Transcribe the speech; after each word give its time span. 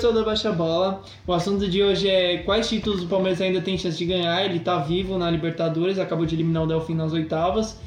pessoal 0.00 0.14
da 0.14 0.24
Baixa 0.24 0.50
Bola. 0.50 1.02
O 1.26 1.32
assunto 1.34 1.68
de 1.68 1.82
hoje 1.82 2.08
é 2.08 2.38
quais 2.38 2.66
títulos 2.66 3.02
o 3.02 3.06
Palmeiras 3.06 3.38
ainda 3.38 3.60
tem 3.60 3.76
chance 3.76 3.98
de 3.98 4.06
ganhar. 4.06 4.42
Ele 4.42 4.58
tá 4.58 4.78
vivo 4.78 5.18
na 5.18 5.30
Libertadores, 5.30 5.98
acabou 5.98 6.24
de 6.24 6.34
eliminar 6.34 6.62
o 6.62 6.66
Delfim 6.66 6.94
nas 6.94 7.12
oitavas. 7.12 7.78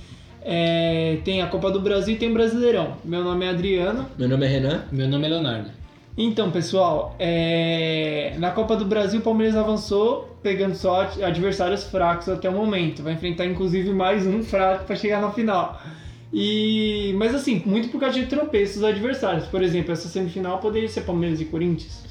É, 0.43 1.17
tem 1.25 1.41
a 1.41 1.47
Copa 1.47 1.71
do 1.71 1.79
Brasil 1.79 2.13
e 2.13 2.17
tem 2.19 2.29
o 2.29 2.33
Brasileirão. 2.33 2.97
Meu 3.03 3.23
nome 3.23 3.47
é 3.47 3.49
Adriano. 3.49 4.05
Meu 4.15 4.29
nome 4.29 4.45
é 4.45 4.47
Renan. 4.47 4.83
Meu 4.91 5.07
nome 5.07 5.25
é 5.25 5.29
Leonardo. 5.29 5.71
Então, 6.15 6.51
pessoal, 6.51 7.15
é, 7.17 8.35
na 8.37 8.51
Copa 8.51 8.75
do 8.75 8.85
Brasil 8.85 9.19
o 9.19 9.23
Palmeiras 9.23 9.55
avançou, 9.55 10.37
pegando 10.43 10.75
só 10.75 11.09
adversários 11.19 11.85
fracos 11.85 12.29
até 12.29 12.47
o 12.47 12.53
momento. 12.53 13.01
Vai 13.01 13.13
enfrentar 13.13 13.47
inclusive 13.47 13.91
mais 13.91 14.27
um 14.27 14.43
fraco 14.43 14.85
para 14.85 14.95
chegar 14.95 15.19
na 15.19 15.31
final. 15.31 15.81
E, 16.33 17.13
mas 17.17 17.35
assim, 17.35 17.61
muito 17.63 17.89
por 17.89 17.99
causa 17.99 18.19
de 18.19 18.25
tropeços 18.25 18.77
dos 18.77 18.85
adversários. 18.85 19.45
Por 19.45 19.61
exemplo, 19.61 19.91
essa 19.91 20.07
semifinal 20.07 20.57
poderia 20.57 20.89
ser 20.89 21.01
Palmeiras 21.01 21.39
e 21.39 21.45
Corinthians. 21.45 22.03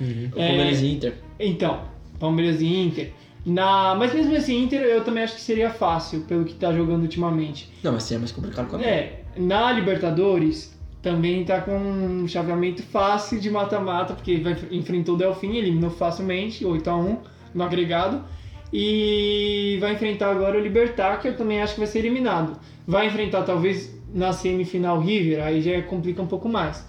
Uhum. 0.00 0.30
É, 0.34 0.48
Palmeiras 0.48 0.80
e 0.80 0.86
Inter. 0.92 1.14
Então, 1.38 1.82
Palmeiras 2.18 2.60
e 2.62 2.66
Inter. 2.66 3.12
Na, 3.44 3.94
mas 3.94 4.12
mesmo 4.12 4.34
assim, 4.34 4.64
Inter 4.64 4.80
eu 4.80 5.04
também 5.04 5.22
acho 5.22 5.36
que 5.36 5.40
seria 5.40 5.70
fácil 5.70 6.22
pelo 6.22 6.44
que 6.44 6.54
tá 6.54 6.72
jogando 6.72 7.02
ultimamente. 7.02 7.70
Não, 7.82 7.92
mas 7.92 8.04
seria 8.04 8.18
mais 8.18 8.32
complicado 8.32 8.68
com 8.68 8.76
a 8.76 8.82
É, 8.82 9.22
na 9.36 9.70
Libertadores 9.70 10.74
também 11.02 11.44
tá 11.44 11.60
com 11.60 11.76
um 11.76 12.26
chaveamento 12.26 12.82
fácil 12.82 13.38
de 13.38 13.48
mata-mata, 13.48 14.14
porque 14.14 14.38
vai, 14.38 14.56
enfrentou 14.72 15.14
o 15.14 15.18
Delfim, 15.18 15.54
eliminou 15.54 15.90
facilmente, 15.90 16.64
8x1 16.64 17.18
no 17.54 17.62
agregado. 17.62 18.24
E 18.72 19.78
vai 19.80 19.94
enfrentar 19.94 20.30
agora 20.30 20.58
o 20.58 20.60
Libertar, 20.60 21.20
que 21.20 21.28
eu 21.28 21.36
também 21.36 21.62
acho 21.62 21.74
que 21.74 21.80
vai 21.80 21.86
ser 21.86 22.00
eliminado. 22.00 22.58
Vai 22.86 23.06
enfrentar 23.06 23.42
talvez 23.42 23.94
na 24.12 24.32
semifinal 24.32 25.00
River, 25.00 25.42
aí 25.44 25.60
já 25.60 25.80
complica 25.82 26.22
um 26.22 26.26
pouco 26.26 26.48
mais. 26.48 26.84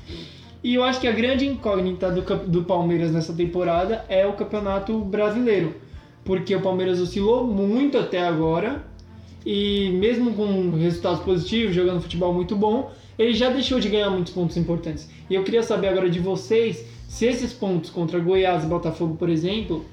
E 0.63 0.75
eu 0.75 0.83
acho 0.83 0.99
que 0.99 1.07
a 1.07 1.11
grande 1.11 1.45
incógnita 1.45 2.11
do, 2.11 2.21
do 2.47 2.63
Palmeiras 2.63 3.11
nessa 3.11 3.33
temporada 3.33 4.03
é 4.09 4.25
o 4.25 4.33
Campeonato 4.33 4.99
Brasileiro. 4.99 5.75
Porque 6.23 6.55
o 6.55 6.61
Palmeiras 6.61 6.99
oscilou 6.99 7.45
muito 7.45 7.97
até 7.97 8.25
agora. 8.25 8.83
E 9.45 9.91
mesmo 9.91 10.33
com 10.33 10.71
resultados 10.71 11.21
positivos, 11.21 11.73
jogando 11.73 12.01
futebol 12.01 12.33
muito 12.33 12.55
bom, 12.55 12.91
ele 13.17 13.33
já 13.33 13.49
deixou 13.49 13.79
de 13.79 13.87
ganhar 13.87 14.09
muitos 14.09 14.33
pontos 14.33 14.57
importantes. 14.57 15.09
E 15.29 15.35
eu 15.35 15.43
queria 15.43 15.63
saber 15.63 15.87
agora 15.87 16.09
de 16.09 16.19
vocês 16.19 16.85
se 17.07 17.25
esses 17.25 17.53
pontos 17.53 17.89
contra 17.89 18.19
Goiás 18.19 18.63
e 18.63 18.67
Botafogo, 18.67 19.15
por 19.15 19.29
exemplo, 19.29 19.85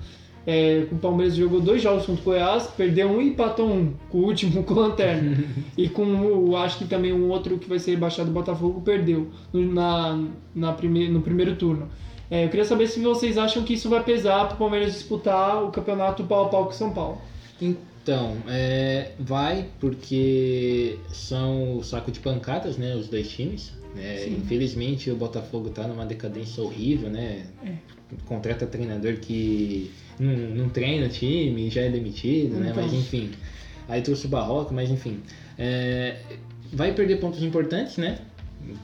é, 0.47 0.87
o 0.91 0.97
Palmeiras 0.97 1.35
jogou 1.35 1.61
dois 1.61 1.83
jogos 1.83 2.05
contra 2.05 2.21
o 2.21 2.25
Goiás, 2.25 2.67
perdeu 2.77 3.09
um 3.09 3.21
e 3.21 3.29
empatou 3.29 3.69
um, 3.69 3.95
com 4.11 4.19
o 4.19 4.25
último 4.25 4.63
com 4.65 4.75
o 4.75 4.79
Lanterna. 4.79 5.45
e 5.77 5.89
com 5.89 6.05
o, 6.05 6.57
acho 6.57 6.79
que 6.79 6.85
também 6.85 7.13
um 7.13 7.31
outro 7.31 7.59
que 7.59 7.69
vai 7.69 7.79
ser 7.79 7.93
rebaixado 7.93 8.29
do 8.29 8.35
Botafogo 8.35 8.81
perdeu 8.83 9.31
na, 9.53 10.23
na 10.55 10.73
prime, 10.73 11.09
no 11.09 11.23
primeiro 11.23 11.57
turno. 11.57 11.89
É, 12.31 12.45
eu 12.45 12.49
queria 12.49 12.65
saber 12.65 12.87
se 12.89 13.01
vocês 13.01 13.39
acham 13.39 13.63
que 13.63 13.75
isso 13.75 13.89
vai 13.89 14.03
pesar 14.03 14.47
para 14.47 14.55
o 14.55 14.59
Palmeiras 14.59 14.93
disputar 14.93 15.63
o 15.63 15.71
campeonato 15.71 16.25
pau 16.25 16.47
a 16.47 16.49
pau 16.49 16.67
com 16.67 16.73
São 16.73 16.93
Paulo. 16.93 17.19
Então, 17.61 18.37
é, 18.49 19.13
vai 19.19 19.69
porque 19.79 20.99
são 21.09 21.79
o 21.79 21.83
saco 21.83 22.11
de 22.11 22.21
pancadas, 22.21 22.77
né, 22.77 22.95
os 22.95 23.09
dois 23.09 23.29
times. 23.31 23.73
É, 23.97 24.29
infelizmente 24.29 25.09
o 25.11 25.15
Botafogo 25.15 25.69
está 25.69 25.87
numa 25.87 26.05
decadência 26.05 26.63
horrível, 26.63 27.09
né? 27.09 27.47
É. 27.65 27.94
Contrata 28.27 28.67
treinador 28.67 29.17
que 29.17 29.91
não, 30.19 30.33
não 30.33 30.69
treina 30.69 31.07
o 31.07 31.09
time, 31.09 31.71
já 31.71 31.83
é 31.83 31.89
demitido, 31.89 32.57
né? 32.57 32.73
Mas 32.75 32.93
enfim. 32.93 33.31
Aí 33.89 34.01
trouxe 34.03 34.27
o 34.27 34.29
Barroca, 34.29 34.73
mas 34.73 34.91
enfim. 34.91 35.21
É, 35.59 36.17
vai 36.73 36.93
perder 36.93 37.21
pontos 37.21 37.43
importantes, 37.43 37.97
né? 37.97 38.19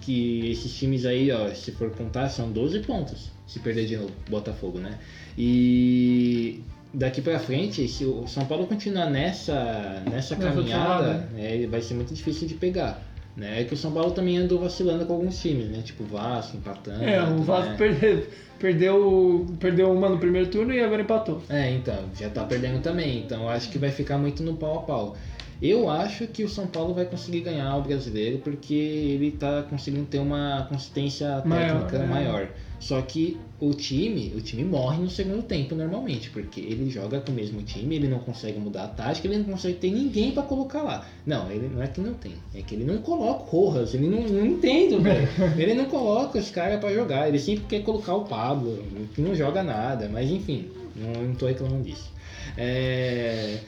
Que 0.03 0.51
esses 0.51 0.77
times 0.77 1.07
aí, 1.07 1.31
ó, 1.31 1.49
se 1.55 1.73
for 1.73 1.91
contar, 1.91 2.29
são 2.29 2.51
12 2.51 2.81
pontos. 2.81 3.31
Se 3.47 3.59
perder 3.61 3.87
de 3.87 3.97
novo, 3.97 4.13
Botafogo, 4.29 4.79
né? 4.79 4.99
E 5.37 6.63
daqui 6.93 7.21
para 7.21 7.39
frente, 7.39 7.87
se 7.89 8.05
o 8.05 8.27
São 8.27 8.45
Paulo 8.45 8.67
continuar 8.67 9.09
nessa, 9.09 10.03
nessa 10.11 10.37
caminhada, 10.37 11.29
é, 11.37 11.67
vai 11.67 11.81
ser 11.81 11.95
muito 11.95 12.13
difícil 12.13 12.47
de 12.47 12.55
pegar. 12.55 13.03
Né? 13.37 13.63
É 13.63 13.65
que 13.65 13.75
o 13.75 13.77
São 13.77 13.93
Paulo 13.93 14.11
também 14.11 14.37
andou 14.39 14.59
vacilando 14.59 15.07
com 15.07 15.15
alguns 15.15 15.41
times, 15.41 15.69
né? 15.69 15.83
Tipo 15.83 16.03
o 16.05 16.07
Vasco, 16.07 16.57
empatando. 16.57 17.03
É, 17.03 17.23
o 17.23 17.39
Vasco 17.43 17.71
né? 17.71 17.77
perdeu, 17.77 18.27
perdeu, 18.59 19.47
perdeu 19.59 19.93
uma 19.93 20.09
no 20.09 20.19
primeiro 20.19 20.49
turno 20.49 20.73
e 20.73 20.81
agora 20.81 21.03
empatou. 21.03 21.43
É, 21.49 21.71
então, 21.73 22.05
já 22.19 22.29
tá 22.29 22.45
perdendo 22.45 22.83
também. 22.83 23.21
Então 23.21 23.49
acho 23.49 23.71
que 23.71 23.79
vai 23.79 23.91
ficar 23.91 24.19
muito 24.19 24.43
no 24.43 24.57
pau 24.57 24.79
a 24.79 24.83
pau. 24.83 25.17
Eu 25.63 25.91
acho 25.91 26.27
que 26.27 26.43
o 26.43 26.49
São 26.49 26.67
Paulo 26.67 26.95
vai 26.95 27.05
conseguir 27.05 27.41
ganhar 27.41 27.77
o 27.77 27.83
brasileiro 27.83 28.39
porque 28.39 28.75
ele 28.75 29.29
está 29.29 29.63
conseguindo 29.63 30.07
ter 30.07 30.19
uma 30.19 30.67
consistência 30.69 31.43
técnica 31.43 31.99
maior. 31.99 32.09
maior. 32.09 32.49
Só 32.81 33.01
que 33.03 33.37
o 33.61 33.75
time, 33.75 34.33
o 34.35 34.41
time 34.41 34.65
morre 34.65 34.99
no 35.03 35.11
segundo 35.11 35.43
tempo 35.43 35.75
normalmente, 35.75 36.31
porque 36.31 36.61
ele 36.61 36.89
joga 36.89 37.21
com 37.21 37.31
o 37.31 37.35
mesmo 37.35 37.63
time, 37.63 37.95
ele 37.95 38.09
não 38.09 38.21
consegue 38.21 38.59
mudar 38.59 38.85
a 38.85 38.89
tática, 38.89 39.29
ele 39.29 39.37
não 39.37 39.45
consegue 39.45 39.75
ter 39.75 39.91
ninguém 39.91 40.33
para 40.33 40.43
colocar 40.43 40.83
lá. 40.83 41.07
Não, 41.27 41.51
ele 41.53 41.69
não 41.69 41.83
é 41.83 41.87
que 41.87 42.01
não 42.01 42.15
tem, 42.15 42.33
é 42.55 42.63
que 42.63 42.75
ele 42.75 42.85
não 42.85 42.97
coloca 42.99 43.43
o 43.43 43.47
Rojas, 43.47 43.93
ele 43.93 44.09
não, 44.09 44.23
não 44.23 44.47
entende, 44.47 44.97
velho. 44.97 45.29
ele 45.61 45.75
não 45.75 45.85
coloca 45.85 46.39
os 46.39 46.51
caras 46.51 46.81
para 46.81 46.95
jogar, 46.95 47.29
ele 47.29 47.39
sempre 47.39 47.67
quer 47.67 47.83
colocar 47.83 48.15
o 48.15 48.25
Pablo, 48.25 48.83
que 49.15 49.21
não 49.21 49.35
joga 49.35 49.63
nada, 49.63 50.09
mas 50.11 50.31
enfim, 50.31 50.71
não, 50.97 51.23
não 51.23 51.35
tô 51.35 51.47
reclamando 51.47 51.85
disso. 51.85 52.11
É... 52.57 53.59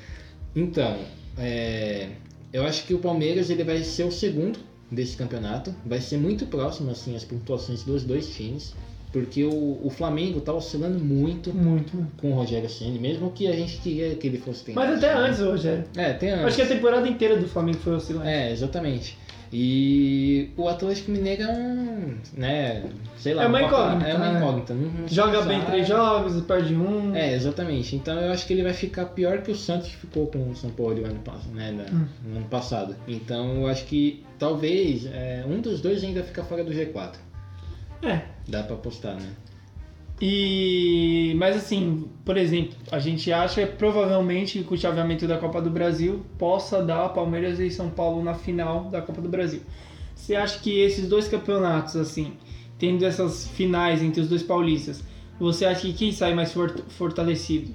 Então, 0.57 0.97
é, 1.37 2.09
eu 2.51 2.65
acho 2.65 2.85
que 2.87 2.95
o 2.95 2.99
Palmeiras 2.99 3.51
ele 3.51 3.65
vai 3.65 3.83
ser 3.85 4.05
o 4.05 4.11
segundo 4.11 4.59
desse 4.91 5.17
campeonato. 5.17 5.75
Vai 5.85 6.01
ser 6.01 6.19
muito 6.19 6.47
próximo 6.47 6.91
assim 6.91 7.17
as 7.17 7.25
pontuações 7.25 7.83
dos 7.83 8.05
dois 8.05 8.35
times. 8.35 8.75
Porque 9.13 9.45
o, 9.45 9.79
o 9.83 9.91
Flamengo 9.91 10.41
tá 10.41 10.53
oscilando 10.55 10.99
muito, 10.99 11.53
muito 11.53 12.07
com 12.17 12.33
o 12.33 12.35
Rogério 12.35 12.69
Ceni, 12.69 12.99
mesmo 12.99 13.31
que 13.31 13.47
a 13.47 13.53
gente 13.53 13.77
queria 13.77 14.15
que 14.15 14.27
ele 14.27 14.39
fosse 14.39 14.65
ter. 14.65 14.73
Mas 14.73 14.97
até 14.97 15.13
antes, 15.13 15.41
Rogério. 15.41 15.85
É, 15.95 16.13
até 16.13 16.31
antes. 16.31 16.47
Acho 16.47 16.57
que 16.57 16.63
a 16.63 16.67
temporada 16.67 17.07
inteira 17.07 17.37
do 17.37 17.47
Flamengo 17.47 17.79
foi 17.79 17.95
oscilante. 17.95 18.29
É, 18.29 18.51
exatamente. 18.51 19.19
E 19.53 20.49
o 20.57 20.67
Atlético 20.67 21.11
Mineiro 21.11 21.43
é 21.43 21.53
um, 21.53 22.17
né, 22.33 22.85
sei 23.19 23.35
lá, 23.35 23.45
é 23.45 23.47
uma 23.47 23.63
incógnita. 23.63 24.09
É 24.09 24.15
uma 24.15 24.33
né? 24.33 24.39
incógnita. 24.39 24.73
Não, 24.73 24.89
não 24.89 25.09
Joga 25.09 25.43
bem 25.43 25.61
três 25.61 25.87
jogos, 25.87 26.41
perde 26.45 26.75
um. 26.75 27.15
É, 27.15 27.35
exatamente. 27.35 27.95
Então 27.95 28.19
eu 28.19 28.33
acho 28.33 28.47
que 28.47 28.55
ele 28.55 28.63
vai 28.63 28.73
ficar 28.73 29.05
pior 29.07 29.43
que 29.43 29.51
o 29.51 29.55
Santos 29.55 29.89
ficou 29.89 30.27
com 30.29 30.49
o 30.49 30.57
São 30.57 30.71
Paulo 30.71 30.95
no 30.95 31.05
ano, 31.05 31.21
né, 31.53 31.87
hum. 31.93 32.07
no 32.25 32.37
ano 32.39 32.47
passado. 32.47 32.97
Então 33.07 33.61
eu 33.61 33.67
acho 33.67 33.85
que 33.85 34.25
talvez 34.39 35.05
é, 35.05 35.45
um 35.47 35.61
dos 35.61 35.83
dois 35.83 36.03
ainda 36.03 36.23
fica 36.23 36.43
fora 36.43 36.65
do 36.65 36.73
G4. 36.73 37.17
É. 38.03 38.23
Dá 38.49 38.63
pra 38.63 38.75
apostar, 38.75 39.15
né? 39.15 39.31
E 40.21 41.35
mas 41.37 41.57
assim, 41.57 42.09
por 42.25 42.37
exemplo, 42.37 42.77
a 42.93 42.99
gente 42.99 43.33
acha 43.33 43.67
provavelmente 43.67 44.63
que 44.63 44.75
o 44.75 44.79
chaveamento 44.79 45.27
da 45.27 45.39
Copa 45.39 45.61
do 45.61 45.71
Brasil 45.71 46.25
possa 46.39 46.83
dar 46.83 47.09
Palmeiras 47.09 47.59
e 47.59 47.71
São 47.71 47.91
Paulo 47.91 48.23
na 48.23 48.35
final 48.35 48.85
da 48.85 49.03
Copa 49.03 49.21
do 49.21 49.29
Brasil. 49.29 49.63
Você 50.15 50.37
acha 50.37 50.61
que 50.61 50.79
esses 50.79 51.09
dois 51.09 51.27
campeonatos 51.27 51.97
assim, 51.97 52.35
tendo 52.79 53.05
essas 53.05 53.49
finais 53.49 54.03
entre 54.03 54.21
os 54.21 54.29
dois 54.29 54.43
paulistas, 54.43 55.03
você 55.41 55.65
acha 55.65 55.81
que 55.81 55.93
quem 55.93 56.13
sai 56.13 56.35
mais 56.35 56.55
fortalecido? 56.89 57.75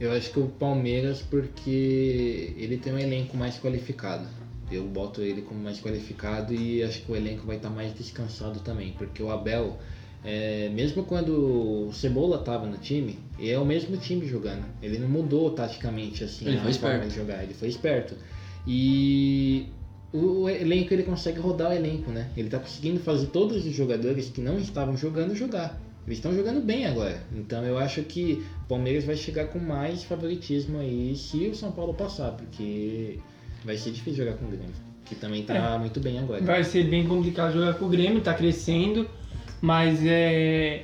Eu 0.00 0.10
acho 0.12 0.32
que 0.32 0.40
o 0.40 0.48
Palmeiras 0.48 1.20
porque 1.20 2.54
ele 2.56 2.78
tem 2.78 2.94
um 2.94 2.98
elenco 2.98 3.36
mais 3.36 3.58
qualificado. 3.58 4.26
Eu 4.74 4.84
boto 4.84 5.20
ele 5.20 5.42
como 5.42 5.60
mais 5.60 5.80
qualificado 5.80 6.54
e 6.54 6.82
acho 6.82 7.02
que 7.02 7.12
o 7.12 7.16
elenco 7.16 7.46
vai 7.46 7.56
estar 7.56 7.70
mais 7.70 7.94
descansado 7.94 8.60
também, 8.60 8.92
porque 8.98 9.22
o 9.22 9.30
Abel 9.30 9.78
é, 10.24 10.70
mesmo 10.72 11.02
quando 11.04 11.88
o 11.88 11.92
Cebola 11.92 12.36
estava 12.36 12.66
no 12.66 12.78
time, 12.78 13.18
é 13.40 13.58
o 13.58 13.64
mesmo 13.64 13.96
time 13.96 14.26
jogando. 14.26 14.64
Ele 14.80 14.98
não 14.98 15.08
mudou 15.08 15.50
taticamente 15.50 16.22
assim 16.22 16.46
ele 16.46 16.58
a 16.58 16.62
foi 16.62 16.72
forma 16.74 16.96
esperto. 16.96 17.08
de 17.08 17.16
jogar, 17.16 17.42
ele 17.42 17.54
foi 17.54 17.68
esperto. 17.68 18.14
E 18.66 19.66
o 20.12 20.48
elenco 20.48 20.94
ele 20.94 21.02
consegue 21.02 21.40
rodar 21.40 21.70
o 21.70 21.74
elenco, 21.74 22.10
né? 22.10 22.30
Ele 22.36 22.46
está 22.46 22.60
conseguindo 22.60 23.00
fazer 23.00 23.26
todos 23.26 23.66
os 23.66 23.72
jogadores 23.72 24.28
que 24.28 24.40
não 24.40 24.58
estavam 24.58 24.96
jogando 24.96 25.34
jogar. 25.34 25.80
Eles 26.06 26.18
estão 26.18 26.34
jogando 26.34 26.60
bem 26.60 26.86
agora. 26.86 27.20
Então 27.32 27.64
eu 27.64 27.78
acho 27.78 28.02
que 28.02 28.44
o 28.64 28.68
Palmeiras 28.68 29.04
vai 29.04 29.16
chegar 29.16 29.46
com 29.46 29.58
mais 29.58 30.04
favoritismo 30.04 30.78
aí 30.78 31.16
se 31.16 31.48
o 31.48 31.54
São 31.54 31.72
Paulo 31.72 31.94
passar, 31.94 32.32
porque 32.32 33.18
vai 33.64 33.76
ser 33.76 33.90
difícil 33.90 34.24
jogar 34.24 34.36
com 34.38 34.46
o 34.46 34.48
Grêmio, 34.48 34.74
que 35.04 35.14
também 35.14 35.40
está 35.42 35.54
é. 35.54 35.78
muito 35.78 36.00
bem 36.00 36.18
agora. 36.18 36.42
Vai 36.42 36.64
ser 36.64 36.84
bem 36.84 37.06
complicado 37.06 37.52
jogar 37.52 37.74
com 37.74 37.86
o 37.86 37.88
Grêmio, 37.88 38.18
está 38.18 38.34
crescendo. 38.34 39.08
Mas 39.60 40.04
é, 40.04 40.82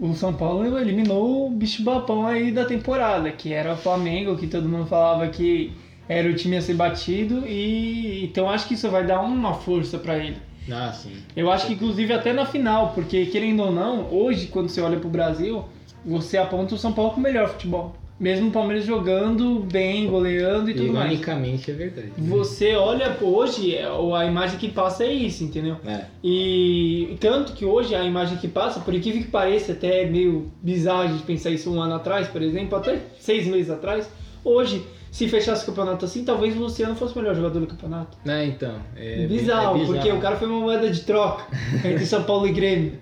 o 0.00 0.14
São 0.14 0.32
Paulo 0.32 0.78
eliminou 0.78 1.46
o 1.46 1.50
bicho 1.50 1.82
babão 1.82 2.26
aí 2.26 2.50
da 2.50 2.64
temporada, 2.64 3.30
que 3.30 3.52
era 3.52 3.74
o 3.74 3.76
Flamengo, 3.76 4.36
que 4.36 4.46
todo 4.46 4.68
mundo 4.68 4.86
falava 4.86 5.28
que 5.28 5.72
era 6.08 6.28
o 6.28 6.34
time 6.34 6.56
a 6.56 6.62
ser 6.62 6.74
batido 6.74 7.46
e 7.46 8.24
então 8.24 8.48
acho 8.48 8.68
que 8.68 8.74
isso 8.74 8.88
vai 8.90 9.06
dar 9.06 9.20
uma 9.20 9.54
força 9.54 9.98
para 9.98 10.16
ele. 10.16 10.36
Ah, 10.70 10.92
sim. 10.92 11.12
Eu 11.36 11.50
acho 11.50 11.66
que 11.66 11.74
inclusive 11.74 12.12
até 12.12 12.32
na 12.32 12.44
final, 12.44 12.92
porque 12.92 13.26
querendo 13.26 13.62
ou 13.62 13.72
não, 13.72 14.12
hoje 14.12 14.46
quando 14.46 14.68
você 14.68 14.80
olha 14.80 14.98
pro 14.98 15.08
Brasil, 15.08 15.64
você 16.04 16.38
aponta 16.38 16.74
o 16.74 16.78
São 16.78 16.92
Paulo 16.92 17.12
com 17.12 17.20
o 17.20 17.22
melhor 17.22 17.48
futebol. 17.48 17.94
Mesmo 18.18 18.48
o 18.48 18.50
Palmeiras 18.50 18.86
jogando 18.86 19.60
bem, 19.70 20.06
goleando 20.06 20.70
e 20.70 20.74
tudo 20.74 20.92
mais. 20.92 21.10
Ironicamente 21.10 21.70
é 21.70 21.74
verdade. 21.74 22.12
Você 22.16 22.74
olha 22.74 23.14
hoje, 23.20 23.74
é, 23.74 23.84
a 23.84 24.24
imagem 24.24 24.58
que 24.58 24.68
passa 24.68 25.04
é 25.04 25.12
isso, 25.12 25.44
entendeu? 25.44 25.76
É. 25.86 26.04
E 26.24 27.16
tanto 27.20 27.52
que 27.52 27.66
hoje 27.66 27.94
a 27.94 28.02
imagem 28.02 28.38
que 28.38 28.48
passa, 28.48 28.80
por 28.80 28.94
incrível 28.94 29.22
que 29.22 29.28
pareça, 29.28 29.72
até 29.72 30.02
é 30.02 30.06
meio 30.06 30.50
bizarro 30.62 31.14
de 31.14 31.22
pensar 31.24 31.50
isso 31.50 31.70
um 31.70 31.80
ano 31.80 31.94
atrás, 31.94 32.26
por 32.26 32.40
exemplo, 32.40 32.78
até 32.78 32.98
seis 33.20 33.46
meses 33.46 33.70
atrás, 33.70 34.08
hoje, 34.42 34.82
se 35.16 35.26
fechasse 35.28 35.62
o 35.62 35.66
campeonato 35.66 36.04
assim, 36.04 36.24
talvez 36.24 36.54
o 36.54 36.60
Luciano 36.60 36.94
fosse 36.94 37.14
o 37.14 37.18
melhor 37.18 37.34
jogador 37.34 37.58
do 37.60 37.66
campeonato. 37.66 38.18
Né, 38.22 38.46
então. 38.48 38.74
É 38.94 39.26
bizarro, 39.26 39.76
é 39.76 39.78
bizarro. 39.80 39.86
porque 39.94 40.12
o 40.12 40.20
cara 40.20 40.36
foi 40.36 40.46
uma 40.46 40.60
moeda 40.60 40.90
de 40.90 41.00
troca 41.00 41.44
entre 41.84 42.04
São 42.04 42.22
Paulo 42.24 42.46
e 42.46 42.52
Grêmio. 42.52 42.92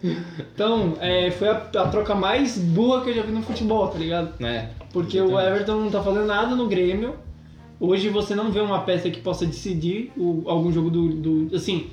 Então, 0.55 0.95
é, 1.01 1.31
foi 1.33 1.49
a, 1.49 1.57
a 1.57 1.89
troca 1.89 2.15
mais 2.15 2.57
burra 2.57 3.01
que 3.03 3.11
eu 3.11 3.15
já 3.15 3.23
vi 3.23 3.33
no 3.33 3.43
futebol, 3.43 3.89
tá 3.89 3.99
ligado? 3.99 4.33
É. 4.45 4.69
Porque 4.93 5.21
o 5.21 5.39
Everton 5.41 5.81
não 5.81 5.91
tá 5.91 6.01
fazendo 6.03 6.27
nada 6.27 6.55
no 6.55 6.69
Grêmio. 6.69 7.15
Hoje 7.81 8.09
você 8.09 8.35
não 8.37 8.53
vê 8.53 8.61
uma 8.61 8.83
peça 8.83 9.11
que 9.11 9.21
possa 9.21 9.45
decidir 9.45 10.13
o- 10.17 10.45
algum 10.47 10.71
jogo 10.73 10.91
do, 10.91 11.09
do- 11.09 11.57
Assim, 11.57 11.89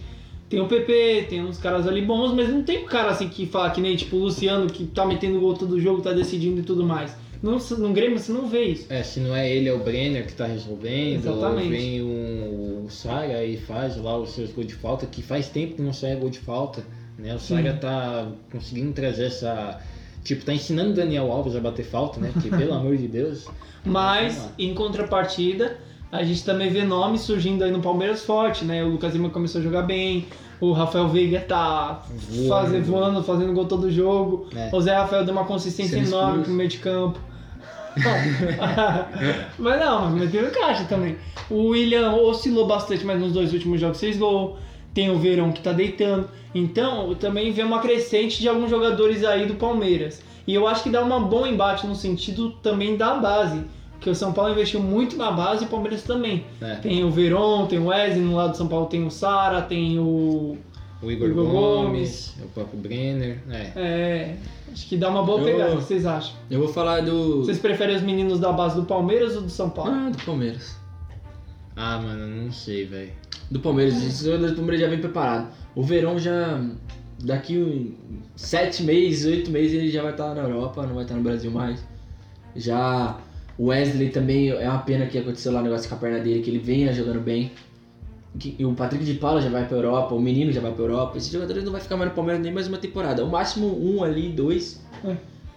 tem 0.47 0.59
o 0.61 0.67
PP, 0.67 1.25
tem 1.29 1.43
uns 1.43 1.57
caras 1.57 1.87
ali 1.87 2.01
bons, 2.03 2.31
mas 2.33 2.47
não 2.47 2.61
tem 2.61 2.83
um 2.83 2.85
cara 2.85 3.09
assim 3.09 3.27
que 3.27 3.47
fala 3.47 3.71
que 3.71 3.81
nem 3.81 3.95
tipo 3.95 4.15
o 4.17 4.19
Luciano 4.19 4.67
que 4.67 4.85
tá 4.85 5.03
metendo 5.03 5.39
gol 5.39 5.55
todo 5.55 5.79
jogo, 5.79 5.99
tá 6.01 6.11
decidindo 6.11 6.59
e 6.59 6.63
tudo 6.63 6.83
mais. 6.83 7.15
No, 7.41 7.57
no 7.57 7.93
Grêmio 7.93 8.19
você 8.19 8.31
não 8.31 8.47
vê 8.47 8.65
isso. 8.65 8.85
É, 8.89 9.01
se 9.01 9.19
não 9.19 9.35
é 9.35 9.49
ele, 9.49 9.67
é 9.67 9.73
o 9.73 9.79
Brenner 9.79 10.27
que 10.27 10.33
tá 10.33 10.45
resolvendo. 10.45 11.25
Exatamente. 11.25 11.63
Ou 11.65 11.69
vem 11.71 12.01
o, 12.01 12.83
o 12.85 12.89
Sara 12.89 13.43
e 13.43 13.57
faz 13.57 13.97
lá 13.97 14.17
os 14.17 14.29
seus 14.31 14.51
gols 14.51 14.67
de 14.67 14.75
falta, 14.75 15.05
que 15.07 15.21
faz 15.23 15.47
tempo 15.49 15.75
que 15.75 15.81
não 15.81 15.91
sai 15.93 16.15
gol 16.15 16.29
de 16.29 16.39
falta. 16.39 16.83
Né? 17.17 17.33
O 17.33 17.39
Sara 17.39 17.73
tá 17.73 18.27
conseguindo 18.51 18.93
trazer 18.93 19.25
essa. 19.25 19.79
Tipo, 20.23 20.45
tá 20.45 20.53
ensinando 20.53 20.91
o 20.91 20.93
Daniel 20.93 21.31
Alves 21.31 21.55
a 21.55 21.59
bater 21.59 21.83
falta, 21.83 22.19
né? 22.19 22.31
Que 22.41 22.49
pelo 22.49 22.73
amor 22.73 22.95
de 22.95 23.07
Deus. 23.07 23.47
Mas, 23.83 24.47
em 24.59 24.75
contrapartida, 24.75 25.77
a 26.11 26.23
gente 26.23 26.43
também 26.45 26.69
vê 26.69 26.83
nomes 26.83 27.21
surgindo 27.21 27.63
aí 27.63 27.71
no 27.71 27.81
Palmeiras 27.81 28.23
forte, 28.23 28.63
né? 28.63 28.83
O 28.83 28.89
Lucas 28.89 29.13
Lima 29.13 29.31
começou 29.31 29.59
a 29.59 29.63
jogar 29.63 29.81
bem, 29.81 30.27
o 30.59 30.71
Rafael 30.73 31.09
Veiga 31.09 31.39
tá 31.39 32.05
Voando. 32.29 32.47
faze- 32.49 32.79
voando, 32.81 33.23
fazendo 33.23 33.53
gol 33.53 33.65
todo 33.65 33.89
jogo. 33.89 34.47
É. 34.55 34.69
O 34.71 34.79
Zé 34.79 34.93
Rafael 34.95 35.25
deu 35.25 35.33
uma 35.33 35.45
consistência 35.45 35.97
Sendo 35.97 36.09
enorme 36.09 36.27
expulso. 36.29 36.43
pro 36.45 36.53
meio 36.53 36.69
de 36.69 36.77
campo. 36.77 37.19
mas 39.59 39.79
não, 39.79 40.09
mas 40.09 40.21
meteu 40.21 40.43
no 40.43 40.51
caixa 40.51 40.85
também. 40.85 41.17
O 41.49 41.69
William 41.69 42.13
oscilou 42.13 42.67
bastante, 42.67 43.05
mas 43.05 43.19
nos 43.19 43.33
dois 43.33 43.53
últimos 43.53 43.79
jogos 43.79 43.99
fez 43.99 44.17
gol. 44.17 44.57
Tem 44.93 45.09
o 45.09 45.17
Verão 45.17 45.51
que 45.51 45.61
tá 45.61 45.71
deitando. 45.71 46.29
Então, 46.53 47.15
também 47.15 47.51
vê 47.51 47.63
uma 47.63 47.79
crescente 47.79 48.41
de 48.41 48.47
alguns 48.49 48.69
jogadores 48.69 49.23
aí 49.23 49.45
do 49.45 49.55
Palmeiras. 49.55 50.21
E 50.45 50.53
eu 50.53 50.67
acho 50.67 50.83
que 50.83 50.89
dá 50.89 51.03
um 51.03 51.23
bom 51.23 51.45
embate 51.47 51.87
no 51.87 51.95
sentido 51.95 52.51
também 52.61 52.97
da 52.97 53.15
base. 53.15 53.63
Porque 53.93 54.09
o 54.09 54.15
São 54.15 54.33
Paulo 54.33 54.51
investiu 54.51 54.79
muito 54.79 55.15
na 55.15 55.31
base 55.31 55.63
e 55.63 55.67
o 55.67 55.69
Palmeiras 55.69 56.01
também. 56.01 56.43
É. 56.59 56.75
Tem 56.75 57.03
o 57.03 57.11
Verón, 57.11 57.67
tem 57.67 57.77
o 57.77 57.85
Wesley, 57.85 58.25
no 58.25 58.35
lado 58.35 58.51
do 58.51 58.57
São 58.57 58.67
Paulo 58.67 58.87
tem 58.87 59.05
o 59.05 59.11
Sara, 59.11 59.61
tem 59.61 59.99
o. 59.99 60.57
O 61.03 61.11
Igor, 61.11 61.29
Igor 61.29 61.45
Gomes, 61.45 62.35
o 62.43 62.47
próprio 62.47 62.79
Brenner. 62.79 63.39
É. 63.49 63.71
É. 63.75 64.35
Acho 64.71 64.87
que 64.87 64.95
dá 64.97 65.09
uma 65.09 65.23
boa 65.23 65.39
Eu- 65.39 65.45
pegada. 65.45 65.73
O 65.73 65.77
que 65.77 65.83
vocês 65.83 66.05
acham? 66.05 66.33
Eu 66.49 66.59
vou 66.59 66.69
falar 66.69 67.01
do. 67.01 67.39
Vocês 67.43 67.59
preferem 67.59 67.95
os 67.95 68.01
meninos 68.01 68.39
da 68.39 68.51
base 68.51 68.75
do 68.75 68.83
Palmeiras 68.83 69.35
ou 69.35 69.41
do 69.41 69.49
São 69.49 69.69
Paulo? 69.69 69.91
Ah, 69.91 70.09
do 70.09 70.23
Palmeiras. 70.23 70.75
Ah, 71.75 71.99
mano, 71.99 72.43
não 72.43 72.51
sei, 72.51 72.85
velho. 72.85 73.11
Do 73.49 73.59
Palmeiras. 73.59 73.95
Esse 74.01 74.25
jogador 74.25 74.47
do 74.49 74.55
Palmeiras 74.55 74.81
já 74.81 74.87
vem 74.87 74.99
preparado. 74.99 75.49
O 75.75 75.83
Verão 75.83 76.17
já. 76.17 76.61
Daqui 77.23 77.57
um, 77.57 77.93
sete 78.35 78.81
meses, 78.81 79.25
oito 79.25 79.51
meses 79.51 79.73
ele 79.77 79.91
já 79.91 80.01
vai 80.01 80.11
estar 80.11 80.33
na 80.33 80.41
Europa, 80.41 80.85
não 80.87 80.95
vai 80.95 81.03
estar 81.03 81.15
no 81.15 81.21
Brasil 81.21 81.51
mais. 81.51 81.85
Já 82.55 83.17
o 83.59 83.67
Wesley 83.67 84.09
também 84.09 84.49
é 84.49 84.67
uma 84.67 84.79
pena 84.79 85.05
que 85.05 85.17
aconteceu 85.19 85.51
lá 85.51 85.59
o 85.59 85.63
negócio 85.63 85.87
com 85.87 85.95
a 85.95 85.97
perna 85.99 86.19
dele, 86.19 86.41
que 86.41 86.49
ele 86.49 86.57
venha 86.59 86.91
jogando 86.93 87.19
bem. 87.21 87.51
Que- 88.39 88.55
E 88.57 88.65
o 88.65 88.73
Patrick 88.73 89.03
de 89.03 89.15
Paula 89.15 89.41
já 89.41 89.49
vai 89.49 89.65
pra 89.67 89.77
Europa, 89.77 90.15
o 90.15 90.19
menino 90.19 90.51
já 90.51 90.61
vai 90.61 90.71
pra 90.71 90.83
Europa. 90.83 91.17
Esses 91.17 91.31
jogadores 91.31 91.63
não 91.63 91.71
vai 91.71 91.81
ficar 91.81 91.97
mais 91.97 92.09
no 92.09 92.15
Palmeiras 92.15 92.41
nem 92.41 92.51
mais 92.53 92.67
uma 92.67 92.77
temporada. 92.77 93.23
O 93.25 93.29
máximo 93.29 93.67
um 93.67 94.03
ali, 94.03 94.29
dois. 94.29 94.81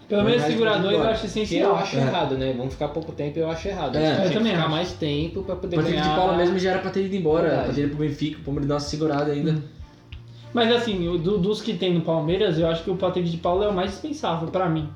Pelo 0.08 0.22
Mas 0.22 0.30
menos 0.32 0.42
vai 0.42 0.50
segurar 0.52 0.70
ficar 0.72 0.82
dois 0.82 0.96
eu 0.98 1.02
acho 1.04 1.20
Que 1.20 1.26
essencial. 1.26 1.70
eu 1.70 1.76
acho 1.76 1.96
É. 1.96 2.00
errado, 2.00 2.36
né? 2.36 2.54
Vamos 2.56 2.74
ficar 2.74 2.88
pouco 2.88 3.12
tempo, 3.12 3.38
eu 3.38 3.48
acho 3.48 3.68
errado. 3.68 3.96
É. 3.96 4.24
Eu 4.26 4.28
que 4.28 4.34
também 4.34 4.52
ficar 4.52 4.62
acho. 4.64 4.70
mais 4.70 4.92
tempo 4.92 5.42
pra 5.44 5.54
O 5.54 5.58
poder 5.58 5.76
Patrick 5.76 5.96
ganhar. 5.98 6.10
de 6.10 6.16
Paula 6.16 6.36
mesmo 6.36 6.58
já 6.58 6.70
era 6.72 6.78
pra 6.80 6.90
ter 6.90 7.04
ido 7.06 7.16
embora, 7.16 7.42
Verdade. 7.48 7.64
pra 7.66 7.74
ter 7.74 7.80
ido 7.82 7.96
pro 7.96 7.98
Benfica, 8.06 8.38
o 8.40 8.44
Palmeiras 8.44 8.68
dá 8.68 8.74
uma 8.74 8.80
segurada 8.80 9.32
ainda. 9.32 9.62
Mas 10.52 10.70
assim, 10.72 11.08
o 11.08 11.16
do- 11.16 11.38
dos 11.38 11.62
que 11.62 11.74
tem 11.74 11.94
no 11.94 12.02
Palmeiras, 12.02 12.58
eu 12.58 12.66
acho 12.68 12.84
que 12.84 12.90
o 12.90 12.96
Patrick 12.96 13.28
de 13.30 13.38
Paulo 13.38 13.64
é 13.64 13.68
o 13.68 13.74
mais 13.74 13.92
dispensável 13.92 14.48
pra 14.48 14.68
mim. 14.68 14.88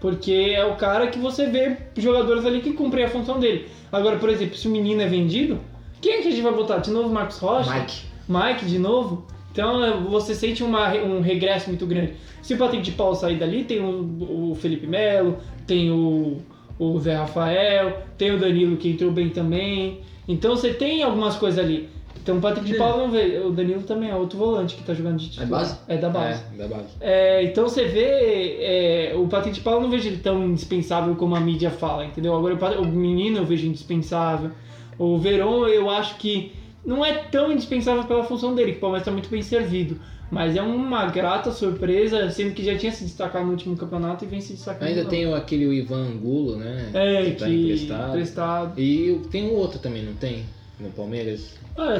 Porque 0.00 0.52
é 0.54 0.64
o 0.64 0.76
cara 0.76 1.08
que 1.08 1.18
você 1.18 1.46
vê 1.46 1.76
jogadores 1.96 2.44
ali 2.46 2.60
que 2.60 2.72
cumprem 2.72 3.04
a 3.04 3.08
função 3.08 3.38
dele. 3.40 3.66
Agora, 3.90 4.16
por 4.18 4.28
exemplo, 4.28 4.56
se 4.56 4.68
o 4.68 4.70
menino 4.70 5.00
é 5.02 5.06
vendido, 5.06 5.58
quem 6.02 6.14
é 6.14 6.22
que 6.22 6.28
a 6.28 6.30
gente 6.30 6.42
vai 6.42 6.52
botar? 6.52 6.78
De 6.78 6.90
novo 6.90 7.08
Marcos 7.08 7.38
Rocha? 7.38 7.72
Mike. 7.72 8.02
Mike 8.28 8.66
de 8.66 8.78
novo. 8.78 9.24
Então 9.52 9.82
é, 9.82 9.96
você 9.96 10.34
sente 10.34 10.62
uma, 10.62 10.92
um 10.94 11.20
regresso 11.20 11.68
muito 11.68 11.86
grande. 11.86 12.14
Se 12.42 12.54
o 12.54 12.58
Patrick 12.58 12.82
de 12.82 12.90
Paulo 12.90 13.14
sair 13.14 13.36
dali, 13.36 13.64
tem 13.64 13.80
o, 13.80 14.50
o 14.50 14.54
Felipe 14.56 14.86
Melo, 14.86 15.38
tem 15.66 15.90
o, 15.90 16.38
o 16.78 16.98
Zé 16.98 17.14
Rafael, 17.14 18.02
tem 18.18 18.32
o 18.32 18.38
Danilo 18.38 18.76
que 18.76 18.90
entrou 18.90 19.12
bem 19.12 19.30
também. 19.30 20.00
Então 20.26 20.56
você 20.56 20.74
tem 20.74 21.02
algumas 21.02 21.36
coisas 21.36 21.62
ali. 21.62 21.88
Então 22.22 22.38
o 22.38 22.40
Patrick 22.40 22.66
de. 22.66 22.76
Paulo 22.76 23.04
não 23.04 23.10
vê. 23.10 23.38
O 23.44 23.50
Danilo 23.50 23.82
também 23.82 24.10
é 24.10 24.14
outro 24.14 24.38
volante 24.38 24.76
que 24.76 24.84
tá 24.84 24.94
jogando 24.94 25.18
de 25.18 25.28
titular. 25.28 25.48
base? 25.48 25.78
É 25.88 25.96
da 25.96 26.08
base. 26.08 26.42
É, 26.54 26.58
da 26.58 26.68
base. 26.68 26.88
É, 27.00 27.44
então 27.44 27.68
você 27.68 27.84
vê, 27.84 28.56
é, 28.60 29.12
o 29.16 29.26
Patrick 29.26 29.56
de 29.56 29.60
Paula 29.60 29.80
eu 29.80 29.82
não 29.82 29.90
vejo 29.90 30.08
ele 30.08 30.18
tão 30.18 30.44
indispensável 30.44 31.14
como 31.16 31.34
a 31.34 31.40
mídia 31.40 31.70
fala, 31.70 32.04
entendeu? 32.04 32.34
Agora 32.34 32.80
o 32.80 32.86
menino 32.86 33.38
eu 33.38 33.44
vejo 33.44 33.66
indispensável. 33.66 34.50
O 34.98 35.18
Verón 35.18 35.66
eu 35.66 35.88
acho 35.90 36.16
que 36.16 36.52
não 36.84 37.04
é 37.04 37.14
tão 37.14 37.52
indispensável 37.52 38.04
pela 38.04 38.24
função 38.24 38.54
dele, 38.54 38.72
que 38.72 38.78
o 38.78 38.80
Palmeiras 38.80 39.02
está 39.02 39.12
muito 39.12 39.28
bem 39.28 39.42
servido. 39.42 39.98
Mas 40.30 40.56
é 40.56 40.62
uma 40.62 41.06
grata 41.06 41.52
surpresa, 41.52 42.30
sendo 42.30 42.54
que 42.54 42.64
já 42.64 42.76
tinha 42.76 42.90
se 42.90 43.04
destacado 43.04 43.44
no 43.44 43.50
último 43.50 43.76
campeonato 43.76 44.24
e 44.24 44.28
vem 44.28 44.40
se 44.40 44.54
destacando. 44.54 44.88
Ainda 44.88 45.04
tem 45.04 45.32
aquele 45.34 45.66
Ivan 45.66 46.06
Angulo, 46.06 46.56
né? 46.56 46.88
É, 46.94 47.24
que 47.24 47.32
tá 47.32 47.46
que 47.46 47.52
emprestado. 47.52 48.08
emprestado. 48.08 48.80
E 48.80 49.20
tem 49.30 49.44
um 49.44 49.52
outro 49.52 49.78
também, 49.78 50.02
não 50.02 50.14
tem? 50.14 50.44
No 50.80 50.88
Palmeiras? 50.88 51.54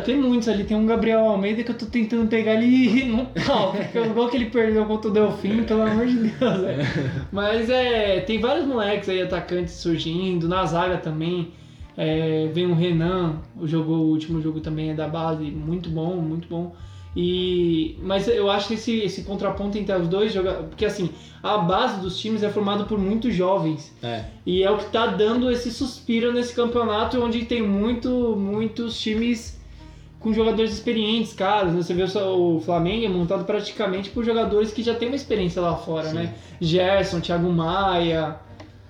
Tem 0.05 0.17
muitos 0.17 0.49
ali. 0.49 0.65
Tem 0.65 0.77
um 0.77 0.87
Gabriel 0.87 1.21
Almeida 1.21 1.63
que 1.63 1.71
eu 1.71 1.77
tô 1.77 1.85
tentando 1.87 2.27
pegar 2.29 2.53
ali 2.53 3.05
no 3.09 3.27
pau, 3.27 3.73
porque 3.73 3.99
o 3.99 4.15
gol 4.15 4.29
que 4.29 4.37
ele 4.37 4.47
perdeu 4.47 4.87
contra 4.87 5.11
o 5.11 5.13
Delfim, 5.13 5.63
pelo 5.65 5.83
amor 5.83 6.07
de 6.07 6.17
Deus, 6.17 6.61
velho. 6.61 6.83
Mas 7.31 7.69
é, 7.69 8.21
tem 8.21 8.41
vários 8.41 8.67
moleques 8.67 9.11
aí, 9.11 9.21
atacantes 9.21 9.75
surgindo, 9.75 10.49
na 10.49 10.65
zaga 10.65 10.97
também. 10.97 11.53
É, 11.97 12.51
vem 12.53 12.67
o 12.67 12.75
Renan, 12.75 13.37
o, 13.57 13.67
jogo, 13.67 13.93
o 13.93 14.11
último 14.11 14.41
jogo 14.41 14.61
também 14.61 14.91
é 14.91 14.95
da 14.95 15.07
base, 15.07 15.45
muito 15.45 15.91
bom, 15.91 16.17
muito 16.17 16.49
bom. 16.49 16.75
E, 17.15 17.99
mas 18.03 18.27
eu 18.27 18.51
acho 18.51 18.69
que 18.69 18.75
esse, 18.75 19.01
esse 19.01 19.23
contraponto 19.25 19.77
entre 19.77 19.95
os 19.95 20.09
dois 20.09 20.33
jogadores. 20.33 20.69
Porque 20.69 20.87
assim, 20.87 21.11
a 21.43 21.59
base 21.59 22.01
dos 22.01 22.19
times 22.19 22.43
é 22.43 22.49
formada 22.49 22.85
por 22.85 22.99
muitos 22.99 23.35
jovens. 23.35 23.95
É. 24.03 24.25
E 24.47 24.63
é 24.63 24.71
o 24.71 24.79
que 24.79 24.87
tá 24.87 25.07
dando 25.09 25.51
esse 25.51 25.71
suspiro 25.71 26.33
nesse 26.33 26.55
campeonato, 26.55 27.23
onde 27.23 27.45
tem 27.45 27.63
muito, 27.63 28.35
muitos 28.37 28.99
times 28.99 29.61
com 30.19 30.33
jogadores 30.33 30.73
experientes, 30.73 31.35
caros. 31.35 31.75
Você 31.75 31.93
vê 31.93 32.05
o 32.05 32.61
Flamengo 32.61 33.05
é 33.05 33.09
montado 33.09 33.45
praticamente 33.45 34.09
por 34.09 34.25
jogadores 34.25 34.73
que 34.73 34.83
já 34.83 34.95
têm 34.95 35.09
uma 35.09 35.17
experiência 35.17 35.61
lá 35.61 35.77
fora, 35.77 36.09
Sim. 36.09 36.15
né? 36.15 36.35
Gerson, 36.61 37.21
Thiago 37.21 37.51
Maia, 37.51 38.37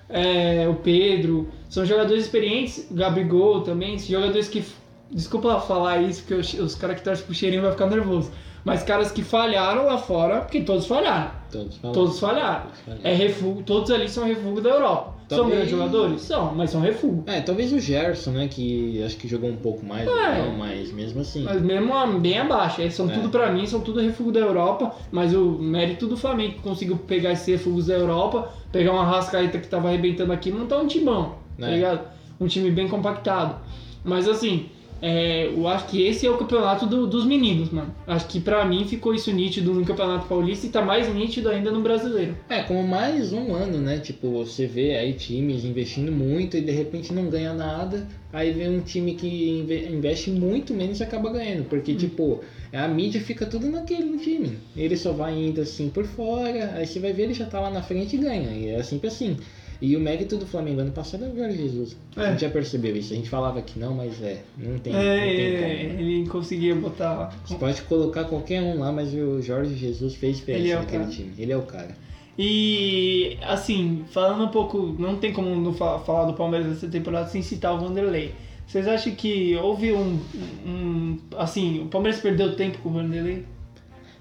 é, 0.07 0.67
o 0.69 0.75
Pedro. 0.75 1.49
São 1.73 1.83
jogadores 1.83 2.25
experientes, 2.25 2.85
Gabigol 2.91 3.61
também, 3.61 3.97
jogadores 3.97 4.47
que. 4.47 4.63
Desculpa 5.09 5.59
falar 5.59 6.03
isso, 6.03 6.21
porque 6.23 6.35
os, 6.61 6.75
caras 6.75 6.97
que 6.97 7.03
torcem 7.03 7.25
pro 7.25 7.33
cheirinho 7.33 7.63
vai 7.63 7.71
ficar 7.71 7.87
nervoso. 7.87 8.29
Mas 8.63 8.83
caras 8.83 9.11
que 9.11 9.23
falharam 9.23 9.87
lá 9.87 9.97
fora, 9.97 10.41
porque 10.41 10.61
todos 10.61 10.85
falharam. 10.85 11.31
Todos 11.51 11.77
falam. 11.77 11.93
Todos 11.95 12.19
falharam. 12.19 12.67
É 13.03 13.15
refúgio, 13.15 13.63
todos 13.63 13.89
ali 13.89 14.07
são 14.07 14.23
refúgio 14.23 14.61
da 14.61 14.69
Europa. 14.69 15.13
São 15.27 15.37
Também- 15.39 15.51
grandes 15.55 15.71
jogadores? 15.71 16.21
São, 16.21 16.53
mas 16.53 16.69
são 16.69 16.79
refúgio. 16.79 17.23
É, 17.25 17.41
talvez 17.41 17.73
o 17.73 17.79
Gerson, 17.79 18.31
né? 18.31 18.47
Que 18.47 19.01
acho 19.03 19.17
que 19.17 19.27
jogou 19.27 19.49
um 19.49 19.55
pouco 19.55 19.83
mais, 19.83 20.07
É. 20.07 20.43
não, 20.45 20.53
mas 20.55 20.91
mesmo 20.91 21.21
assim. 21.21 21.41
Mas 21.43 21.59
mesmo 21.59 21.91
bem 22.19 22.37
abaixo. 22.37 22.81
Eles 22.81 22.93
são 22.93 23.09
É. 23.09 23.13
tudo 23.13 23.29
pra 23.29 23.51
mim, 23.51 23.65
são 23.65 23.81
tudo 23.81 23.99
refúgio 23.99 24.31
da 24.31 24.41
Europa. 24.41 24.93
Mas 25.11 25.33
o 25.33 25.43
mérito 25.59 26.05
do 26.05 26.15
Flamengo 26.15 26.53
que 26.53 26.59
conseguiu 26.61 26.97
pegar 26.97 27.31
esses 27.31 27.47
refúgios 27.47 27.87
da 27.87 27.95
Europa, 27.95 28.47
pegar 28.71 28.91
uma 28.93 29.05
rascaeta 29.05 29.57
que 29.57 29.67
tava 29.67 29.87
arrebentando 29.87 30.31
aqui 30.31 30.49
e 30.49 30.51
montar 30.53 30.77
um 30.77 30.87
timão, 30.87 31.35
tá 31.59 31.69
É. 31.69 31.75
ligado? 31.75 32.07
Um 32.39 32.47
time 32.47 32.69
bem 32.71 32.87
compactado. 32.87 33.55
Mas 34.03 34.27
assim, 34.27 34.65
é, 35.01 35.47
eu 35.47 35.67
acho 35.67 35.87
que 35.87 36.01
esse 36.01 36.25
é 36.25 36.29
o 36.29 36.37
campeonato 36.37 36.85
do- 36.85 37.05
dos 37.07 37.25
meninos, 37.25 37.69
mano. 37.71 37.93
Acho 38.07 38.27
que 38.27 38.39
pra 38.39 38.63
mim 38.65 38.85
ficou 38.85 39.13
isso 39.13 39.31
nítido 39.31 39.73
no 39.73 39.85
Campeonato 39.85 40.27
Paulista 40.27 40.65
e 40.65 40.69
tá 40.69 40.81
mais 40.81 41.13
nítido 41.13 41.49
ainda 41.49 41.71
no 41.71 41.81
Brasileiro. 41.81 42.35
É, 42.49 42.63
como 42.63 42.85
mais 42.87 43.31
um 43.33 43.53
ano, 43.53 43.77
né? 43.79 43.97
Tipo, 43.99 44.43
você 44.45 44.65
vê 44.65 44.95
aí 44.95 45.13
times 45.13 45.63
investindo 45.65 46.11
muito 46.11 46.55
e 46.57 46.61
de 46.61 46.71
repente 46.71 47.13
não 47.13 47.25
ganha 47.29 47.53
nada. 47.53 48.07
Aí 48.31 48.51
vem 48.51 48.69
um 48.69 48.79
time 48.81 49.13
que 49.15 49.27
inve- 49.59 49.87
investe 49.89 50.31
muito 50.31 50.73
menos 50.73 50.99
e 50.99 51.03
acaba 51.03 51.29
ganhando. 51.31 51.65
Porque, 51.65 51.93
tipo, 51.93 52.41
a 52.73 52.87
mídia 52.87 53.21
fica 53.21 53.45
tudo 53.45 53.67
naquele 53.69 54.17
time. 54.17 54.57
Ele 54.75 54.95
só 54.97 55.11
vai 55.11 55.33
indo 55.37 55.61
assim 55.61 55.89
por 55.89 56.05
fora. 56.05 56.73
Aí 56.75 56.85
você 56.87 56.99
vai 56.99 57.13
ver, 57.13 57.23
ele 57.23 57.33
já 57.33 57.45
tá 57.45 57.59
lá 57.59 57.69
na 57.69 57.81
frente 57.83 58.15
e 58.15 58.19
ganha. 58.19 58.49
E 58.51 58.69
é 58.69 58.81
sempre 58.83 59.07
assim. 59.09 59.37
E 59.85 59.97
o 59.97 59.99
mérito 59.99 60.37
do 60.37 60.45
Flamengo 60.47 60.79
ano 60.79 60.91
passado 60.93 61.25
é 61.25 61.27
o 61.27 61.35
Jorge 61.35 61.57
Jesus. 61.57 61.97
É. 62.15 62.21
A 62.21 62.31
gente 62.31 62.39
já 62.41 62.49
percebeu 62.49 62.95
isso. 62.95 63.11
A 63.11 63.17
gente 63.17 63.29
falava 63.29 63.61
que 63.61 63.77
não, 63.77 63.93
mas 63.93 64.21
é. 64.23 64.41
Não 64.57 64.79
tem, 64.79 64.93
É, 64.93 64.95
não 64.95 65.01
tem 65.03 65.55
é, 65.55 65.85
como. 65.89 65.99
ele 65.99 66.27
conseguia 66.29 66.73
botar. 66.73 67.35
Você 67.45 67.55
pode 67.55 67.81
colocar 67.81 68.23
qualquer 68.23 68.61
um 68.61 68.79
lá, 68.79 68.93
mas 68.93 69.13
o 69.13 69.41
Jorge 69.41 69.75
Jesus 69.75 70.15
fez 70.15 70.37
é 70.37 70.39
diferença 70.39 70.75
o 70.77 70.79
naquele 70.79 71.03
cara. 71.03 71.11
time. 71.15 71.33
Ele 71.37 71.51
é 71.51 71.57
o 71.57 71.63
cara. 71.63 71.97
E 72.39 73.37
assim, 73.43 74.05
falando 74.09 74.45
um 74.45 74.47
pouco, 74.47 74.95
não 74.97 75.17
tem 75.17 75.33
como 75.33 75.53
não 75.53 75.73
fa- 75.73 75.99
falar 75.99 76.25
do 76.25 76.33
Palmeiras 76.33 76.71
essa 76.77 76.87
temporada 76.87 77.27
sem 77.29 77.41
citar 77.41 77.73
o 77.75 77.79
Vanderlei. 77.79 78.33
Vocês 78.65 78.87
acham 78.87 79.13
que 79.13 79.55
houve 79.57 79.91
um, 79.91 80.17
um- 80.65 81.17
assim, 81.37 81.81
o 81.83 81.87
Palmeiras 81.87 82.21
perdeu 82.21 82.55
tempo 82.55 82.77
com 82.79 82.87
o 82.89 82.93
Vanderlei? 82.93 83.43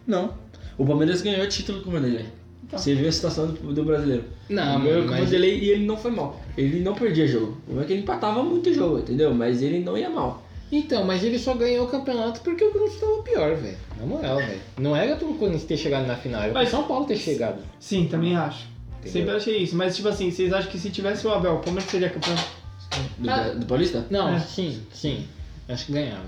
Não. 0.06 0.34
O 0.76 0.84
Palmeiras 0.84 1.22
ganhou 1.22 1.46
título 1.48 1.82
com 1.82 1.90
o 1.90 1.92
Vanderlei. 1.92 2.26
Tá. 2.70 2.78
Você 2.78 2.94
viu 2.94 3.08
a 3.08 3.12
situação 3.12 3.48
do, 3.48 3.72
do 3.74 3.84
brasileiro. 3.84 4.24
Não, 4.48 4.76
o 4.76 5.06
mas- 5.08 5.20
Vanderlei 5.24 5.58
e 5.58 5.70
ele 5.70 5.84
não 5.84 5.96
foi 5.96 6.10
mal. 6.10 6.40
Ele 6.56 6.80
não 6.80 6.94
perdia 6.94 7.26
jogo. 7.26 7.52
O 7.52 7.56
problema 7.62 7.82
é 7.82 7.86
que 7.86 7.92
ele 7.92 8.02
empatava 8.02 8.42
muito 8.42 8.72
jogo, 8.72 8.98
entendeu? 9.00 9.34
Mas 9.34 9.62
ele 9.62 9.80
não 9.80 9.96
ia 9.98 10.08
mal. 10.08 10.42
Então, 10.70 11.04
mas 11.04 11.22
ele 11.22 11.38
só 11.38 11.52
ganhou 11.54 11.84
o 11.84 11.88
campeonato 11.88 12.40
porque 12.40 12.64
o 12.64 12.70
Corinthians 12.70 12.98
tava 13.00 13.22
pior, 13.22 13.54
velho. 13.56 13.76
Na 14.00 14.06
moral, 14.06 14.36
velho. 14.38 14.60
Não 14.78 14.96
era 14.96 15.16
pro 15.16 15.34
Corinthians 15.34 15.64
ter 15.64 15.76
chegado 15.76 16.06
na 16.06 16.16
final, 16.16 16.42
era 16.42 16.52
Mas- 16.52 16.70
pro 16.70 16.78
São 16.78 16.88
Paulo 16.88 17.04
ter 17.04 17.16
chegado. 17.16 17.62
Sim, 17.78 18.06
também 18.08 18.34
acho. 18.36 18.66
Entendeu? 19.00 19.12
Sempre 19.12 19.36
achei 19.36 19.58
isso. 19.58 19.76
Mas 19.76 19.94
tipo 19.96 20.08
assim, 20.08 20.30
vocês 20.30 20.50
acham 20.52 20.70
que 20.70 20.78
se 20.78 20.88
tivesse 20.88 21.26
o 21.26 21.30
Abel, 21.30 21.56
o 21.56 21.58
Palmeiras 21.58 21.90
seria 21.90 22.08
campeão? 22.08 22.36
Do, 23.18 23.30
Ah. 23.30 23.48
do 23.54 23.66
Paulista? 23.66 24.06
Não, 24.10 24.28
É. 24.34 24.38
sim, 24.40 24.80
sim. 24.94 25.26
Acho 25.68 25.86
que 25.86 25.92
ganhava. 25.92 26.24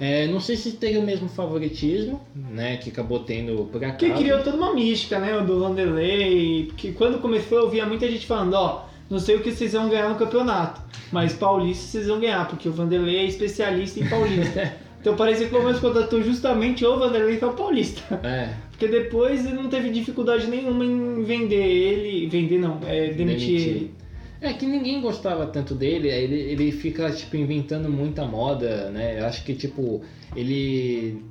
É, 0.00 0.26
não 0.26 0.40
sei 0.40 0.56
se 0.56 0.72
teria 0.72 0.98
o 0.98 1.04
mesmo 1.04 1.28
favoritismo, 1.28 2.20
né, 2.34 2.78
que 2.78 2.90
acabou 2.90 3.20
tendo 3.20 3.68
por 3.70 3.84
acaso. 3.84 3.98
Que 3.98 4.10
criou 4.10 4.42
toda 4.42 4.56
uma 4.56 4.74
mística, 4.74 5.18
né? 5.18 5.36
O 5.36 5.44
do 5.44 5.60
Vanderlei. 5.60 6.66
Porque 6.66 6.92
quando 6.92 7.20
começou 7.20 7.58
eu 7.58 7.70
via 7.70 7.84
muita 7.84 8.08
gente 8.08 8.26
falando, 8.26 8.54
ó, 8.54 8.84
não 9.10 9.18
sei 9.18 9.36
o 9.36 9.40
que 9.40 9.50
vocês 9.52 9.72
vão 9.72 9.88
ganhar 9.88 10.08
no 10.08 10.14
campeonato, 10.14 10.80
mas 11.12 11.32
Paulista 11.32 11.84
vocês 11.84 12.06
vão 12.06 12.20
ganhar, 12.20 12.46
porque 12.48 12.68
o 12.68 12.72
Vanderlei 12.72 13.16
é 13.16 13.24
especialista 13.24 14.00
em 14.00 14.08
Paulista. 14.08 14.72
então 15.00 15.16
parecia 15.16 15.46
que 15.46 15.52
o 15.52 15.56
Palmeiras 15.56 15.80
contratou 15.80 16.22
justamente 16.22 16.86
o 16.86 16.98
Vanderlei 16.98 17.36
para 17.36 17.48
o 17.48 17.54
Paulista. 17.54 18.20
É, 18.22 18.54
Porque 18.70 18.86
depois 18.86 19.44
ele 19.44 19.56
não 19.56 19.68
teve 19.68 19.90
dificuldade 19.90 20.46
nenhuma 20.46 20.84
em 20.84 21.22
vender 21.24 21.56
ele. 21.56 22.26
Vender 22.28 22.58
não, 22.58 22.78
é 22.86 23.08
demitir, 23.08 23.48
Demitir. 23.48 23.68
ele. 23.68 23.99
É 24.40 24.52
que 24.54 24.64
ninguém 24.66 25.00
gostava 25.02 25.46
tanto 25.46 25.74
dele, 25.74 26.08
ele, 26.08 26.34
ele 26.34 26.72
fica, 26.72 27.10
tipo, 27.10 27.36
inventando 27.36 27.88
muita 27.90 28.24
moda, 28.24 28.90
né? 28.90 29.20
Eu 29.20 29.26
acho 29.26 29.44
que, 29.44 29.54
tipo, 29.54 30.02
ele. 30.34 31.22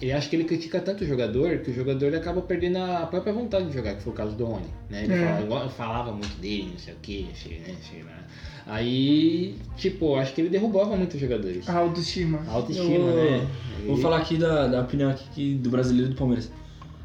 Ele 0.00 0.10
acha 0.12 0.28
que 0.28 0.34
ele 0.34 0.44
critica 0.44 0.80
tanto 0.80 1.04
o 1.04 1.06
jogador 1.06 1.58
que 1.58 1.70
o 1.70 1.74
jogador 1.74 2.12
acaba 2.14 2.40
perdendo 2.42 2.78
a 2.78 3.06
própria 3.06 3.32
vontade 3.32 3.66
de 3.68 3.72
jogar, 3.74 3.94
que 3.94 4.02
foi 4.02 4.12
o 4.12 4.16
caso 4.16 4.34
do 4.34 4.44
Rony. 4.44 4.66
Né? 4.90 5.04
Ele 5.04 5.12
É. 5.14 5.36
falava, 5.46 5.68
falava 5.70 6.12
muito 6.12 6.36
dele, 6.40 6.70
não 6.72 6.78
sei 6.78 6.94
o 6.94 6.96
que, 7.00 7.22
né? 7.22 7.76
sei 7.88 8.02
lá. 8.02 8.18
Aí, 8.66 9.56
tipo, 9.76 10.16
acho 10.16 10.34
que 10.34 10.40
ele 10.40 10.48
derrubava 10.50 10.96
muitos 10.96 11.20
jogadores. 11.20 11.68
A 11.68 11.78
autoestima. 11.78 12.40
A 12.48 12.52
autoestima, 12.52 12.94
Eu- 13.10 13.14
né? 13.40 13.46
Vou 13.86 13.96
E- 13.96 14.02
falar 14.02 14.18
aqui 14.18 14.36
da, 14.36 14.66
da 14.66 14.80
opinião 14.80 15.08
aqui 15.10 15.54
do 15.54 15.70
brasileiro 15.70 16.10
e 16.10 16.14
do 16.14 16.18
Palmeiras. 16.18 16.50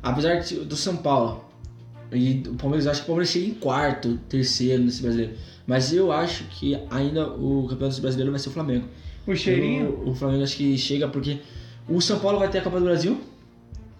Apesar 0.01 0.35
de- 0.39 0.55
do 0.65 0.75
São 0.75 0.97
Paulo 0.97 1.43
e 2.11 2.35
do 2.35 2.53
Palmeiras, 2.53 2.85
eu 2.85 2.91
acho 2.91 3.01
que 3.01 3.05
o 3.05 3.07
Palmeiras 3.07 3.29
chega 3.29 3.45
em 3.47 3.53
quarto, 3.53 4.17
terceiro 4.29 4.83
nesse 4.83 5.01
brasileiro. 5.01 5.33
Mas 5.65 5.91
eu 5.93 6.11
acho 6.11 6.45
que 6.45 6.77
ainda 6.89 7.27
o 7.27 7.67
campeonato 7.69 7.99
brasileiro 8.01 8.31
vai 8.31 8.39
ser 8.39 8.49
o 8.49 8.51
Flamengo. 8.53 8.85
O 9.25 9.35
cheirinho. 9.35 9.89
O, 10.05 10.11
o 10.11 10.15
Flamengo 10.15 10.43
acho 10.43 10.55
que 10.55 10.77
chega 10.77 11.07
porque 11.07 11.39
o 11.89 11.99
São 12.01 12.19
Paulo 12.19 12.39
vai 12.39 12.49
ter 12.49 12.59
a 12.59 12.61
Copa 12.61 12.79
do 12.79 12.85
Brasil. 12.85 13.19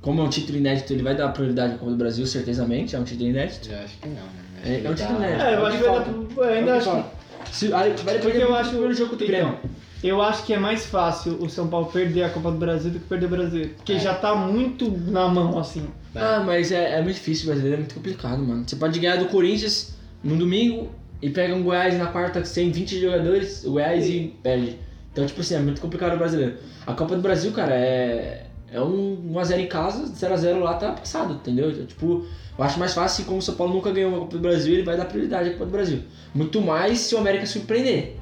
Como 0.02 0.22
é 0.22 0.24
um 0.24 0.30
título 0.30 0.58
inédito, 0.58 0.94
ele 0.94 1.04
vai 1.04 1.16
dar 1.18 1.28
prioridade 1.30 1.74
à 1.74 1.78
Copa 1.78 1.92
do 1.92 1.98
Brasil, 1.98 2.26
certezamente. 2.26 2.96
É 2.96 3.00
um 3.00 3.04
título 3.04 3.30
inédito. 3.30 3.70
Eu 3.70 3.80
acho 3.80 3.98
que 3.98 4.08
não, 4.08 4.16
né? 4.16 4.22
É, 4.64 4.76
é 4.76 4.80
um 4.80 4.84
tá- 4.84 4.94
título 4.96 5.18
inédito. 5.20 5.42
É, 5.44 5.56
eu 5.56 5.66
acho 5.66 5.78
que 5.78 5.84
vai 5.84 6.00
dar 6.00 6.08
eu 6.08 6.44
ainda 6.44 6.72
É 6.72 6.74
o 6.74 6.78
acho. 6.78 7.06
Se, 7.52 7.66
aí 7.68 7.72
vai 7.74 7.94
Porque 7.94 8.12
depender 8.14 8.44
eu 8.44 8.56
acho. 8.56 8.70
primeiro 8.70 8.94
jogo 8.94 9.16
do 9.16 9.24
então, 9.24 9.28
Grêmio. 9.28 9.60
Eu 10.04 10.22
acho 10.22 10.46
que 10.46 10.54
é 10.54 10.60
mais 10.60 10.86
fácil 10.86 11.38
o 11.42 11.50
São 11.50 11.68
Paulo 11.68 11.88
perder 11.88 12.24
a 12.24 12.30
Copa 12.30 12.52
do 12.52 12.58
Brasil 12.58 12.92
do 12.92 13.00
que 13.00 13.06
perder 13.06 13.26
o 13.26 13.30
Brasil. 13.30 13.70
Porque 13.78 13.94
É. 13.94 14.00
já 14.00 14.14
tá 14.14 14.36
muito 14.36 14.90
na 14.92 15.28
mão, 15.28 15.58
assim. 15.58 15.88
Ah, 16.16 16.42
mas 16.46 16.72
é, 16.72 16.98
é 17.00 17.02
muito 17.02 17.16
difícil, 17.16 17.46
o 17.46 17.48
brasileiro 17.48 17.76
é 17.76 17.80
muito 17.80 17.96
complicado, 17.96 18.40
mano. 18.40 18.64
Você 18.68 18.76
pode 18.76 19.00
ganhar 19.00 19.18
do 19.18 19.26
Corinthians 19.26 19.96
no 20.24 20.36
domingo 20.36 20.90
e 21.22 21.30
pega 21.30 21.54
um 21.56 21.64
Goiás 21.64 21.98
na 21.98 22.08
quarta 22.08 22.42
tem 22.42 22.72
20 22.72 23.00
jogadores, 23.00 23.64
o 23.66 23.72
Goiás 23.72 24.08
e 24.08 24.34
perde. 24.42 24.78
Então, 25.12 25.26
tipo 25.26 25.42
assim, 25.42 25.56
é 25.56 25.60
muito 25.60 25.82
complicado 25.82 26.14
o 26.14 26.18
brasileiro. 26.18 26.58
A 26.86 26.94
Copa 26.94 27.16
do 27.16 27.22
Brasil, 27.22 27.52
cara, 27.52 27.74
é. 27.74 28.44
É 28.70 28.82
um 28.82 29.32
1x0 29.34 29.60
em 29.62 29.68
casa, 29.68 30.12
0x0 30.14 30.60
lá 30.60 30.74
tá 30.74 30.92
passado, 30.92 31.36
entendeu? 31.36 31.72
Então, 31.72 31.86
tipo, 31.86 32.26
eu 32.58 32.64
acho 32.64 32.78
mais 32.78 32.94
fácil, 32.94 33.24
como 33.24 33.38
o 33.38 33.42
São 33.42 33.56
Paulo 33.56 33.74
nunca 33.74 33.92
ganhou 33.92 34.12
uma 34.12 34.20
Copa 34.20 34.34
do 34.34 34.42
Brasil, 34.42 34.74
ele 34.74 34.84
vai 34.84 34.98
dar 34.98 35.06
prioridade 35.06 35.50
à 35.50 35.52
Copa 35.54 35.66
do 35.66 35.72
Brasil. 35.72 36.02
Muito 36.36 36.62
mais 36.62 37.00
se 37.00 37.16
o 37.16 37.18
América 37.18 37.46
surpreender. 37.46 38.18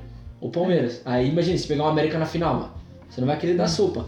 O 0.46 0.50
Palmeiras. 0.52 1.02
Aí 1.06 1.30
imagina, 1.30 1.58
se 1.58 1.68
pegar 1.68 1.84
o 1.86 1.88
América 1.88 2.20
na 2.20 2.25
final, 2.25 2.54
mano. 2.54 2.72
Você 3.10 3.20
não 3.22 3.28
vai 3.28 3.38
querer 3.38 3.56
dar 3.56 3.68
sopa. 3.68 4.06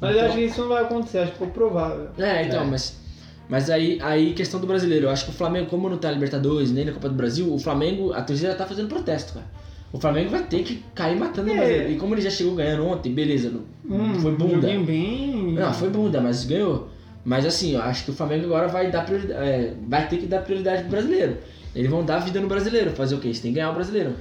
Mas 0.00 0.10
eu 0.10 0.16
Então- 0.16 0.28
acho 0.28 0.36
que 0.38 0.44
isso 0.44 0.60
não 0.62 0.68
vai 0.68 0.82
acontecer, 0.82 1.18
acho 1.18 1.32
pouco 1.32 1.52
provável. 1.52 2.08
é, 2.18 2.44
então, 2.46 2.62
É. 2.62 2.66
mas. 2.66 3.02
Mas 3.46 3.68
aí, 3.68 3.98
aí, 4.00 4.32
questão 4.32 4.58
do 4.58 4.66
brasileiro. 4.66 5.06
Eu 5.06 5.10
acho 5.10 5.26
que 5.26 5.30
o 5.30 5.34
Flamengo, 5.34 5.66
como 5.68 5.88
não 5.90 5.98
tá 5.98 6.08
na 6.08 6.14
Libertadores 6.14 6.70
nem 6.72 6.86
na 6.86 6.92
Copa 6.92 7.10
do 7.10 7.14
Brasil, 7.14 7.52
o 7.52 7.58
Flamengo, 7.58 8.12
a 8.14 8.22
torcida 8.22 8.48
já 8.52 8.54
tá 8.56 8.64
fazendo 8.64 8.88
protesto, 8.88 9.34
cara. 9.34 9.44
O 9.92 10.00
Flamengo 10.00 10.30
vai 10.30 10.42
ter 10.42 10.62
que 10.62 10.82
cair 10.94 11.16
matando 11.18 11.50
o 11.50 11.52
É. 11.52 11.56
brasileiro. 11.56 11.92
E 11.92 11.96
como 11.96 12.14
ele 12.14 12.22
já 12.22 12.30
chegou 12.30 12.54
ganhando 12.54 12.86
ontem, 12.86 13.12
beleza, 13.12 13.50
não, 13.50 13.96
Hum, 13.98 14.14
foi 14.20 14.34
bunda. 14.34 14.66
bem. 14.66 15.52
Não, 15.52 15.74
foi 15.74 15.90
bunda, 15.90 16.20
mas 16.22 16.44
ganhou. 16.46 16.88
Mas 17.22 17.44
assim, 17.44 17.74
eu 17.74 17.82
acho 17.82 18.04
que 18.06 18.10
o 18.10 18.14
Flamengo 18.14 18.46
agora 18.46 18.66
vai 18.68 18.90
dar 18.90 19.04
prioridade, 19.04 19.38
é, 19.46 19.74
vai 19.86 20.08
ter 20.08 20.16
que 20.16 20.26
dar 20.26 20.40
prioridade 20.40 20.82
pro 20.82 20.92
brasileiro. 20.92 21.36
Eles 21.76 21.90
vão 21.90 22.02
dar 22.04 22.18
vida 22.20 22.40
no 22.40 22.48
brasileiro. 22.48 22.90
Fazer 22.92 23.14
o 23.14 23.18
quê? 23.18 23.28
Eles 23.28 23.40
têm 23.40 23.50
que 23.52 23.56
ganhar 23.56 23.70
o 23.70 23.74
brasileiro. 23.74 24.14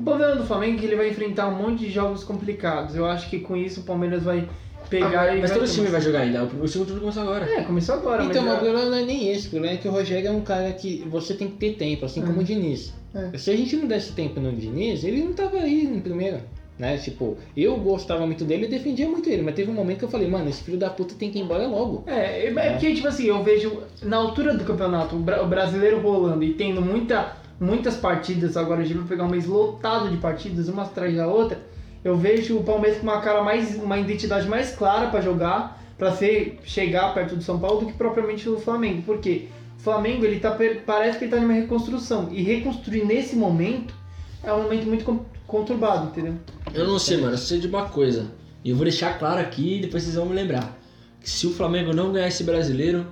O 0.00 0.02
problema 0.02 0.34
do 0.36 0.44
Flamengo 0.44 0.76
é 0.76 0.80
que 0.80 0.86
ele 0.86 0.96
vai 0.96 1.08
enfrentar 1.10 1.48
um 1.48 1.54
monte 1.56 1.80
de 1.80 1.90
jogos 1.90 2.24
complicados. 2.24 2.94
Eu 2.96 3.04
acho 3.06 3.28
que 3.28 3.38
com 3.40 3.56
isso 3.56 3.80
o 3.80 3.82
Palmeiras 3.84 4.22
vai 4.22 4.48
pegar 4.88 5.36
e 5.36 5.40
mas 5.40 5.50
todo 5.52 5.66
time 5.66 5.88
vai 5.88 6.00
jogar 6.00 6.20
ainda. 6.20 6.44
O 6.44 6.66
segundo 6.66 6.88
turno 6.88 7.00
começou 7.02 7.22
agora. 7.22 7.44
É, 7.50 7.62
começou 7.62 7.94
agora, 7.96 8.24
Então, 8.24 8.42
mas 8.42 8.54
o 8.54 8.58
problema 8.60 8.84
não 8.86 8.96
é 8.98 9.02
nem 9.02 9.30
esse. 9.30 9.46
O 9.48 9.50
problema 9.50 9.74
é 9.74 9.78
que 9.78 9.86
o 9.86 9.90
Rogério 9.90 10.28
é 10.28 10.30
um 10.32 10.40
cara 10.40 10.72
que 10.72 11.04
você 11.08 11.34
tem 11.34 11.48
que 11.48 11.56
ter 11.56 11.74
tempo, 11.74 12.04
assim 12.06 12.22
como 12.22 12.40
o 12.40 12.44
Diniz. 12.44 12.92
É. 13.14 13.36
Se 13.38 13.50
a 13.50 13.56
gente 13.56 13.76
não 13.76 13.86
desse 13.86 14.12
tempo 14.12 14.40
no 14.40 14.52
Diniz, 14.52 15.04
ele 15.04 15.22
não 15.22 15.32
tava 15.32 15.58
aí 15.58 15.84
em 15.84 16.00
primeiro. 16.00 16.38
Né? 16.78 16.96
Tipo, 16.96 17.36
eu 17.54 17.76
gostava 17.76 18.24
muito 18.24 18.42
dele 18.42 18.64
e 18.64 18.68
defendia 18.68 19.06
muito 19.06 19.28
ele, 19.28 19.42
mas 19.42 19.54
teve 19.54 19.70
um 19.70 19.74
momento 19.74 19.98
que 19.98 20.04
eu 20.06 20.08
falei, 20.08 20.26
mano, 20.26 20.48
esse 20.48 20.62
filho 20.64 20.78
da 20.78 20.88
puta 20.88 21.14
tem 21.14 21.30
que 21.30 21.38
ir 21.38 21.42
embora 21.42 21.66
logo. 21.66 22.04
É, 22.06 22.46
é 22.46 22.54
é 22.56 22.70
porque, 22.70 22.94
tipo 22.94 23.06
assim, 23.06 23.26
eu 23.26 23.42
vejo 23.44 23.82
na 24.02 24.16
altura 24.16 24.56
do 24.56 24.64
campeonato, 24.64 25.14
o 25.14 25.18
bra- 25.18 25.42
o 25.42 25.46
brasileiro 25.46 26.00
rolando 26.00 26.42
e 26.42 26.54
tendo 26.54 26.80
muita, 26.80 27.36
muitas 27.60 27.96
partidas, 27.96 28.56
agora 28.56 28.80
a 28.80 28.84
gente 28.84 28.96
vai 28.98 29.06
pegar 29.06 29.24
um 29.24 29.28
mês 29.28 29.46
lotado 29.46 30.08
de 30.08 30.16
partidas, 30.16 30.68
uma 30.68 30.82
atrás 30.82 31.14
da 31.14 31.26
outra, 31.28 31.60
eu 32.02 32.16
vejo 32.16 32.56
o 32.56 32.64
Palmeiras 32.64 32.98
com 32.98 33.04
uma 33.04 33.20
cara 33.20 33.42
mais, 33.44 33.76
uma 33.76 33.98
identidade 33.98 34.48
mais 34.48 34.74
clara 34.74 35.08
pra 35.08 35.20
jogar, 35.20 35.78
pra 35.98 36.10
ser, 36.12 36.58
chegar 36.64 37.12
perto 37.12 37.36
do 37.36 37.42
São 37.42 37.58
Paulo 37.58 37.80
do 37.80 37.86
que 37.86 37.92
propriamente 37.92 38.48
o 38.48 38.58
Flamengo. 38.58 39.02
Por 39.02 39.18
quê? 39.18 39.48
O 39.78 39.82
Flamengo, 39.82 40.24
ele 40.24 40.40
tá, 40.40 40.56
parece 40.86 41.18
que 41.18 41.24
ele 41.26 41.30
tá 41.30 41.38
numa 41.38 41.52
reconstrução, 41.52 42.28
e 42.32 42.42
reconstruir 42.42 43.04
nesse 43.04 43.36
momento 43.36 43.94
é 44.42 44.50
um 44.52 44.62
momento 44.62 44.86
muito 44.86 45.04
con- 45.04 45.24
conturbado, 45.46 46.06
entendeu? 46.06 46.34
Eu 46.72 46.86
não 46.86 46.98
sei, 46.98 47.18
mano. 47.18 47.34
Eu 47.34 47.38
sei 47.38 47.60
de 47.60 47.66
uma 47.66 47.86
coisa. 47.86 48.30
E 48.64 48.70
eu 48.70 48.76
vou 48.76 48.84
deixar 48.84 49.18
claro 49.18 49.38
aqui 49.40 49.76
e 49.76 49.80
depois 49.82 50.02
vocês 50.02 50.14
vão 50.14 50.24
me 50.26 50.34
lembrar. 50.34 50.78
Que 51.20 51.28
se 51.28 51.46
o 51.46 51.52
Flamengo 51.52 51.92
não 51.92 52.12
ganhar 52.12 52.28
esse 52.28 52.44
brasileiro, 52.44 53.06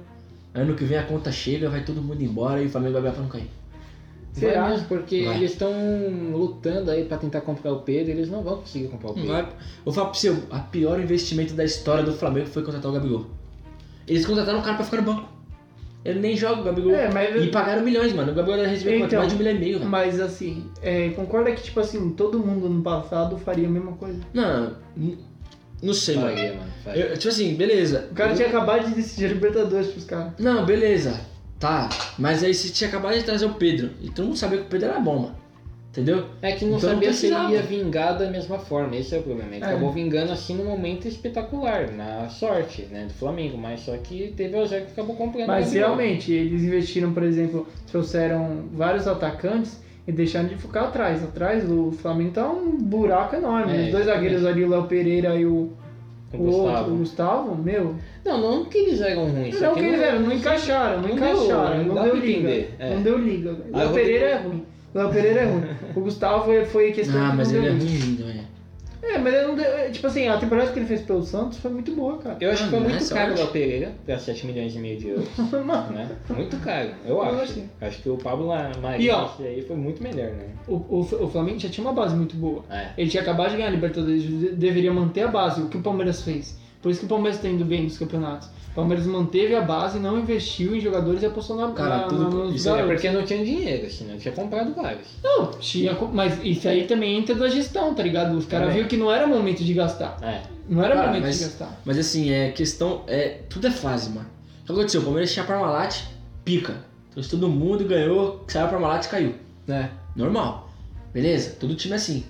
ano 0.55 0.75
que 0.75 0.85
vem 0.85 0.97
a 0.97 1.03
conta 1.03 1.31
chega, 1.31 1.69
vai 1.69 1.83
todo 1.85 2.01
mundo 2.01 2.23
embora 2.23 2.63
e 2.63 2.67
o 2.67 2.71
Flamengo 2.71 3.01
vai 3.01 3.13
pra 3.13 3.21
não 3.21 3.29
cair. 3.29 3.51
Será? 4.41 4.63
Vai 4.63 4.71
mesmo, 4.73 4.87
porque 4.89 5.25
Vai. 5.25 5.37
eles 5.37 5.53
estão 5.53 5.71
lutando 6.33 6.91
aí 6.91 7.05
pra 7.05 7.17
tentar 7.19 7.41
comprar 7.43 7.73
o 7.73 7.81
Pedro, 7.81 8.13
eles 8.13 8.29
não 8.31 8.43
vão 8.43 8.57
conseguir 8.59 8.89
comprar 8.89 9.11
o 9.11 9.15
Pedro. 9.15 9.31
vai. 9.31 9.49
Eu 9.87 9.93
falo 9.93 10.09
pra 10.09 10.19
você, 10.19 10.37
a 10.51 10.59
pior 10.59 11.01
investimento 11.01 11.55
da 11.55 11.65
história 11.65 12.03
do 12.05 12.13
Flamengo 12.13 12.47
foi 12.47 12.63
contratar 12.63 12.91
o 12.91 12.95
Gabigol. 12.95 13.27
Eles 14.07 14.25
contrataram 14.27 14.59
um 14.59 14.63
cara 14.63 14.77
pra 14.77 14.85
ficar 14.85 14.99
no 14.99 15.03
banco. 15.15 15.29
Ele 16.05 16.21
nem 16.21 16.37
joga 16.37 16.61
o 16.61 16.65
Gabigol. 16.65 16.95
É, 16.95 17.13
mas- 17.13 17.43
E 17.45 17.49
pagaram 17.49 17.83
milhões, 17.83 18.13
mano. 18.15 18.33
O 18.33 18.35
Gabigol 18.35 18.65
recebeu? 18.65 19.05
Então, 19.05 19.19
mais 19.19 19.29
de 19.31 19.35
um 19.35 19.39
milhão 19.39 19.55
e 19.55 19.59
meio, 19.59 19.79
velho. 19.79 19.91
Mas 19.91 20.21
assim, 20.21 20.65
é, 20.81 21.11
concorda 21.11 21.51
que, 21.53 21.63
tipo 21.63 21.81
assim, 21.81 22.11
todo 22.11 22.39
mundo 22.39 22.69
no 22.69 22.81
passado 22.83 23.37
faria 23.37 23.67
a 23.67 23.71
mesma 23.71 23.93
coisa? 23.93 24.19
Não, 24.33 24.73
não 25.83 25.93
sei, 25.93 26.17
mano. 26.17 26.29
Faria, 26.29 26.53
mano. 26.55 26.71
faria. 26.85 27.05
Eu- 27.07 27.15
tipo 27.19 27.29
assim, 27.29 27.55
beleza. 27.55 28.09
O 28.11 28.15
cara 28.15 28.31
Eu- 28.33 28.37
tinha 28.37 28.49
acabado 28.49 28.89
de 28.89 28.95
decidir 28.95 29.27
a 29.27 29.29
Libertadores 29.29 29.89
pros 29.89 30.05
caras. 30.05 30.33
Não, 30.39 30.65
beleza. 30.65 31.21
Tá. 31.59 31.89
Mas 32.19 32.43
aí 32.45 32.55
você 32.55 32.69
tinha 32.71 32.89
acabado 32.89 33.15
de 33.15 33.25
trazer 33.25 33.47
o 33.47 33.55
Pedro. 33.55 33.91
E 34.01 34.11
todo 34.11 34.27
mundo 34.27 34.37
sabia 34.39 34.59
que 34.59 34.65
o 34.65 34.69
Pedro 34.69 34.91
era 34.91 35.01
bom, 35.01 35.19
mano. 35.19 35.37
Entendeu? 35.91 36.27
É 36.43 36.53
que 36.53 36.65
não 36.65 36.77
Então 36.77 36.91
não 36.91 36.97
sabia 36.97 37.13
se 37.13 37.27
ele 37.27 37.53
ia 37.55 37.63
vingar 37.63 38.17
da 38.17 38.31
mesma 38.31 38.59
forma, 38.59 38.95
esse 38.95 39.15
é 39.15 39.19
o 39.19 39.23
problema. 39.23 39.55
Ele 39.57 39.65
É. 39.65 39.69
acabou 39.69 39.91
vingando 39.91 40.31
assim 40.31 40.55
no 40.55 40.65
momento 40.65 41.09
espetacular, 41.09 41.91
na 41.91 42.29
sorte 42.29 42.83
né, 42.83 43.07
do 43.07 43.15
Flamengo, 43.15 43.57
mas 43.59 43.81
só 43.81 43.97
que 43.97 44.33
teve 44.37 44.57
o 44.57 44.67
Zé 44.67 44.83
que 44.83 44.93
acabou 44.93 45.17
comprando. 45.17 45.49
Mas 45.49 45.73
realmente, 45.73 46.33
eles 46.33 46.63
investiram, 46.63 47.13
por 47.13 47.23
exemplo, 47.25 47.67
trouxeram 47.91 48.67
vários 48.73 49.09
atacantes 49.09 49.81
e 50.07 50.13
deixaram 50.13 50.49
de 50.49 50.57
ficar 50.57 50.83
atrás. 50.85 51.25
Atrás, 51.25 51.69
o 51.69 51.91
Flamengo 51.91 52.31
tá 52.33 52.49
um 52.49 52.77
buraco 52.77 53.35
enorme. 53.35 53.77
É, 53.77 53.87
Os 53.87 53.91
dois 53.91 54.07
zagueiros 54.07 54.45
ali, 54.45 54.63
o 54.63 54.69
Léo 54.69 54.85
Pereira 54.85 55.35
e 55.35 55.47
o, 55.47 55.73
O 56.33 56.37
o 56.37 56.47
outro, 56.47 56.63
Gustavo. 56.63 56.93
o 56.93 56.97
Gustavo, 56.99 57.55
meu. 57.57 57.95
Não, 58.25 58.39
não 58.41 58.65
que 58.67 58.79
eles 58.79 59.01
eram 59.01 59.29
ruins. 59.29 59.61
Não 59.61 59.75
que 59.75 59.81
que 59.81 59.87
eles 59.87 60.01
eram, 60.01 60.21
não 60.21 60.33
encaixaram, 60.33 61.03
não, 61.03 61.11
encaixaram, 61.11 61.85
não 61.85 61.95
dá 61.95 62.03
deu 62.03 62.17
liga. 62.17 62.51
é. 62.79 62.95
Não 62.95 63.03
deu 63.03 63.19
liga. 63.19 63.53
O 63.53 63.93
Pereira 63.93 64.27
é 64.27 64.37
ruim. 64.37 64.65
O 64.95 64.99
Léo 64.99 65.11
Pereira 65.11 65.41
é 65.41 65.45
ruim. 65.47 65.63
O 65.97 66.01
Gustavo 66.01 66.45
foi, 66.45 66.65
foi 66.65 66.93
questão 66.93 67.21
Ah, 67.23 67.33
mas 67.35 67.53
ele 67.53 67.67
é 67.67 67.71
ruim, 67.71 68.17
velho. 68.17 68.28
É, 69.09 69.19
mas 69.19 69.33
ele 69.35 69.47
não 69.47 69.55
deu. 69.55 69.65
é, 69.65 69.89
Tipo 69.91 70.07
assim, 70.07 70.29
a 70.29 70.37
temporada 70.39 70.71
que 70.71 70.79
ele 70.79 70.87
fez 70.87 71.01
pelo 71.03 71.23
Santos 71.23 71.59
foi 71.59 71.71
muito 71.71 71.93
boa, 71.93 72.19
cara. 72.19 72.37
Eu 72.41 72.51
acho 72.51 72.63
que 72.65 72.69
Ah, 72.69 72.71
foi 72.73 72.81
muito 72.81 72.93
nessa 72.93 73.15
caro 73.15 73.33
o 73.33 73.37
Léo 73.37 73.47
Pereira, 73.49 73.93
pra 74.05 74.19
7 74.19 74.47
milhões 74.47 74.75
e 74.75 74.79
meio 74.79 74.99
de 74.99 75.09
euros, 75.09 75.29
Mano, 75.65 75.93
né? 75.93 76.09
Muito 76.31 76.57
caro, 76.59 76.91
eu 77.05 77.17
Eu 77.17 77.23
acho. 77.23 77.43
acho. 77.43 77.65
Acho 77.81 78.03
que 78.03 78.09
o 78.11 78.17
Pablo 78.19 78.49
Maria 78.83 79.13
E, 79.41 79.45
aí 79.47 79.63
foi 79.63 79.77
muito 79.77 80.03
melhor, 80.03 80.31
né? 80.33 80.45
o, 80.67 80.75
o, 80.75 81.01
o 81.01 81.29
Flamengo 81.31 81.59
já 81.59 81.69
tinha 81.69 81.87
uma 81.87 81.95
base 81.95 82.15
muito 82.15 82.37
boa. 82.37 82.63
É. 82.71 82.89
Ele 82.99 83.09
tinha 83.09 83.23
acabado 83.23 83.51
de 83.51 83.57
ganhar 83.57 83.69
a 83.69 83.73
Libertadores, 83.73 84.23
de- 84.23 84.51
deveria 84.51 84.93
manter 84.93 85.23
a 85.23 85.29
base, 85.29 85.63
o 85.63 85.69
que 85.69 85.79
o 85.79 85.83
Palmeiras 85.83 86.23
fez. 86.23 86.59
Por 86.83 86.91
isso 86.91 87.01
que 87.01 87.07
o 87.07 87.09
Palmeiras 87.09 87.37
está 87.39 87.49
indo 87.49 87.65
bem 87.65 87.85
nos 87.85 87.99
campeonatos. 87.99 88.49
O 88.71 88.75
Palmeiras 88.75 89.07
manteve 89.07 89.57
a 89.57 89.61
base, 89.61 89.99
não 89.99 90.19
investiu 90.21 90.77
em 90.77 90.81
jogadores 90.81 91.23
e 91.23 91.27
apostou 91.27 91.57
na, 91.57 91.73
Cara, 91.73 91.97
na, 91.97 92.03
tudo- 92.05 92.31
nos 92.45 92.55
Isso 92.55 92.69
é 92.71 92.87
porque 92.87 93.11
não 93.11 93.25
tinha 93.25 93.45
dinheiro, 93.45 93.87
assim, 93.87 94.05
né? 94.05 94.17
Tinha 94.21 94.33
comprado 94.33 94.73
vários. 94.75 95.09
Não, 95.23 95.51
tinha, 95.53 95.97
mas 96.13 96.39
isso 96.45 96.69
aí 96.69 96.87
também 96.87 97.19
entra 97.19 97.35
da 97.35 97.49
gestão, 97.49 97.93
tá 97.95 98.03
ligado? 98.05 98.37
Os 98.37 98.47
caras 98.47 98.73
viram 98.73 98.87
que 98.87 98.97
não 98.97 99.11
era 99.11 99.27
momento 99.27 99.65
de 99.65 99.75
gastar. 99.75 100.17
É. 100.23 100.43
Não 100.69 100.85
era 100.85 100.95
Cara, 100.95 101.07
momento 101.09 101.23
mas- 101.25 101.39
de 101.39 101.45
gastar. 101.45 101.81
Mas 101.85 101.99
assim, 101.99 102.31
é 102.31 102.53
questão. 102.53 103.03
É, 103.09 103.41
tudo 103.49 103.67
é 103.67 103.71
fase, 103.71 104.11
mano. 104.11 104.29
O 104.63 104.67
que 104.67 104.73
aconteceu? 104.73 105.01
O 105.01 105.05
Palmeiras 105.05 105.33
tinha 105.33 105.45
Parmalat, 105.45 106.03
pica. 106.45 106.77
Trouxe 107.11 107.31
todo 107.31 107.49
mundo, 107.49 107.85
ganhou, 107.85 108.45
saiu 108.47 108.67
a 108.67 108.69
Parmalat 108.69 109.05
e 109.07 109.09
caiu. 109.09 109.35
É. 109.67 109.89
Normal. 110.15 110.71
Beleza? 111.13 111.57
Todo 111.59 111.75
time 111.75 111.95
é 111.95 111.97
assim. 111.97 112.25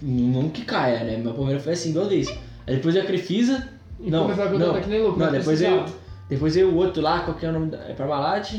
Não 0.00 0.48
que 0.48 0.62
caia, 0.64 1.02
né? 1.02 1.16
Mas 1.16 1.32
o 1.32 1.34
Palmeiras 1.36 1.64
foi 1.64 1.72
assim 1.72 1.92
duas 1.92 2.08
vezes. 2.08 2.32
Aí 2.68 2.76
depois 2.76 2.94
veio 2.94 3.04
a 3.04 3.08
Crefisa. 3.08 3.68
E 4.00 4.10
Não, 4.10 4.22
começou 4.22 4.44
a 4.44 4.48
contratar 4.48 4.74
não, 4.74 4.82
que 4.82 4.88
nem 4.90 5.02
louco, 5.02 5.18
não, 5.18 5.26
mas 5.26 5.38
depois 5.38 5.58
veio, 5.60 5.84
depois 6.28 6.54
veio 6.54 6.68
o 6.70 6.76
outro 6.76 7.02
lá, 7.02 7.20
qual 7.20 7.36
que 7.36 7.44
é 7.44 7.48
o 7.48 7.52
nome 7.52 7.70
da. 7.70 7.78
É 7.78 7.94
Parmalat. 7.94 8.54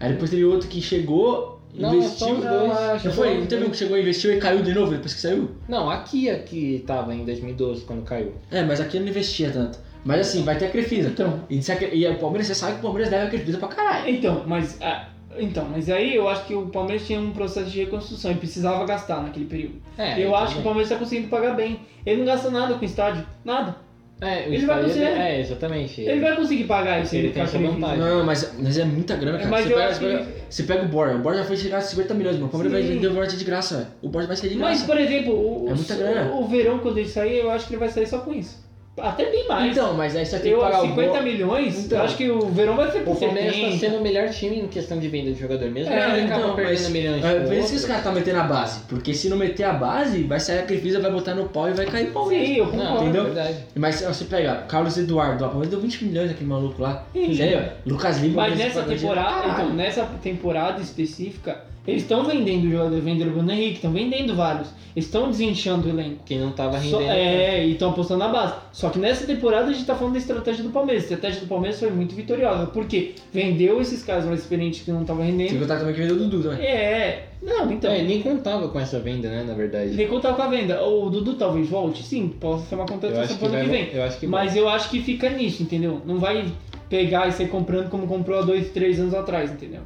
Aí 0.00 0.12
depois 0.12 0.28
teve 0.30 0.44
outro 0.44 0.68
que 0.68 0.82
chegou, 0.82 1.60
Não, 1.74 1.94
investiu. 1.94 2.36
dois. 2.36 2.44
acho 2.44 3.04
Não 3.06 3.10
que 3.12 3.16
foi? 3.16 3.38
Não 3.38 3.46
teve 3.46 3.64
um 3.64 3.70
que 3.70 3.76
chegou, 3.76 3.96
investiu 3.98 4.34
e 4.34 4.38
caiu 4.38 4.62
de 4.62 4.74
novo 4.74 4.90
depois 4.90 5.14
que 5.14 5.20
saiu? 5.20 5.52
Não, 5.68 5.88
a 5.88 5.98
Kia 5.98 6.38
que 6.40 6.84
tava 6.86 7.14
em 7.14 7.24
2012 7.24 7.82
quando 7.84 8.02
caiu. 8.02 8.32
É, 8.50 8.62
mas 8.62 8.80
aqui 8.80 8.98
não 8.98 9.06
investia 9.08 9.50
tanto. 9.50 9.78
Mas 10.04 10.20
assim, 10.20 10.42
vai 10.42 10.58
ter 10.58 10.66
a 10.66 10.70
Crefisa. 10.70 11.08
Então, 11.08 11.40
E, 11.48 11.62
se 11.62 11.72
a 11.72 11.82
e 11.94 12.06
o 12.06 12.18
Palmeiras, 12.18 12.48
você 12.48 12.54
sabe 12.54 12.72
que 12.74 12.78
o 12.80 12.82
Palmeiras 12.82 13.08
deve 13.10 13.26
a 13.26 13.30
Crefisa 13.30 13.56
pra 13.56 13.68
caralho. 13.68 14.10
então, 14.14 14.42
mas, 14.46 14.76
ah, 14.82 15.08
então, 15.38 15.66
mas 15.70 15.88
aí 15.90 16.14
eu 16.14 16.28
acho 16.28 16.44
que 16.46 16.54
o 16.54 16.66
Palmeiras 16.66 17.06
tinha 17.06 17.20
um 17.20 17.32
processo 17.32 17.70
de 17.70 17.78
reconstrução 17.80 18.30
e 18.32 18.34
precisava 18.36 18.84
gastar 18.84 19.22
naquele 19.22 19.44
período. 19.46 19.74
É, 19.98 20.14
eu 20.20 20.28
então, 20.28 20.36
acho 20.36 20.54
que 20.54 20.60
o 20.60 20.62
Palmeiras 20.64 20.90
está 20.90 20.98
conseguindo 21.02 21.28
pagar 21.28 21.54
bem. 21.54 21.80
Ele 22.04 22.18
não 22.18 22.26
gasta 22.26 22.50
nada 22.50 22.74
com 22.74 22.82
o 22.82 22.84
estádio, 22.84 23.26
nada. 23.44 23.76
É, 24.20 24.48
o 24.48 24.52
Ele 24.54 24.64
vai 24.64 24.78
estádio- 24.80 24.84
conseguir. 24.84 25.04
É, 25.20 25.40
exatamente. 25.40 26.00
Ele 26.00 26.20
vai 26.20 26.36
conseguir 26.36 26.64
pagar 26.64 27.02
isso 27.02 27.14
Ele 27.16 27.24
tem 27.28 27.32
com 27.34 27.40
a 27.40 27.42
essa 27.44 27.58
vantagem. 27.58 27.98
Não, 27.98 28.24
mas, 28.24 28.54
mas 28.58 28.78
é 28.78 28.84
muita 28.84 29.16
grana, 29.16 29.38
cara. 29.38 29.50
Mas 29.50 29.66
você, 29.66 29.74
pega, 29.74 29.92
você, 29.94 30.00
pega, 30.06 30.26
você 30.48 30.62
pega 30.62 30.82
o 30.84 30.88
Borja, 30.88 31.14
o 31.16 31.18
Borja 31.18 31.38
já 31.40 31.44
foi 31.44 31.56
chegar 31.56 31.78
a 31.78 31.80
50 31.80 32.14
milhões, 32.14 32.36
mano. 32.36 32.46
O 32.46 32.50
Palmeiras 32.50 32.80
vai 32.80 32.94
vender 32.94 33.08
o 33.08 33.12
Borja 33.14 33.36
de 33.36 33.44
graça. 33.44 33.92
O 34.00 34.08
Borja 34.08 34.28
vai 34.28 34.36
ser 34.36 34.48
de 34.48 34.56
Mas, 34.56 34.78
graça. 34.82 34.86
por 34.92 35.00
exemplo, 35.00 35.34
o, 35.34 35.68
É 35.68 35.74
muita 35.74 35.94
grana. 35.96 36.32
o 36.32 36.46
Verão, 36.46 36.78
quando 36.78 36.98
ele 36.98 37.08
sair, 37.08 37.38
eu 37.40 37.50
acho 37.50 37.66
que 37.66 37.72
ele 37.74 37.80
vai 37.80 37.88
sair 37.88 38.06
só 38.06 38.18
com 38.18 38.32
isso. 38.32 38.63
Até 38.96 39.28
bem 39.28 39.48
mais. 39.48 39.72
Então, 39.72 39.92
mas 39.94 40.14
aí 40.14 40.24
você 40.24 40.38
tem 40.38 40.52
que 40.52 40.56
eu, 40.56 40.60
pagar 40.60 40.80
50 40.82 41.18
o 41.18 41.22
milhões, 41.24 41.84
Então. 41.84 41.98
eu 41.98 42.04
acho 42.04 42.16
que 42.16 42.30
o 42.30 42.46
Verão 42.50 42.76
vai 42.76 42.90
ser 42.92 43.00
por 43.00 43.16
O 43.16 43.18
Palmeiras 43.18 43.52
tá 43.52 43.60
70. 43.60 43.78
sendo 43.78 43.96
o 43.98 44.00
melhor 44.00 44.28
time 44.30 44.60
em 44.60 44.68
questão 44.68 44.98
de 45.00 45.08
venda 45.08 45.32
de 45.32 45.40
jogador 45.40 45.68
mesmo. 45.70 45.92
É, 45.92 45.96
ele 46.16 46.26
acaba 46.26 46.42
então, 46.42 46.54
perdendo 46.54 46.80
mas- 46.82 46.88
milhões. 46.90 47.24
É, 47.24 47.40
por 47.40 47.52
isso 47.54 47.70
que 47.70 47.76
os 47.76 47.84
caras 47.84 47.98
estão 48.02 48.12
metendo 48.14 48.38
a 48.38 48.44
base. 48.44 48.80
Porque 48.88 49.12
se 49.12 49.28
não 49.28 49.36
meter 49.36 49.64
a 49.64 49.72
base, 49.72 50.22
vai 50.22 50.38
sair 50.38 50.60
a 50.60 50.62
Crefisa, 50.62 51.00
vai 51.00 51.10
botar 51.10 51.34
no 51.34 51.48
pau 51.48 51.68
e 51.68 51.72
vai 51.72 51.86
cair 51.86 52.08
o 52.08 52.12
Palmeiras. 52.12 52.46
Sim, 52.46 52.54
eu 52.56 52.66
Não, 52.66 52.72
concordo. 52.72 53.02
Entendeu? 53.02 53.22
é 53.22 53.24
verdade. 53.24 53.56
Mas 53.74 53.94
se 53.96 54.04
você 54.06 54.24
pega 54.26 54.54
Carlos 54.68 54.96
Eduardo, 54.96 55.42
ó, 55.42 55.46
o 55.48 55.50
Palmeiras 55.50 55.70
deu 55.70 55.80
20 55.80 56.04
milhões 56.04 56.30
aquele 56.30 56.48
maluco 56.48 56.80
lá. 56.80 57.04
Sim. 57.12 57.34
Sério, 57.34 57.72
Lucas 57.84 58.18
Lima. 58.20 58.42
Mas 58.42 58.56
nessa 58.56 58.82
temporada, 58.84 59.48
então, 59.48 59.70
nessa 59.74 60.04
temporada 60.22 60.80
específica, 60.80 61.64
eles 61.86 62.02
estão 62.02 62.24
vendendo 62.24 62.70
jogadores, 62.70 63.04
venderam 63.04 63.30
o 63.30 63.34
Bruno 63.34 63.52
Henrique, 63.52 63.74
estão 63.74 63.92
vendendo 63.92 64.34
vários. 64.34 64.68
Eles 64.96 65.06
estão 65.06 65.28
desinchando 65.28 65.88
o 65.88 65.90
elenco. 65.90 66.20
Quem 66.24 66.38
não 66.38 66.52
tava 66.52 66.78
Só- 66.80 66.98
rendendo. 66.98 67.10
é, 67.18 67.66
e 67.66 67.72
estão 67.72 67.90
apostando 67.90 68.20
na 68.20 68.28
base. 68.28 68.54
Só 68.72 68.90
que 68.90 68.98
nessa 69.00 69.26
temporada 69.26 69.68
a 69.68 69.72
gente 69.72 69.84
tá 69.84 69.94
falando 69.96 70.12
da 70.12 70.20
estratégia 70.20 70.62
do 70.62 70.70
Palmeiras. 70.70 71.02
A 71.02 71.06
estratégia 71.06 71.40
do 71.40 71.48
Palmeiras 71.48 71.80
foi 71.80 71.90
muito 71.90 72.14
vitoriosa. 72.14 72.66
Por 72.66 72.86
quê? 72.86 73.12
Vendeu 73.32 73.80
esses 73.80 74.04
caras 74.04 74.24
mais 74.24 74.40
experientes 74.40 74.82
que 74.82 74.92
não 74.92 75.00
estavam 75.02 75.24
Sem 75.26 75.32
rendendo. 75.36 75.58
contar 75.60 75.78
também 75.80 75.94
que 75.94 76.00
vendeu 76.00 76.14
o 76.14 76.18
Dudu 76.20 76.42
também. 76.48 76.64
É, 76.64 77.26
não, 77.42 77.72
então. 77.72 77.90
É, 77.90 78.02
nem 78.04 78.22
contava 78.22 78.68
com 78.68 78.78
essa 78.78 79.00
venda, 79.00 79.28
né, 79.28 79.42
na 79.42 79.54
verdade. 79.54 79.90
Nem 79.96 80.06
contar 80.06 80.32
com 80.34 80.42
a 80.42 80.46
venda. 80.48 80.80
O 80.84 81.10
Dudu 81.10 81.34
talvez 81.34 81.68
volte? 81.68 82.04
Sim, 82.04 82.28
possa 82.28 82.64
ser 82.66 82.76
uma 82.76 82.86
contratação 82.86 83.26
que 83.26 83.34
pro 83.34 83.46
ano 83.46 83.56
vai. 83.56 83.64
que 83.64 83.70
vem. 83.70 83.88
Eu 83.92 84.04
acho 84.04 84.20
que 84.20 84.26
Mas 84.28 84.54
eu 84.54 84.68
acho 84.68 84.88
que 84.90 85.02
fica 85.02 85.28
nisso, 85.28 85.60
entendeu? 85.64 86.00
Não 86.06 86.18
vai 86.18 86.46
pegar 86.88 87.26
e 87.28 87.32
sair 87.32 87.48
comprando 87.48 87.90
como 87.90 88.06
comprou 88.06 88.38
há 88.38 88.42
dois, 88.42 88.70
três 88.70 89.00
anos 89.00 89.12
atrás, 89.12 89.50
entendeu? 89.50 89.80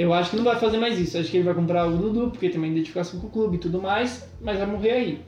Eu 0.00 0.14
acho 0.14 0.30
que 0.30 0.36
não 0.36 0.44
vai 0.44 0.56
fazer 0.58 0.78
mais 0.78 0.98
isso. 0.98 1.18
Acho 1.18 1.30
que 1.30 1.36
ele 1.36 1.44
vai 1.44 1.52
comprar 1.52 1.86
o 1.86 1.94
Dudu, 1.94 2.30
porque 2.30 2.48
uma 2.56 2.66
identificação 2.66 3.20
com 3.20 3.26
o 3.26 3.30
clube 3.30 3.56
e 3.56 3.60
tudo 3.60 3.82
mais, 3.82 4.26
mas 4.40 4.56
vai 4.56 4.66
morrer 4.66 4.90
aí. 4.92 5.20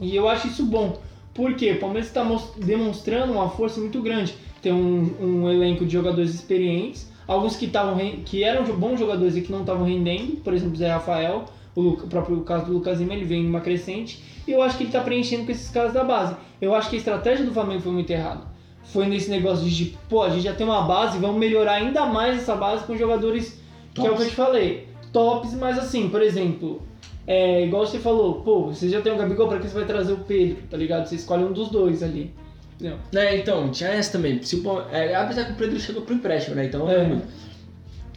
E 0.00 0.16
eu 0.16 0.28
acho 0.28 0.48
isso 0.48 0.64
bom. 0.66 0.98
Porque 1.32 1.70
o 1.70 1.78
Palmeiras 1.78 2.08
está 2.08 2.26
demonstrando 2.56 3.32
uma 3.34 3.48
força 3.48 3.78
muito 3.78 4.02
grande. 4.02 4.34
Tem 4.60 4.72
um, 4.72 5.14
um 5.20 5.48
elenco 5.48 5.86
de 5.86 5.92
jogadores 5.92 6.34
experientes, 6.34 7.08
alguns 7.28 7.54
que, 7.54 7.68
tavam, 7.68 7.96
que 8.24 8.42
eram 8.42 8.64
bons 8.76 8.98
jogadores 8.98 9.36
e 9.36 9.42
que 9.42 9.52
não 9.52 9.60
estavam 9.60 9.86
rendendo, 9.86 10.40
por 10.42 10.52
exemplo, 10.52 10.74
Zé 10.74 10.90
Rafael, 10.90 11.44
o, 11.76 11.80
Lu- 11.80 11.92
o 11.92 12.08
próprio 12.08 12.40
caso 12.40 12.66
do 12.66 12.72
Lucas 12.72 12.98
Lima, 12.98 13.14
ele 13.14 13.24
vem 13.24 13.44
em 13.44 13.48
uma 13.48 13.60
crescente, 13.60 14.20
e 14.48 14.50
eu 14.50 14.62
acho 14.62 14.76
que 14.76 14.82
ele 14.82 14.88
está 14.88 15.00
preenchendo 15.00 15.44
com 15.44 15.52
esses 15.52 15.70
caras 15.70 15.92
da 15.92 16.02
base. 16.02 16.34
Eu 16.60 16.74
acho 16.74 16.90
que 16.90 16.96
a 16.96 16.98
estratégia 16.98 17.44
do 17.44 17.52
Flamengo 17.52 17.82
foi 17.82 17.92
muito 17.92 18.10
errada. 18.10 18.40
Foi 18.82 19.06
nesse 19.06 19.30
negócio 19.30 19.64
de, 19.64 19.96
pô, 20.08 20.24
a 20.24 20.30
gente 20.30 20.42
já 20.42 20.54
tem 20.54 20.66
uma 20.66 20.82
base, 20.82 21.18
vamos 21.18 21.38
melhorar 21.38 21.74
ainda 21.74 22.04
mais 22.06 22.38
essa 22.38 22.56
base 22.56 22.84
com 22.84 22.96
jogadores 22.96 23.64
que 24.02 24.06
é 24.06 24.10
o 24.10 24.16
que 24.16 24.22
eu 24.22 24.28
te 24.28 24.34
falei. 24.34 24.88
Tops, 25.12 25.54
mas 25.54 25.78
assim, 25.78 26.08
por 26.08 26.22
exemplo, 26.22 26.82
é, 27.26 27.64
igual 27.64 27.86
você 27.86 27.98
falou, 27.98 28.42
pô, 28.42 28.66
você 28.66 28.88
já 28.88 29.00
tem 29.00 29.12
o 29.12 29.16
Gabigol, 29.16 29.48
pra 29.48 29.58
que 29.58 29.68
você 29.68 29.74
vai 29.74 29.84
trazer 29.84 30.12
o 30.12 30.18
Pedro, 30.18 30.58
tá 30.70 30.76
ligado? 30.76 31.06
Você 31.06 31.16
escolhe 31.16 31.44
um 31.44 31.52
dos 31.52 31.70
dois 31.70 32.02
ali. 32.02 32.32
Entendeu? 32.74 32.98
É, 33.14 33.36
então, 33.36 33.70
tinha 33.70 33.90
essa 33.90 34.12
também. 34.12 34.42
Se 34.42 34.56
o 34.56 34.80
é, 34.92 35.14
apesar 35.14 35.44
que 35.46 35.52
o 35.52 35.56
Pedro 35.56 35.80
chegou 35.80 36.02
pro 36.02 36.14
empréstimo, 36.14 36.56
né? 36.56 36.66
Então. 36.66 36.88
É. 36.90 37.20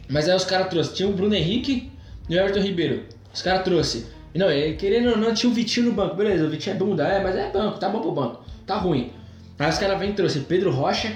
Mas 0.08 0.28
aí 0.28 0.36
os 0.36 0.44
caras 0.44 0.68
trouxeram. 0.68 0.96
Tinha 0.96 1.08
o 1.08 1.12
Bruno 1.12 1.34
Henrique 1.34 1.90
e 2.28 2.36
o 2.36 2.38
Everton 2.38 2.60
Ribeiro. 2.60 3.04
Os 3.32 3.40
caras 3.42 3.64
trouxeram. 3.64 4.06
Não, 4.34 4.46
querendo 4.76 5.10
ou 5.10 5.16
não, 5.16 5.34
tinha 5.34 5.50
o 5.50 5.54
Vitinho 5.54 5.86
no 5.86 5.92
banco. 5.92 6.14
Beleza, 6.14 6.44
o 6.44 6.50
Vitinho 6.50 6.76
é 6.76 6.78
bunda, 6.78 7.08
é, 7.08 7.22
mas 7.22 7.34
é 7.34 7.50
banco, 7.50 7.78
tá 7.78 7.88
bom 7.88 8.00
pro 8.00 8.12
banco. 8.12 8.44
Tá 8.66 8.76
ruim. 8.76 9.10
Aí 9.58 9.68
os 9.68 9.78
caras 9.78 9.98
vêm 9.98 10.10
e 10.10 10.12
trouxeram 10.12 10.46
Pedro 10.46 10.70
Rocha, 10.70 11.12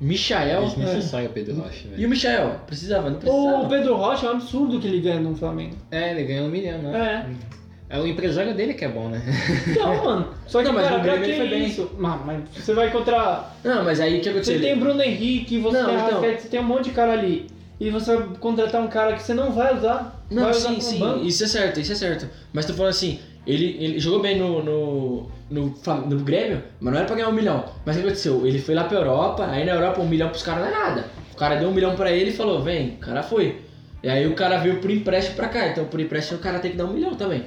Michael. 0.00 0.62
Desnecessário 0.64 1.28
o 1.28 1.32
Pedro 1.32 1.56
Rocha, 1.56 1.86
E 1.86 1.90
velho. 1.90 2.06
o 2.06 2.10
Michael? 2.10 2.60
Precisava, 2.66 3.10
não 3.10 3.16
O 3.16 3.20
precisava. 3.20 3.68
Pedro 3.68 3.96
Rocha 3.96 4.26
é 4.26 4.28
um 4.30 4.32
absurdo 4.34 4.78
que 4.80 4.86
ele 4.86 5.00
ganha 5.00 5.20
no 5.20 5.34
Flamengo. 5.36 5.74
É, 5.90 6.10
ele 6.12 6.24
ganhou 6.24 6.46
um 6.46 6.50
milhão, 6.50 6.78
né? 6.82 7.26
É. 7.34 7.58
É 7.90 7.98
o 7.98 8.06
empresário 8.06 8.54
dele 8.54 8.74
que 8.74 8.84
é 8.84 8.88
bom, 8.88 9.08
né? 9.08 9.22
Então, 9.66 10.04
mano. 10.04 10.28
Só 10.46 10.58
que, 10.58 10.66
Não, 10.66 10.74
mas 10.74 10.84
cara, 10.84 10.98
no 10.98 11.02
pra 11.04 11.18
que 11.18 11.32
foi 11.32 11.48
bem. 11.48 11.66
isso? 11.66 11.90
Mas, 11.96 12.20
mas 12.26 12.42
você 12.54 12.74
vai 12.74 12.88
encontrar. 12.88 13.58
Não, 13.64 13.82
mas 13.82 13.98
aí 13.98 14.18
o 14.18 14.20
que 14.20 14.28
aconteceu? 14.28 14.56
Você 14.56 14.60
tem 14.60 14.78
Bruno 14.78 15.02
Henrique, 15.02 15.58
você 15.58 15.78
Não, 15.78 15.86
tem 15.86 15.94
então. 15.94 16.06
Arrascaeta, 16.08 16.40
você 16.42 16.48
tem 16.48 16.60
um 16.60 16.64
monte 16.64 16.84
de 16.84 16.90
cara 16.90 17.12
ali. 17.12 17.46
E 17.80 17.90
você 17.90 18.14
vai 18.14 18.26
contratar 18.38 18.82
um 18.82 18.88
cara 18.88 19.14
que 19.14 19.22
você 19.22 19.32
não 19.32 19.52
vai 19.52 19.74
usar. 19.74 20.22
Não, 20.30 20.42
vai 20.42 20.50
usar 20.50 20.60
sim, 20.60 20.74
como 20.74 20.80
sim, 20.82 20.98
banco. 20.98 21.24
isso 21.24 21.44
é 21.44 21.46
certo, 21.46 21.80
isso 21.80 21.92
é 21.92 21.94
certo. 21.94 22.28
Mas 22.52 22.66
tô 22.66 22.74
falando 22.74 22.90
assim, 22.90 23.20
ele, 23.48 23.78
ele 23.80 23.98
jogou 23.98 24.20
bem 24.20 24.38
no, 24.38 24.62
no, 24.62 25.30
no, 25.50 25.74
no 26.06 26.18
Grêmio, 26.18 26.62
mas 26.78 26.92
não 26.92 26.98
era 26.98 27.06
pra 27.06 27.16
ganhar 27.16 27.30
um 27.30 27.32
milhão. 27.32 27.64
Mas 27.86 27.96
o 27.96 28.00
que 28.00 28.06
aconteceu? 28.06 28.46
Ele 28.46 28.58
foi 28.58 28.74
lá 28.74 28.84
pra 28.84 28.98
Europa, 28.98 29.46
aí 29.46 29.64
na 29.64 29.72
Europa 29.72 30.02
um 30.02 30.06
milhão 30.06 30.28
pros 30.28 30.42
caras 30.42 30.64
não 30.64 30.68
é 30.68 30.78
nada. 30.78 31.06
O 31.32 31.36
cara 31.36 31.56
deu 31.56 31.70
um 31.70 31.72
milhão 31.72 31.96
pra 31.96 32.12
ele 32.12 32.28
e 32.28 32.34
falou, 32.34 32.62
vem, 32.62 32.90
o 32.90 32.98
cara 32.98 33.22
foi. 33.22 33.62
E 34.02 34.08
aí 34.08 34.26
o 34.26 34.34
cara 34.34 34.58
veio 34.58 34.82
por 34.82 34.90
empréstimo 34.90 35.34
pra 35.34 35.48
cá, 35.48 35.66
então 35.66 35.86
por 35.86 35.98
empréstimo 35.98 36.38
o 36.38 36.42
cara 36.42 36.58
tem 36.58 36.72
que 36.72 36.76
dar 36.76 36.84
um 36.84 36.92
milhão 36.92 37.14
também. 37.14 37.46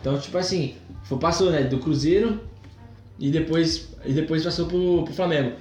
Então, 0.00 0.16
tipo 0.20 0.38
assim, 0.38 0.76
foi, 1.02 1.18
passou, 1.18 1.50
né, 1.50 1.64
do 1.64 1.78
Cruzeiro 1.78 2.40
e 3.18 3.28
depois, 3.28 3.88
e 4.04 4.12
depois 4.12 4.44
passou 4.44 4.66
pro, 4.66 5.02
pro 5.02 5.12
Flamengo. 5.12 5.56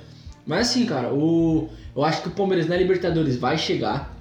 Mas 0.45 0.69
assim, 0.69 0.85
cara, 0.85 1.11
o, 1.11 1.67
eu 1.95 2.03
acho 2.03 2.21
que 2.21 2.27
o 2.27 2.31
Palmeiras 2.31 2.67
na 2.67 2.77
Libertadores 2.77 3.37
vai 3.37 3.57
chegar. 3.57 4.15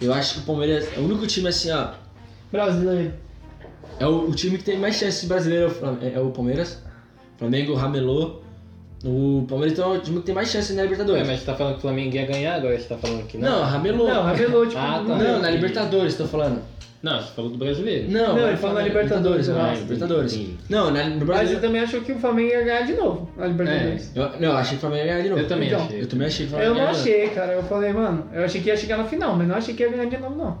Eu 0.00 0.12
acho 0.12 0.34
que 0.34 0.40
o 0.40 0.42
Palmeiras 0.42 0.88
é 0.96 0.98
o 0.98 1.04
único 1.04 1.24
time 1.26 1.48
assim, 1.48 1.70
ó, 1.70 1.92
Brasileiro. 2.50 3.27
É 3.98 4.06
o, 4.06 4.28
o 4.28 4.34
time 4.34 4.58
que 4.58 4.64
tem 4.64 4.78
mais 4.78 4.96
chances 4.96 5.24
brasileiro 5.28 5.66
é 5.66 5.84
o 5.84 5.98
é, 6.02 6.12
é 6.14 6.20
o 6.20 6.30
Palmeiras. 6.30 6.82
Flamengo 7.38 7.74
ramelou. 7.74 8.42
O 9.04 9.44
Palmeiras 9.48 9.78
então, 9.78 9.94
é 9.94 9.98
o 9.98 10.00
time 10.00 10.18
que 10.18 10.26
tem 10.26 10.34
mais 10.34 10.48
chances 10.50 10.74
na 10.74 10.82
Libertadores. 10.82 11.26
mas 11.26 11.40
você 11.40 11.46
tá 11.46 11.54
falando 11.54 11.74
que 11.74 11.78
o 11.78 11.82
Flamengo 11.82 12.16
ia 12.16 12.26
ganhar, 12.26 12.56
agora 12.56 12.76
você 12.76 12.88
tá 12.88 12.98
falando 12.98 13.26
que 13.26 13.38
não? 13.38 13.48
Não, 13.48 13.64
ramelou. 13.64 14.08
Não, 14.08 14.26
revelou, 14.26 14.66
tipo. 14.66 14.78
Ah, 14.82 15.04
tá. 15.06 15.16
não- 15.16 15.40
na 15.40 15.50
Libertadores, 15.50 16.16
tô 16.16 16.26
falando. 16.26 16.60
Não, 17.00 17.20
você 17.20 17.32
falou 17.32 17.52
do 17.52 17.58
brasileiro. 17.58 18.10
Não, 18.10 18.34
Não, 18.34 18.48
ele 18.48 18.56
falou 18.56 18.74
na 18.74 18.82
Libertadores, 18.82 19.46
Libertadores, 19.46 19.78
ah? 19.78 19.82
Libertadores. 19.82 20.40
Não, 20.68 20.90
na, 20.90 21.04
no 21.04 21.24
Mas 21.26 21.50
você 21.50 21.60
também 21.60 21.80
achou 21.80 22.00
que 22.00 22.10
o 22.10 22.18
Flamengo 22.18 22.48
ia 22.48 22.64
ganhar 22.64 22.82
de 22.82 22.94
novo 22.94 23.30
na 23.36 23.46
Libertadores. 23.46 24.10
Eu, 24.16 24.30
não, 24.30 24.48
eu 24.48 24.52
achei 24.56 24.70
que 24.70 24.76
o 24.78 24.80
Flamengo 24.80 25.06
ia 25.06 25.12
ganhar 25.12 25.22
de 25.22 25.28
novo. 25.28 25.40
Eu 25.42 25.48
também 25.48 25.68
Então, 25.68 25.84
achei. 25.84 26.02
Eu 26.02 26.06
também 26.08 26.26
achei 26.26 26.46
que 26.46 26.52
o 26.52 26.56
Flamengo 26.56 26.70
Eu 26.72 26.82
não 26.82 26.90
achei, 26.90 27.28
cara. 27.28 27.52
Eu 27.52 27.62
falei, 27.62 27.92
mano, 27.92 28.26
eu 28.32 28.44
achei 28.44 28.60
que 28.60 28.68
ia 28.68 28.76
chegar 28.76 28.96
na 28.96 29.04
final, 29.04 29.36
mas 29.36 29.46
não 29.46 29.54
achei 29.54 29.74
que 29.74 29.82
ia 29.84 29.90
ganhar 29.90 30.06
de 30.06 30.18
novo, 30.18 30.34
não. 30.34 30.58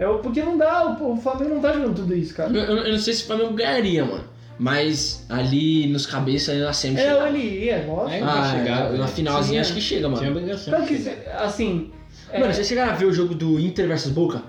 Eu, 0.00 0.18
porque 0.20 0.42
não 0.42 0.56
dá, 0.56 0.96
o, 0.98 1.16
Flamengo 1.18 1.54
não 1.56 1.60
tá 1.60 1.74
jogando 1.74 1.94
tudo 1.94 2.16
isso, 2.16 2.34
cara. 2.34 2.50
Eu, 2.50 2.78
eu- 2.78 2.92
não 2.92 2.98
sei 2.98 3.12
se 3.12 3.22
o 3.24 3.26
Flamengo 3.26 3.52
ganharia, 3.52 4.04
mano. 4.04 4.24
Mas 4.58 5.24
ali 5.28 5.86
nos 5.86 6.06
cabeças, 6.06 6.48
ali 6.54 6.60
na 6.60 6.72
semi 6.72 6.98
É, 6.98 7.28
ele 7.28 7.64
ia, 7.66 7.78
gosta. 7.80 8.14
É, 8.14 8.22
Ah, 8.22 8.50
chegar, 8.50 8.92
na 8.92 8.98
né? 8.98 9.06
finalzinha 9.06 9.62
Sim, 9.62 9.70
acho 9.70 9.74
que 9.74 9.80
chega, 9.80 10.08
mano. 10.08 10.18
Tinha 10.20 10.30
obrigação. 10.30 10.86
Que, 10.86 10.94
assim. 11.38 11.90
é, 12.30 12.38
Mano, 12.40 12.52
vocês 12.52 12.66
chegaram 12.66 12.92
a 12.92 12.94
ver 12.94 13.06
o 13.06 13.12
jogo 13.12 13.34
do 13.34 13.58
Inter 13.60 13.86
versus 13.86 14.12
Boca? 14.12 14.42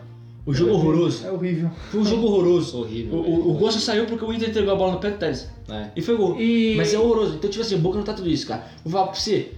O 0.45 0.53
jogo 0.53 0.71
horroroso. 0.71 1.25
É 1.25 1.31
horrível. 1.31 1.69
Foi 1.91 1.99
um 2.01 2.05
jogo 2.05 2.27
horroroso. 2.27 2.79
Horrível. 2.79 3.19
O, 3.19 3.51
o, 3.51 3.63
o 3.63 3.71
saiu 3.71 4.05
porque 4.05 4.25
o 4.25 4.33
Inter 4.33 4.49
entregou 4.49 4.73
a 4.73 4.75
bola 4.75 4.93
no 4.93 4.99
pé 4.99 5.11
do 5.11 5.17
Telles. 5.17 5.47
É. 5.69 5.87
E 5.95 6.01
foi 6.01 6.17
gol. 6.17 6.39
E- 6.39 6.73
Mas 6.75 6.93
é 6.93 6.99
horroroso. 6.99 7.35
Então, 7.35 7.49
tipo 7.49 7.61
assim, 7.63 7.75
o 7.75 7.79
Boca 7.79 7.97
não 7.97 8.03
tá 8.03 8.13
tudo 8.13 8.27
isso, 8.29 8.47
cara. 8.47 8.65
Vou 8.83 8.91
falar 8.91 9.07
pra 9.11 9.15
você. 9.19 9.51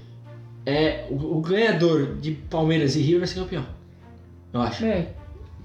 É, 0.65 1.05
o, 1.09 1.37
o 1.37 1.41
ganhador 1.41 2.15
de 2.19 2.31
Palmeiras 2.31 2.95
e 2.95 2.99
River 3.01 3.19
vai 3.19 3.27
ser 3.27 3.39
campeão. 3.39 3.65
Eu 4.51 4.61
acho. 4.61 4.85
É, 4.85 5.07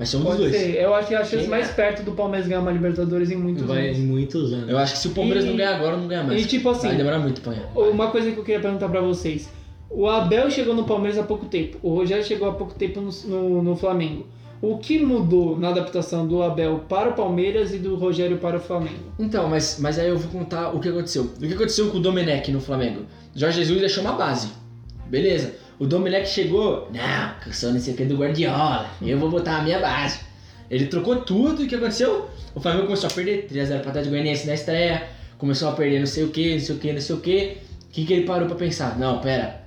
Ser 0.06 0.16
um 0.16 0.20
dos 0.20 0.28
pode 0.28 0.42
dois. 0.42 0.52
ser. 0.56 0.74
Eu 0.80 0.94
acho 0.94 1.08
que 1.08 1.14
é 1.14 1.18
a 1.18 1.24
chance 1.24 1.38
Quem 1.38 1.48
mais 1.48 1.68
perto 1.70 2.02
do 2.04 2.12
Palmeiras 2.12 2.46
ganhar 2.46 2.60
uma 2.60 2.70
Libertadores 2.70 3.30
em 3.30 3.36
muitos 3.36 3.64
Vai 3.64 3.86
anos. 3.88 3.98
em 3.98 4.02
muitos 4.02 4.52
anos. 4.52 4.68
Eu 4.68 4.78
acho 4.78 4.92
que 4.94 4.98
se 5.00 5.08
o 5.08 5.10
Palmeiras 5.10 5.44
E- 5.44 5.48
não 5.48 5.56
ganhar 5.56 5.74
agora, 5.74 5.96
não 5.96 6.06
ganha 6.06 6.22
mais. 6.22 6.40
E 6.42 6.46
tipo 6.46 6.68
assim, 6.70 6.86
Vai 6.88 6.96
demorar 6.96 7.18
muito 7.18 7.40
pra 7.40 7.52
ganhar. 7.52 7.68
uma 7.76 8.08
coisa 8.10 8.30
que 8.30 8.38
eu 8.38 8.44
queria 8.44 8.60
perguntar 8.60 8.88
pra 8.88 9.00
vocês. 9.00 9.48
O 9.90 10.06
Abel 10.06 10.50
chegou 10.50 10.74
no 10.74 10.84
Palmeiras 10.84 11.18
há 11.18 11.22
pouco 11.22 11.46
tempo. 11.46 11.78
O 11.82 11.94
Rogério 11.94 12.22
chegou 12.24 12.48
há 12.48 12.52
pouco 12.52 12.74
tempo 12.74 13.00
no, 13.00 13.10
no, 13.26 13.62
no 13.62 13.76
Flamengo. 13.76 14.26
O 14.60 14.76
que 14.78 14.98
mudou 14.98 15.58
na 15.58 15.68
adaptação 15.68 16.26
do 16.26 16.42
Abel 16.42 16.80
para 16.88 17.08
o 17.10 17.12
Palmeiras 17.14 17.72
e 17.72 17.78
do 17.78 17.94
Rogério 17.96 18.38
para 18.38 18.56
o 18.56 18.60
Flamengo? 18.60 19.04
Então, 19.18 19.48
mas, 19.48 19.78
mas 19.80 19.98
aí 19.98 20.08
eu 20.08 20.18
vou 20.18 20.30
contar 20.30 20.70
o 20.74 20.80
que 20.80 20.88
aconteceu. 20.88 21.22
O 21.24 21.40
que 21.40 21.54
aconteceu 21.54 21.88
com 21.90 21.98
o 21.98 22.00
Domenech 22.00 22.50
no 22.52 22.60
Flamengo? 22.60 23.02
Jorge 23.34 23.58
Jesus 23.58 23.80
deixou 23.80 24.02
uma 24.02 24.12
base. 24.14 24.48
Beleza. 25.06 25.54
O 25.78 25.86
Domenech 25.86 26.28
chegou. 26.28 26.90
Não, 26.92 27.40
que 27.40 27.48
eu 27.48 27.52
sou 27.52 27.72
não 27.72 27.78
sei 27.78 27.94
o 27.94 27.96
que 27.96 28.04
do 28.04 28.16
Guardiola. 28.16 28.90
Eu 29.00 29.18
vou 29.18 29.30
botar 29.30 29.58
a 29.58 29.62
minha 29.62 29.78
base. 29.78 30.20
Ele 30.70 30.86
trocou 30.86 31.16
tudo 31.16 31.62
e 31.62 31.66
o 31.66 31.68
que 31.68 31.74
aconteceu? 31.76 32.28
O 32.54 32.60
Flamengo 32.60 32.86
começou 32.86 33.08
a 33.08 33.12
perder 33.12 33.46
3x0 33.50 33.80
para 33.80 33.90
Atlético 33.90 34.10
Goianiense 34.10 34.46
na 34.46 34.54
estreia. 34.54 35.08
Começou 35.38 35.68
a 35.68 35.72
perder 35.72 36.00
não 36.00 36.06
sei 36.06 36.24
o 36.24 36.28
que, 36.30 36.52
não 36.52 36.60
sei 36.60 36.74
o 36.74 36.78
que, 36.78 36.92
não 36.92 37.00
sei 37.00 37.16
o 37.16 37.20
que. 37.20 37.58
O 37.84 37.90
que, 37.90 38.04
que 38.04 38.12
ele 38.12 38.26
parou 38.26 38.46
pra 38.46 38.56
pensar? 38.56 38.98
Não, 38.98 39.20
pera. 39.20 39.62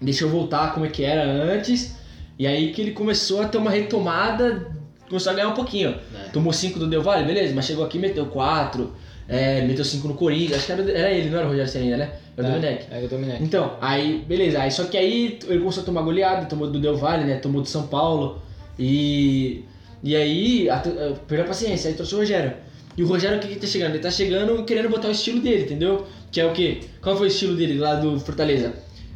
Deixa 0.00 0.24
eu 0.24 0.28
voltar 0.28 0.72
como 0.72 0.86
é 0.86 0.88
que 0.88 1.04
era 1.04 1.24
antes. 1.24 1.96
E 2.38 2.46
aí 2.46 2.72
que 2.72 2.80
ele 2.80 2.92
começou 2.92 3.42
a 3.42 3.48
ter 3.48 3.58
uma 3.58 3.70
retomada. 3.70 4.72
Começou 5.08 5.32
a 5.32 5.34
ganhar 5.34 5.48
um 5.48 5.54
pouquinho. 5.54 5.90
É. 5.90 6.28
Tomou 6.32 6.52
5 6.52 6.78
do 6.78 6.86
Del 6.86 7.02
Valle, 7.02 7.26
beleza, 7.26 7.52
mas 7.54 7.66
chegou 7.66 7.84
aqui 7.84 7.98
e 7.98 8.00
meteu 8.00 8.26
4. 8.26 8.94
É, 9.28 9.62
meteu 9.62 9.84
5 9.84 10.06
no 10.08 10.14
Corinthians. 10.14 10.58
Acho 10.58 10.66
que 10.66 10.72
era, 10.72 10.90
era 10.92 11.10
ele, 11.10 11.30
não 11.30 11.38
era 11.38 11.46
o 11.46 11.50
Rogério 11.50 11.72
ainda, 11.82 11.96
né? 11.96 12.10
Era 12.36 12.48
o 12.48 12.50
Domenech. 12.52 12.84
É, 12.90 13.00
é 13.02 13.04
o 13.04 13.08
Domenech. 13.08 13.42
Então, 13.42 13.76
aí, 13.80 14.24
beleza. 14.28 14.60
Aí, 14.60 14.70
só 14.70 14.84
que 14.84 14.96
aí 14.98 15.38
ele 15.48 15.60
começou 15.60 15.82
a 15.82 15.86
tomar 15.86 16.02
goleada, 16.02 16.46
tomou 16.46 16.68
do 16.70 16.78
Del 16.78 16.96
Valle, 16.96 17.24
né? 17.24 17.36
Tomou 17.36 17.62
do 17.62 17.68
São 17.68 17.86
Paulo. 17.86 18.42
E. 18.78 19.64
E 20.02 20.14
aí, 20.14 20.68
a- 20.68 20.76
a- 20.76 21.14
perdeu 21.26 21.44
a 21.46 21.48
paciência, 21.48 21.88
aí 21.88 21.94
trouxe 21.94 22.14
o 22.14 22.18
Rogério. 22.18 22.52
E 22.96 23.02
o 23.02 23.06
Rogério, 23.06 23.38
o 23.38 23.40
que 23.40 23.48
que 23.48 23.56
tá 23.56 23.66
chegando? 23.66 23.90
Ele 23.92 23.98
tá 24.00 24.10
chegando 24.10 24.62
querendo 24.64 24.88
botar 24.90 25.08
o 25.08 25.10
estilo 25.10 25.40
dele, 25.40 25.64
entendeu? 25.64 26.04
Que 26.30 26.40
é 26.40 26.46
o 26.46 26.52
quê? 26.52 26.80
Qual 27.00 27.16
foi 27.16 27.26
o 27.26 27.28
estilo 27.28 27.56
dele 27.56 27.78
lá 27.78 27.94
do 27.94 28.20
Fortaleza? 28.20 28.74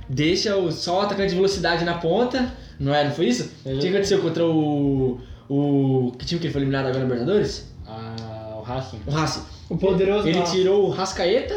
Deixa 0.08 0.56
o, 0.56 0.72
só 0.72 0.98
o 0.98 1.00
atacante 1.02 1.28
de 1.30 1.34
velocidade 1.34 1.84
na 1.84 1.94
ponta, 1.98 2.50
não 2.80 2.94
é? 2.94 3.04
Não 3.04 3.10
foi 3.12 3.26
isso? 3.26 3.50
O 3.66 3.78
que 3.78 3.88
aconteceu 3.88 4.20
contra 4.20 4.44
o. 4.46 5.20
O. 5.48 6.12
Que 6.18 6.24
time 6.24 6.40
que 6.40 6.46
ele 6.46 6.52
foi 6.52 6.62
eliminado 6.62 6.86
agora 6.86 7.00
na 7.00 7.04
Libertadores? 7.04 7.66
Ah, 7.86 8.56
o 8.58 8.62
Racing. 8.62 9.00
O 9.06 9.10
Racing. 9.10 9.42
O 9.68 9.76
poderoso 9.76 10.26
Ele 10.28 10.38
Racing. 10.38 10.56
tirou 10.58 10.86
o 10.86 10.90
Rascaeta, 10.90 11.56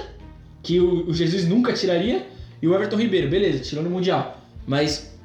que 0.61 0.79
o, 0.79 1.07
o 1.07 1.13
Jesus 1.13 1.47
nunca 1.47 1.73
tiraria, 1.73 2.25
e 2.61 2.67
o 2.67 2.75
Everton 2.75 2.97
Ribeiro, 2.97 3.27
beleza, 3.29 3.59
tirou 3.63 3.83
no 3.83 3.89
Mundial. 3.89 4.37
Mas 4.67 5.15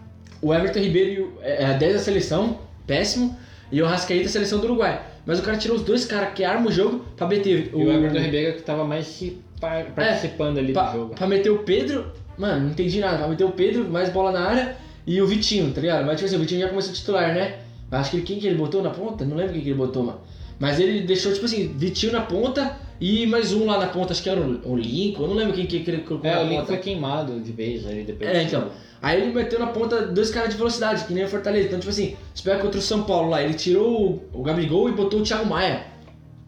o 0.40 0.54
Everton 0.54 0.78
Ribeiro 0.80 1.10
e 1.10 1.20
o- 1.20 1.32
é 1.42 1.62
é 1.62 1.66
a 1.66 1.72
10 1.72 1.94
da 1.94 1.98
seleção, 2.00 2.58
péssimo, 2.86 3.36
e 3.70 3.82
o 3.82 3.86
Rascaeta 3.86 4.26
a 4.26 4.30
seleção 4.30 4.58
do 4.60 4.64
Uruguai. 4.66 5.02
Mas 5.26 5.38
o 5.40 5.42
cara 5.42 5.56
tirou 5.56 5.76
os 5.76 5.82
dois 5.82 6.04
caras 6.04 6.32
que 6.34 6.44
armam 6.44 6.68
o 6.68 6.72
jogo 6.72 7.04
pra 7.16 7.26
meter 7.26 7.70
E 7.72 7.76
o 7.76 7.90
Everton 7.90 8.18
Ribeiro 8.20 8.56
que 8.56 8.62
tava 8.62 8.84
mais 8.84 9.06
se 9.06 9.38
par- 9.60 9.86
participando 9.86 10.58
ali 10.58 10.72
pra, 10.72 10.90
do 10.90 10.92
jogo. 10.98 11.14
pra 11.16 11.26
meter 11.26 11.50
o 11.50 11.58
Pedro, 11.58 12.06
mano, 12.38 12.62
não 12.66 12.70
entendi 12.70 13.00
nada, 13.00 13.18
pra 13.18 13.28
meter 13.28 13.44
o 13.44 13.50
Pedro, 13.50 13.84
mais 13.90 14.08
bola 14.10 14.30
na 14.30 14.40
área, 14.48 14.76
e 15.04 15.20
o 15.20 15.26
Vitinho, 15.26 15.72
tá 15.72 15.80
ligado? 15.80 16.06
Mas 16.06 16.14
tipo 16.16 16.26
assim, 16.26 16.36
o 16.36 16.38
Vitinho 16.40 16.60
já 16.60 16.68
começou 16.68 16.92
a 16.92 16.94
titular, 16.94 17.34
né? 17.34 17.56
Acho 17.90 18.10
que 18.12 18.16
ele- 18.18 18.24
quem 18.26 18.38
que 18.38 18.46
ele 18.46 18.56
botou 18.56 18.82
na 18.82 18.90
ponta? 18.90 19.24
Não 19.24 19.36
lembro 19.36 19.52
quem 19.54 19.62
que 19.62 19.68
ele 19.70 19.76
botou, 19.78 20.02
mano. 20.04 20.20
Mas 20.58 20.80
ele 20.80 21.02
deixou, 21.02 21.32
tipo 21.32 21.44
assim, 21.44 21.68
Vitinho 21.76 22.12
na 22.12 22.22
ponta 22.22 22.76
e 23.00 23.26
mais 23.26 23.52
um 23.52 23.66
lá 23.66 23.78
na 23.78 23.88
ponta, 23.88 24.12
acho 24.12 24.22
que 24.22 24.30
era 24.30 24.40
o, 24.40 24.76
Lincoln, 24.76 25.22
eu 25.24 25.28
não 25.28 25.34
lembro 25.36 25.52
quem 25.54 25.66
que 25.66 25.76
ele 25.76 25.98
colocou 25.98 26.30
É, 26.30 26.42
o 26.42 26.48
ponta. 26.48 26.64
foi 26.66 26.76
queimado 26.78 27.38
de 27.40 27.52
vez 27.52 27.86
aí 27.86 28.04
depois. 28.04 28.30
É, 28.30 28.42
então. 28.42 28.70
Aí 29.02 29.20
ele 29.20 29.32
meteu 29.32 29.58
na 29.58 29.66
ponta 29.66 30.06
dois 30.06 30.30
caras 30.30 30.48
de 30.50 30.56
velocidade, 30.56 31.04
que 31.04 31.12
nem 31.12 31.24
o 31.24 31.28
Fortaleza. 31.28 31.66
Então, 31.66 31.78
tipo 31.78 31.90
assim, 31.90 32.16
se 32.34 32.42
pega 32.42 32.58
contra 32.62 32.78
o 32.78 32.82
São 32.82 33.02
Paulo 33.02 33.28
lá, 33.28 33.42
ele 33.42 33.52
tirou 33.54 34.22
o, 34.32 34.42
Gabigol 34.42 34.88
e 34.88 34.92
botou 34.92 35.20
o 35.20 35.22
Thiago 35.22 35.44
Maia. 35.46 35.84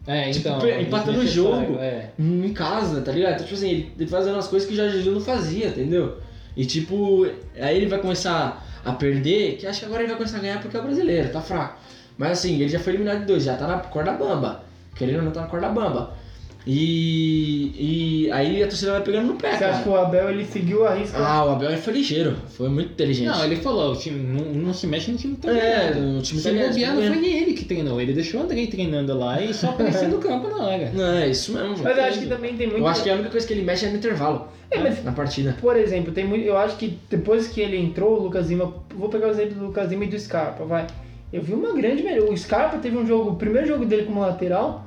É, 0.07 0.31
Tipo, 0.31 0.47
então. 0.49 0.59
pe- 0.59 0.81
empatando 0.81 1.19
o 1.19 1.27
jogo. 1.27 1.75
É. 1.79 2.09
Em 2.17 2.51
casa, 2.51 3.01
tá 3.01 3.11
ligado? 3.11 3.33
Então, 3.33 3.43
tipo 3.45 3.55
assim, 3.55 3.69
ele, 3.69 3.91
ele 3.99 4.07
fazendo 4.09 4.37
as 4.39 4.47
coisas 4.47 4.67
que 4.67 4.73
o 4.73 4.77
Jorge 4.77 4.97
Jesus 4.97 5.13
não 5.13 5.21
fazia, 5.21 5.67
entendeu? 5.67 6.17
E 6.57 6.65
tipo, 6.65 7.27
aí 7.59 7.77
ele 7.77 7.85
vai 7.85 7.99
começar 7.99 8.65
a 8.83 8.91
perder, 8.93 9.57
que 9.57 9.67
acho 9.67 9.81
que 9.81 9.85
agora 9.85 10.01
ele 10.01 10.07
vai 10.09 10.17
começar 10.17 10.37
a 10.37 10.41
ganhar 10.41 10.59
porque 10.61 10.75
é 10.75 10.79
o 10.79 10.83
brasileiro, 10.83 11.29
tá 11.31 11.41
fraco. 11.41 11.79
Mas 12.19 12.31
assim, 12.31 12.55
ele 12.55 12.67
já 12.67 12.79
foi 12.79 12.93
eliminado 12.93 13.21
de 13.21 13.25
dois, 13.27 13.43
já 13.45 13.55
tá 13.55 13.65
na 13.65 13.77
corda 13.77 14.11
bamba. 14.11 14.61
Querendo 14.95 15.19
ou 15.19 15.23
não 15.23 15.31
tá 15.31 15.41
na 15.41 15.47
corda 15.47 15.69
bamba. 15.69 16.13
E, 16.67 18.25
e 18.27 18.31
aí 18.31 18.61
a 18.61 18.67
torcida 18.67 18.91
vai 18.91 19.01
pegando 19.01 19.27
no 19.27 19.35
pé, 19.35 19.51
Você 19.57 19.63
acha 19.63 19.71
cara. 19.71 19.83
que 19.83 19.89
o 19.89 19.95
Abel 19.95 20.29
ele 20.29 20.45
seguiu 20.45 20.85
a 20.85 20.93
risca? 20.93 21.17
Ah, 21.17 21.45
o 21.45 21.51
Abel 21.51 21.75
foi 21.77 21.93
ligeiro, 21.93 22.35
foi 22.49 22.67
muito 22.67 22.91
inteligente. 22.91 23.27
Não, 23.27 23.43
ele 23.45 23.55
falou, 23.55 23.93
o 23.93 23.95
time 23.95 24.19
não, 24.19 24.45
não 24.65 24.73
se 24.73 24.85
mexe 24.85 25.09
no 25.09 25.17
time 25.17 25.37
tá 25.37 25.49
É, 25.49 25.91
o 25.91 26.21
time 26.21 26.41
Se 26.41 26.51
bobear, 26.51 26.95
tá 26.95 27.01
não 27.01 27.07
foi 27.07 27.21
nem 27.21 27.37
ele 27.37 27.53
que 27.53 27.63
treinou, 27.63 27.99
ele 28.01 28.11
deixou 28.13 28.41
o 28.41 28.43
Andrei 28.43 28.67
treinando 28.67 29.17
lá 29.17 29.41
e 29.41 29.53
só 29.53 29.69
apareceu 29.69 30.09
no 30.09 30.19
campo 30.19 30.49
na 30.49 30.57
hora. 30.57 30.91
Não, 30.93 31.13
é 31.13 31.29
isso 31.29 31.53
mesmo. 31.53 31.77
Mas 31.81 31.97
eu 31.97 32.03
acho 32.03 32.19
que 32.19 32.27
também 32.27 32.55
tem 32.57 32.67
muito. 32.67 32.79
Eu 32.79 32.87
acho 32.87 33.03
que 33.03 33.09
a 33.09 33.13
única 33.13 33.29
coisa 33.29 33.47
que 33.47 33.53
ele 33.53 33.61
mexe 33.63 33.85
é 33.85 33.89
no 33.89 33.95
intervalo. 33.97 34.49
É, 34.69 34.79
mas- 34.79 35.03
Na 35.03 35.13
partida. 35.13 35.55
Por 35.61 35.77
exemplo, 35.77 36.11
tem 36.11 36.27
muito. 36.27 36.45
Eu 36.45 36.57
acho 36.57 36.75
que 36.75 36.99
depois 37.09 37.47
que 37.47 37.61
ele 37.61 37.77
entrou, 37.77 38.19
o 38.19 38.23
Lucas 38.23 38.49
Lima. 38.49 38.73
Vou 38.93 39.07
pegar 39.09 39.27
o 39.27 39.31
exemplo 39.31 39.55
do 39.55 39.65
Lucas 39.67 39.89
Lima 39.89 40.03
e 40.03 40.07
do 40.07 40.19
Scarpa, 40.19 40.65
vai. 40.65 40.85
Eu 41.31 41.41
vi 41.41 41.53
uma 41.53 41.73
grande 41.73 42.03
melhora. 42.03 42.31
O 42.31 42.37
Scarpa 42.37 42.77
teve 42.77 42.97
um 42.97 43.05
jogo, 43.05 43.31
o 43.31 43.35
primeiro 43.35 43.67
jogo 43.67 43.85
dele 43.85 44.05
como 44.05 44.21
lateral. 44.21 44.85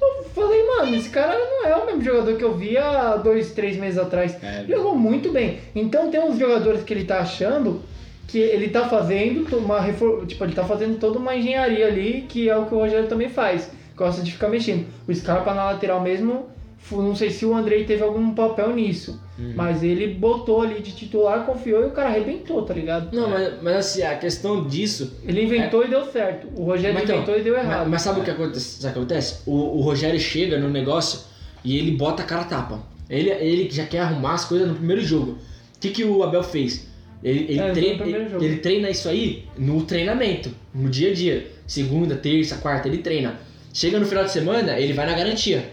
Eu 0.00 0.24
falei, 0.34 0.66
mano, 0.66 0.94
esse 0.96 1.08
cara 1.08 1.36
não 1.38 1.66
é 1.66 1.76
o 1.76 1.86
mesmo 1.86 2.02
jogador 2.02 2.36
que 2.36 2.44
eu 2.44 2.54
vi 2.54 2.76
há 2.76 3.16
dois, 3.16 3.52
três 3.52 3.76
meses 3.76 3.98
atrás. 3.98 4.36
É. 4.42 4.64
Jogou 4.68 4.94
muito 4.96 5.30
bem. 5.30 5.58
Então 5.74 6.10
tem 6.10 6.20
uns 6.20 6.38
jogadores 6.38 6.82
que 6.82 6.92
ele 6.92 7.04
tá 7.04 7.20
achando 7.20 7.82
que 8.26 8.38
ele 8.38 8.68
tá 8.68 8.88
fazendo 8.88 9.46
uma 9.58 9.80
refor... 9.80 10.26
tipo, 10.26 10.42
ele 10.44 10.54
tá 10.54 10.64
fazendo 10.64 10.98
toda 10.98 11.18
uma 11.18 11.36
engenharia 11.36 11.86
ali, 11.86 12.24
que 12.28 12.48
é 12.48 12.56
o 12.56 12.66
que 12.66 12.74
o 12.74 12.78
Rogério 12.78 13.06
também 13.06 13.28
faz. 13.28 13.70
Gosta 13.96 14.22
de 14.22 14.32
ficar 14.32 14.48
mexendo. 14.48 14.86
O 15.06 15.14
Scarpa 15.14 15.54
na 15.54 15.66
lateral 15.66 16.00
mesmo, 16.00 16.46
não 16.92 17.16
sei 17.16 17.30
se 17.30 17.46
o 17.46 17.54
Andrei 17.54 17.84
teve 17.84 18.02
algum 18.02 18.34
papel 18.34 18.74
nisso. 18.74 19.20
Uhum. 19.38 19.52
Mas 19.56 19.82
ele 19.82 20.14
botou 20.14 20.62
ali 20.62 20.80
de 20.80 20.92
titular, 20.92 21.44
confiou 21.44 21.82
e 21.82 21.86
o 21.86 21.90
cara 21.90 22.10
arrebentou, 22.10 22.62
tá 22.62 22.74
ligado? 22.74 23.14
Não, 23.14 23.28
mas, 23.28 23.62
mas 23.62 23.76
assim, 23.76 24.02
a 24.02 24.16
questão 24.16 24.66
disso. 24.66 25.18
Ele 25.26 25.42
inventou 25.44 25.84
e 25.84 25.88
deu 25.88 26.04
certo. 26.04 26.48
O 26.54 26.64
Rogério 26.64 26.94
Mas 26.94 27.04
então, 27.04 27.16
inventou 27.16 27.38
e 27.38 27.42
deu 27.42 27.54
errado. 27.56 27.80
Mas, 27.80 27.88
mas 27.88 28.02
sabe 28.02 28.20
o 28.20 28.24
que 28.24 28.30
acontece? 28.30 28.82
Sabe 28.82 28.90
o 28.90 28.92
que 28.92 28.98
acontece? 28.98 29.42
O, 29.46 29.78
o 29.78 29.80
Rogério 29.80 30.20
chega 30.20 30.58
no 30.58 30.68
negócio 30.68 31.20
e 31.64 31.78
ele 31.78 31.92
bota 31.92 32.22
a 32.22 32.26
cara 32.26 32.44
tapa. 32.44 32.80
Ele, 33.08 33.30
ele 33.30 33.70
já 33.70 33.86
quer 33.86 34.00
arrumar 34.00 34.34
as 34.34 34.44
coisas 34.44 34.68
no 34.68 34.74
primeiro 34.74 35.02
jogo. 35.02 35.32
O 35.76 35.80
que, 35.80 35.90
que 35.90 36.04
o 36.04 36.22
Abel 36.22 36.42
fez? 36.42 36.86
Ele, 37.22 37.46
ele, 37.48 37.60
É, 37.60 37.72
treina, 37.72 38.04
ele, 38.04 38.44
ele 38.44 38.56
treina 38.58 38.90
isso 38.90 39.08
aí 39.08 39.44
no 39.56 39.82
treinamento, 39.82 40.50
no 40.74 40.90
dia 40.90 41.10
a 41.10 41.14
dia. 41.14 41.50
Segunda, 41.66 42.16
terça, 42.16 42.56
quarta, 42.56 42.86
ele 42.86 42.98
treina. 42.98 43.40
Chega 43.72 43.98
no 43.98 44.06
final 44.06 44.24
de 44.24 44.30
semana, 44.30 44.78
ele 44.78 44.92
vai 44.92 45.06
na 45.06 45.14
garantia. 45.14 45.72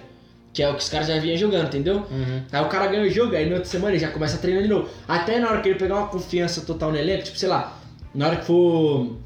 Que 0.54 0.64
é 0.64 0.70
o 0.70 0.76
que 0.76 0.84
os 0.84 0.90
caras 0.90 1.08
já 1.08 1.18
vinham 1.20 1.38
jogando, 1.38 1.68
entendeu? 1.68 2.06
Uhum. 2.12 2.42
Aí 2.52 2.62
o 2.62 2.68
cara 2.68 2.88
ganha 2.88 3.04
o 3.04 3.10
jogo, 3.10 3.36
aí 3.36 3.46
na 3.48 3.56
outra 3.56 3.70
semana 3.70 3.92
ele 3.94 4.00
já 4.00 4.10
começa 4.10 4.36
a 4.36 4.40
treinar 4.40 4.64
de 4.64 4.70
novo. 4.70 4.90
Até 5.08 5.40
na 5.40 5.50
hora 5.50 5.62
que 5.62 5.70
ele 5.70 5.80
pegar 5.80 5.96
uma 5.96 6.08
confiança 6.08 6.62
total 6.62 6.92
no 6.92 6.98
elenco, 6.98 7.24
tipo, 7.24 7.38
sei 7.38 7.48
lá, 7.48 7.78
na 8.14 8.28
hora 8.28 8.36
que 8.38 8.46
for. 8.46 9.18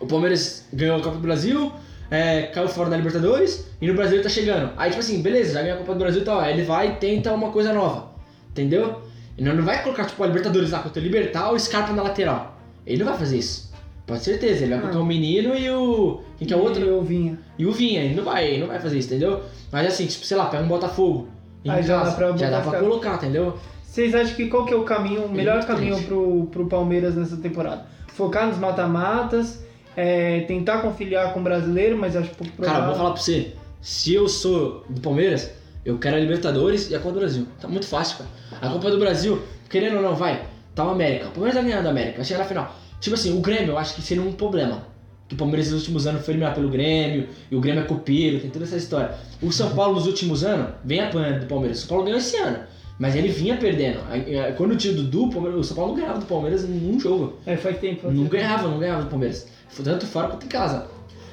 O 0.00 0.06
Palmeiras 0.06 0.66
ganhou 0.72 0.96
a 0.96 1.00
Copa 1.00 1.16
do 1.16 1.22
Brasil, 1.22 1.72
é, 2.10 2.42
caiu 2.42 2.68
fora 2.68 2.90
da 2.90 2.96
Libertadores 2.96 3.66
e 3.80 3.86
no 3.86 3.94
Brasil 3.94 4.16
ele 4.16 4.24
tá 4.24 4.28
chegando. 4.28 4.72
Aí, 4.76 4.90
tipo 4.90 5.00
assim, 5.00 5.22
beleza, 5.22 5.54
já 5.54 5.62
ganhou 5.62 5.76
a 5.76 5.78
Copa 5.78 5.92
do 5.94 5.98
Brasil 5.98 6.22
e 6.22 6.24
tal. 6.24 6.40
Aí 6.40 6.52
ele 6.52 6.64
vai 6.64 6.88
e 6.88 6.92
tenta 6.96 7.32
uma 7.32 7.50
coisa 7.50 7.72
nova, 7.72 8.10
entendeu? 8.50 9.02
E 9.38 9.42
não, 9.42 9.62
vai 9.62 9.82
colocar, 9.82 10.04
tipo, 10.04 10.22
a 10.22 10.26
Libertadores 10.26 10.70
lá 10.70 10.80
contra 10.80 11.00
o 11.00 11.04
Libertar 11.04 11.48
ou 11.48 11.54
o 11.54 11.60
Scarpa 11.60 11.92
na 11.92 12.02
lateral. 12.02 12.60
Ele 12.86 12.98
não 12.98 13.06
vai 13.06 13.18
fazer 13.18 13.38
isso. 13.38 13.73
Pode 14.06 14.22
certeza, 14.22 14.64
ele 14.64 14.74
vai 14.74 14.76
Não. 14.78 14.80
colocar 14.82 15.00
o 15.00 15.06
menino 15.06 15.54
e 15.56 15.70
o. 15.70 16.20
Quem 16.36 16.46
que 16.46 16.52
é 16.52 16.56
o 16.56 16.60
outro? 16.60 16.84
E 16.84 16.90
o 16.90 17.00
Vinha. 17.00 17.38
E 17.58 17.64
o 17.64 17.72
Vinha, 17.72 18.02
ele 18.02 18.14
não 18.14 18.24
vai, 18.24 18.46
ele 18.46 18.60
não 18.60 18.66
vai 18.68 18.78
fazer 18.78 18.98
isso, 18.98 19.08
entendeu? 19.08 19.42
Mas 19.72 19.86
assim, 19.86 20.06
tipo, 20.06 20.24
sei 20.26 20.36
lá, 20.36 20.46
pega 20.46 20.62
um 20.62 20.68
Botafogo. 20.68 21.28
Aí 21.66 21.82
já 21.82 21.96
dá 21.96 22.04
casa, 22.04 22.16
pra 22.16 22.36
já 22.36 22.50
dá 22.50 22.60
pra 22.60 22.78
colocar, 22.78 23.14
entendeu? 23.14 23.56
Vocês 23.82 24.14
acham 24.14 24.34
que 24.34 24.48
qual 24.48 24.66
que 24.66 24.74
é 24.74 24.76
o 24.76 24.82
caminho, 24.82 25.24
o 25.24 25.32
melhor 25.32 25.64
caminho 25.64 25.94
triste. 25.94 26.08
pro, 26.08 26.46
pro 26.50 26.66
Palmeiras 26.66 27.14
nessa 27.14 27.36
temporada? 27.38 27.86
Focar 28.08 28.46
nos 28.46 28.58
mata-matas, 28.58 29.64
é, 29.96 30.40
tentar 30.40 30.78
conciliar 30.82 31.32
com 31.32 31.40
o 31.40 31.42
brasileiro, 31.42 31.96
mas 31.96 32.14
acho 32.14 32.28
pouco 32.30 32.52
Cara, 32.56 32.70
provável. 32.72 32.86
vou 32.88 32.94
falar 32.96 33.10
pra 33.12 33.22
você. 33.22 33.52
Se 33.80 34.12
eu 34.12 34.28
sou 34.28 34.84
do 34.90 35.00
Palmeiras, 35.00 35.50
eu 35.84 35.96
quero 35.98 36.16
a 36.16 36.18
Libertadores 36.20 36.90
e 36.90 36.94
a 36.94 36.98
Copa 36.98 37.12
do 37.14 37.20
Brasil. 37.20 37.46
Tá 37.60 37.68
muito 37.68 37.86
fácil, 37.86 38.18
cara. 38.18 38.30
A 38.66 38.70
Copa 38.72 38.90
do 38.90 38.98
Brasil, 38.98 39.40
querendo 39.70 39.96
ou 39.96 40.02
não, 40.02 40.14
vai. 40.14 40.42
Tá 40.74 40.84
o 40.86 40.90
América. 40.90 41.28
O 41.28 41.30
Palmeiras 41.30 41.54
vai 41.54 41.64
ganhar 41.64 41.82
do 41.82 41.88
América, 41.88 42.16
vai 42.16 42.24
chegar 42.24 42.40
na 42.40 42.46
final. 42.46 42.76
Tipo 43.00 43.14
assim, 43.14 43.36
o 43.36 43.40
Grêmio 43.40 43.68
eu 43.72 43.78
acho 43.78 43.94
que 43.94 44.02
seria 44.02 44.22
um 44.22 44.32
problema. 44.32 44.86
Que 45.28 45.34
o 45.34 45.38
Palmeiras 45.38 45.70
nos 45.70 45.80
últimos 45.80 46.06
anos 46.06 46.24
foi 46.24 46.32
eliminado 46.34 46.54
pelo 46.56 46.68
Grêmio, 46.68 47.28
e 47.50 47.56
o 47.56 47.60
Grêmio 47.60 47.82
é 47.82 47.86
copeiro, 47.86 48.40
tem 48.40 48.50
toda 48.50 48.64
essa 48.64 48.76
história. 48.76 49.14
O 49.42 49.50
São 49.52 49.74
Paulo 49.74 49.94
nos 49.94 50.06
últimos 50.06 50.44
anos 50.44 50.74
vem 50.84 51.00
apanhando 51.00 51.40
do 51.40 51.46
Palmeiras. 51.46 51.78
O 51.78 51.80
São 51.82 51.88
Paulo 51.88 52.04
ganhou 52.04 52.18
esse 52.18 52.36
ano. 52.36 52.58
Mas 52.98 53.16
ele 53.16 53.28
vinha 53.28 53.56
perdendo. 53.56 53.98
Eh, 54.12 54.54
Quando 54.56 54.76
tinha 54.76 54.92
o 54.92 54.96
Dudu, 54.96 55.28
o 55.58 55.64
São 55.64 55.76
Paulo 55.76 55.92
não 55.92 56.00
ganhava 56.00 56.20
do 56.20 56.26
Palmeiras 56.26 56.64
em 56.64 56.68
nenhum 56.68 57.00
jogo. 57.00 57.38
É, 57.44 57.56
faz 57.56 57.78
tempo. 57.78 58.10
Não 58.10 58.24
ganhava, 58.24 58.68
não 58.68 58.78
ganhava 58.78 59.02
do 59.02 59.08
Palmeiras. 59.10 59.48
Tanto 59.82 60.06
fora 60.06 60.28
quanto 60.28 60.46
em 60.46 60.48
casa. 60.48 60.86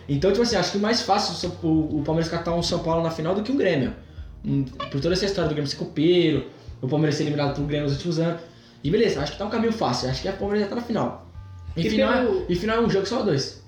Então, 0.09 0.31
tipo 0.31 0.41
assim, 0.41 0.55
acho 0.55 0.71
que 0.71 0.77
mais 0.79 1.01
fácil 1.01 1.51
o 1.61 2.01
Palmeiras 2.03 2.31
catar 2.31 2.55
um 2.55 2.63
São 2.63 2.79
Paulo 2.79 3.03
na 3.03 3.11
final 3.11 3.35
do 3.35 3.43
que 3.43 3.51
um 3.51 3.57
Grêmio. 3.57 3.93
Hum, 4.43 4.63
Por 4.63 4.99
toda 4.99 5.13
essa 5.13 5.25
história 5.25 5.47
do 5.49 5.53
Grêmio 5.53 5.69
ser 5.69 5.77
copeiro, 5.77 6.47
o 6.81 6.87
Palmeiras 6.87 7.15
ser 7.15 7.23
eliminado 7.23 7.53
pelo 7.53 7.67
Grêmio 7.67 7.85
nos 7.85 7.93
últimos 7.95 8.17
anos. 8.19 8.41
E 8.83 8.89
beleza, 8.89 9.21
acho 9.21 9.33
que 9.33 9.37
tá 9.37 9.45
um 9.45 9.49
caminho 9.49 9.71
fácil. 9.73 10.09
Acho 10.09 10.21
que 10.21 10.27
a 10.27 10.33
Palmeiras 10.33 10.63
já 10.63 10.69
tá 10.69 10.75
na 10.75 10.81
final. 10.81 11.27
E, 11.77 11.85
E 11.85 11.89
final, 11.89 12.13
pelo- 12.13 12.39
é, 12.41 12.45
e 12.49 12.55
final 12.55 12.77
é 12.77 12.81
um 12.81 12.89
jogo 12.89 13.05
só 13.05 13.21
dois. 13.21 13.61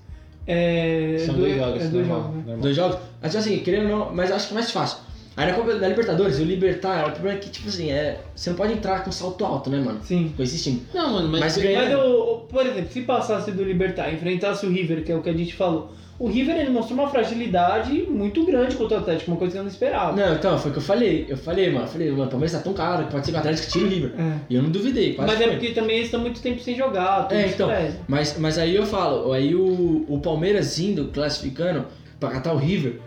É, 0.46 1.16
São 1.26 1.36
dois, 1.36 1.54
dois 1.56 1.58
jogos, 1.58 1.82
é 1.84 1.88
dois 1.88 2.08
normal, 2.08 2.22
jogos, 2.24 2.36
né? 2.36 2.44
normal. 2.48 2.62
Dois 2.62 2.76
jogos. 2.76 2.98
Mas 3.22 3.36
assim, 3.36 3.60
querendo 3.60 3.90
ou 3.92 4.00
não, 4.00 4.14
mas 4.16 4.32
acho 4.32 4.48
que 4.48 4.54
é 4.54 4.56
mais 4.56 4.72
fácil. 4.72 4.98
Aí 5.36 5.48
na 5.50 5.54
Copa 5.54 5.74
da 5.76 5.88
Libertadores, 5.88 6.38
o 6.40 6.44
Libertar, 6.44 7.08
o 7.08 7.12
problema 7.14 7.38
é 7.40 7.42
que, 7.42 7.50
tipo 7.50 7.68
assim, 7.68 7.90
é, 7.90 8.20
você 8.36 8.50
não 8.52 8.58
pode 8.58 8.74
entrar 8.74 9.04
com 9.04 9.12
salto 9.12 9.44
alto, 9.44 9.70
né, 9.70 9.80
mano? 9.80 10.00
Sim. 10.04 10.32
Com 10.36 10.44
esse 10.44 10.62
time. 10.62 10.84
Não, 10.94 11.12
mano, 11.14 11.30
mas, 11.30 11.40
Mas 11.40 11.58
ganha- 11.58 11.82
Mas, 11.90 11.96
o- 12.06 12.46
por 12.50 12.64
exemplo, 12.66 12.92
se 12.92 13.02
passasse 13.02 13.52
do 13.52 13.64
Libertar, 13.64 14.14
enfrentasse 14.14 14.66
o 14.66 14.70
River, 14.70 15.04
que 15.04 15.12
é 15.12 15.16
o 15.16 15.22
que 15.24 15.30
a 15.30 15.34
gente 15.34 15.56
falou, 15.56 15.92
o 16.20 16.28
River 16.28 16.56
ele 16.56 16.70
mostrou 16.70 17.00
uma 17.00 17.10
fragilidade 17.10 18.06
muito 18.10 18.46
grande 18.46 18.76
contra 18.76 18.98
o 18.98 19.00
Atlético, 19.02 19.32
uma 19.32 19.38
coisa 19.38 19.54
que 19.54 19.58
eu 19.60 19.64
não 19.64 19.70
esperava. 19.70 20.16
Não, 20.16 20.36
então, 20.36 20.58
foi 20.58 20.70
o 20.70 20.74
que 20.74 20.80
eu 20.80 20.84
falei. 20.84 21.26
Eu 21.28 21.38
falei, 21.38 21.70
mano, 21.72 21.86
eu 21.86 21.90
falei, 21.90 22.12
mano, 22.12 22.26
o 22.26 22.28
Palmeiras 22.28 22.52
tá 22.52 22.60
tão 22.60 22.74
caro 22.74 23.06
que 23.06 23.12
pode 23.12 23.26
ser 23.26 23.32
que 23.32 23.38
o 23.38 23.40
Atlético 23.40 23.72
tire 23.72 23.86
o 23.86 23.90
River. 23.90 24.12
É. 24.18 24.36
E 24.50 24.56
eu 24.56 24.64
não 24.64 24.70
duvidei, 24.70 25.14
quase 25.16 25.32
Mas 25.32 25.42
é 25.42 25.44
foi. 25.46 25.54
porque 25.54 25.72
também 25.72 25.96
eles 25.96 26.08
estão 26.08 26.22
muito 26.22 26.42
tempo 26.42 26.62
sem 26.62 26.76
jogar. 26.76 27.28
tudo 27.28 27.38
É, 27.38 27.48
então. 27.48 27.70
Mas, 28.08 28.38
mas 28.38 28.58
aí 28.58 28.76
eu 28.76 28.86
falo, 28.86 29.32
aí 29.34 29.56
o, 29.56 30.06
o 30.08 30.20
Palmeiras 30.20 30.80
indo, 30.80 31.06
classificando, 31.08 31.86
pra 32.20 32.30
catar 32.30 32.54
o 32.54 32.58
River, 32.58 33.00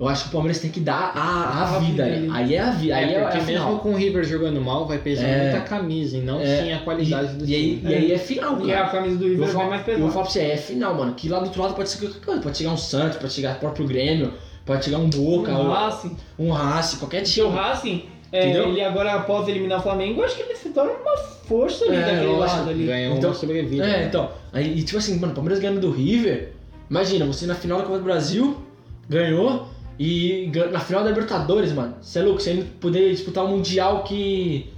eu 0.00 0.08
acho 0.08 0.22
que 0.24 0.28
o 0.30 0.32
Palmeiras 0.32 0.58
tem 0.60 0.70
que 0.70 0.80
dar 0.80 1.12
a, 1.14 1.20
a, 1.20 1.76
A 1.76 1.78
vida 1.78 2.04
vida 2.04 2.34
aí. 2.34 2.54
é 2.54 2.58
a 2.58 2.70
vida, 2.70 2.96
aí 2.96 3.12
é, 3.12 3.18
é 3.18 3.20
porque 3.22 3.40
mesmo 3.42 3.78
com 3.80 3.90
o 3.92 3.96
River 3.96 4.24
jogando 4.24 4.60
mal, 4.60 4.86
vai 4.88 4.96
pesar 4.98 5.26
É. 5.26 5.50
muita 5.52 5.60
camisa 5.66 6.16
e 6.16 6.20
não 6.22 6.40
É. 6.40 6.62
sim 6.62 6.72
a 6.72 6.78
qualidade 6.78 7.34
do 7.34 7.44
E, 7.44 7.50
e 7.50 7.54
aí, 7.54 7.76
time. 7.76 7.90
e 7.90 7.94
aí 7.94 8.12
é 8.12 8.18
final, 8.18 8.56
cara. 8.56 8.66
E 8.68 8.72
a 8.74 8.88
camisa 8.88 9.16
do 9.18 9.24
River 9.28 9.46
vou, 9.48 9.56
vai 9.60 9.68
mais 9.68 9.80
eu 9.88 9.98
vou 9.98 10.08
pesada. 10.08 10.12
falar 10.12 10.24
pra 10.24 10.32
você, 10.32 10.40
é 10.40 10.56
final, 10.56 10.94
mano. 10.94 11.12
Que 11.14 11.28
lá 11.28 11.38
do 11.38 11.44
outro 11.44 11.60
lado 11.62 11.74
pode 11.74 11.90
ser 11.90 11.98
qualquer 11.98 12.24
coisa. 12.24 12.40
Pode 12.40 12.56
chegar 12.58 12.70
um 12.70 12.76
Santos, 12.78 13.18
pode 13.18 13.32
chegar 13.32 13.56
o 13.56 13.58
próprio 13.60 13.86
Grêmio, 13.86 14.32
pode 14.64 14.84
chegar 14.84 14.96
um 14.98 15.10
Boca, 15.10 15.52
um, 15.52 15.68
Racing. 15.70 16.16
um 16.38 16.50
Racing, 16.50 16.96
qualquer 16.96 17.18
Porque 17.22 17.32
time. 17.34 17.46
o 17.46 17.50
Racing, 17.50 18.04
é, 18.32 18.50
ele 18.58 18.80
agora 18.82 19.12
após 19.14 19.48
eliminar 19.48 19.80
o 19.80 19.82
Flamengo, 19.82 20.20
eu 20.20 20.24
acho 20.24 20.36
que 20.36 20.42
ele 20.42 20.56
se 20.56 20.70
torna 20.70 20.92
uma 20.92 21.16
força 21.18 21.84
ali 21.84 21.96
É, 21.96 22.00
daquele 22.00 22.36
lado 22.36 22.70
ali. 22.70 22.86
Ganhou 22.86 23.16
Então- 23.18 23.30
uma 23.30 23.36
sobrevida. 23.36 23.84
É, 23.84 23.88
né? 23.98 24.04
então. 24.06 24.30
Aí, 24.52 24.78
e 24.78 24.82
tipo 24.82 24.96
assim, 24.98 25.18
mano, 25.18 25.32
o 25.32 25.34
Palmeiras 25.34 25.60
ganhando 25.60 25.80
do 25.80 25.90
River. 25.90 26.52
Imagina, 26.88 27.26
você 27.26 27.44
na 27.44 27.54
final 27.54 27.78
da 27.78 27.84
Copa 27.84 27.98
do 27.98 28.04
Brasil 28.04 28.56
ganhou 29.08 29.68
e 30.02 30.50
na 30.72 30.80
final 30.80 31.02
da 31.04 31.10
Libertadores, 31.10 31.72
mano. 31.74 31.94
Você 32.00 32.20
é 32.20 32.22
louco, 32.22 32.40
você 32.40 32.50
ainda 32.50 32.64
poder 32.80 33.10
disputar 33.10 33.44
o 33.44 33.48
Mundial 33.48 34.02
que, 34.02 34.72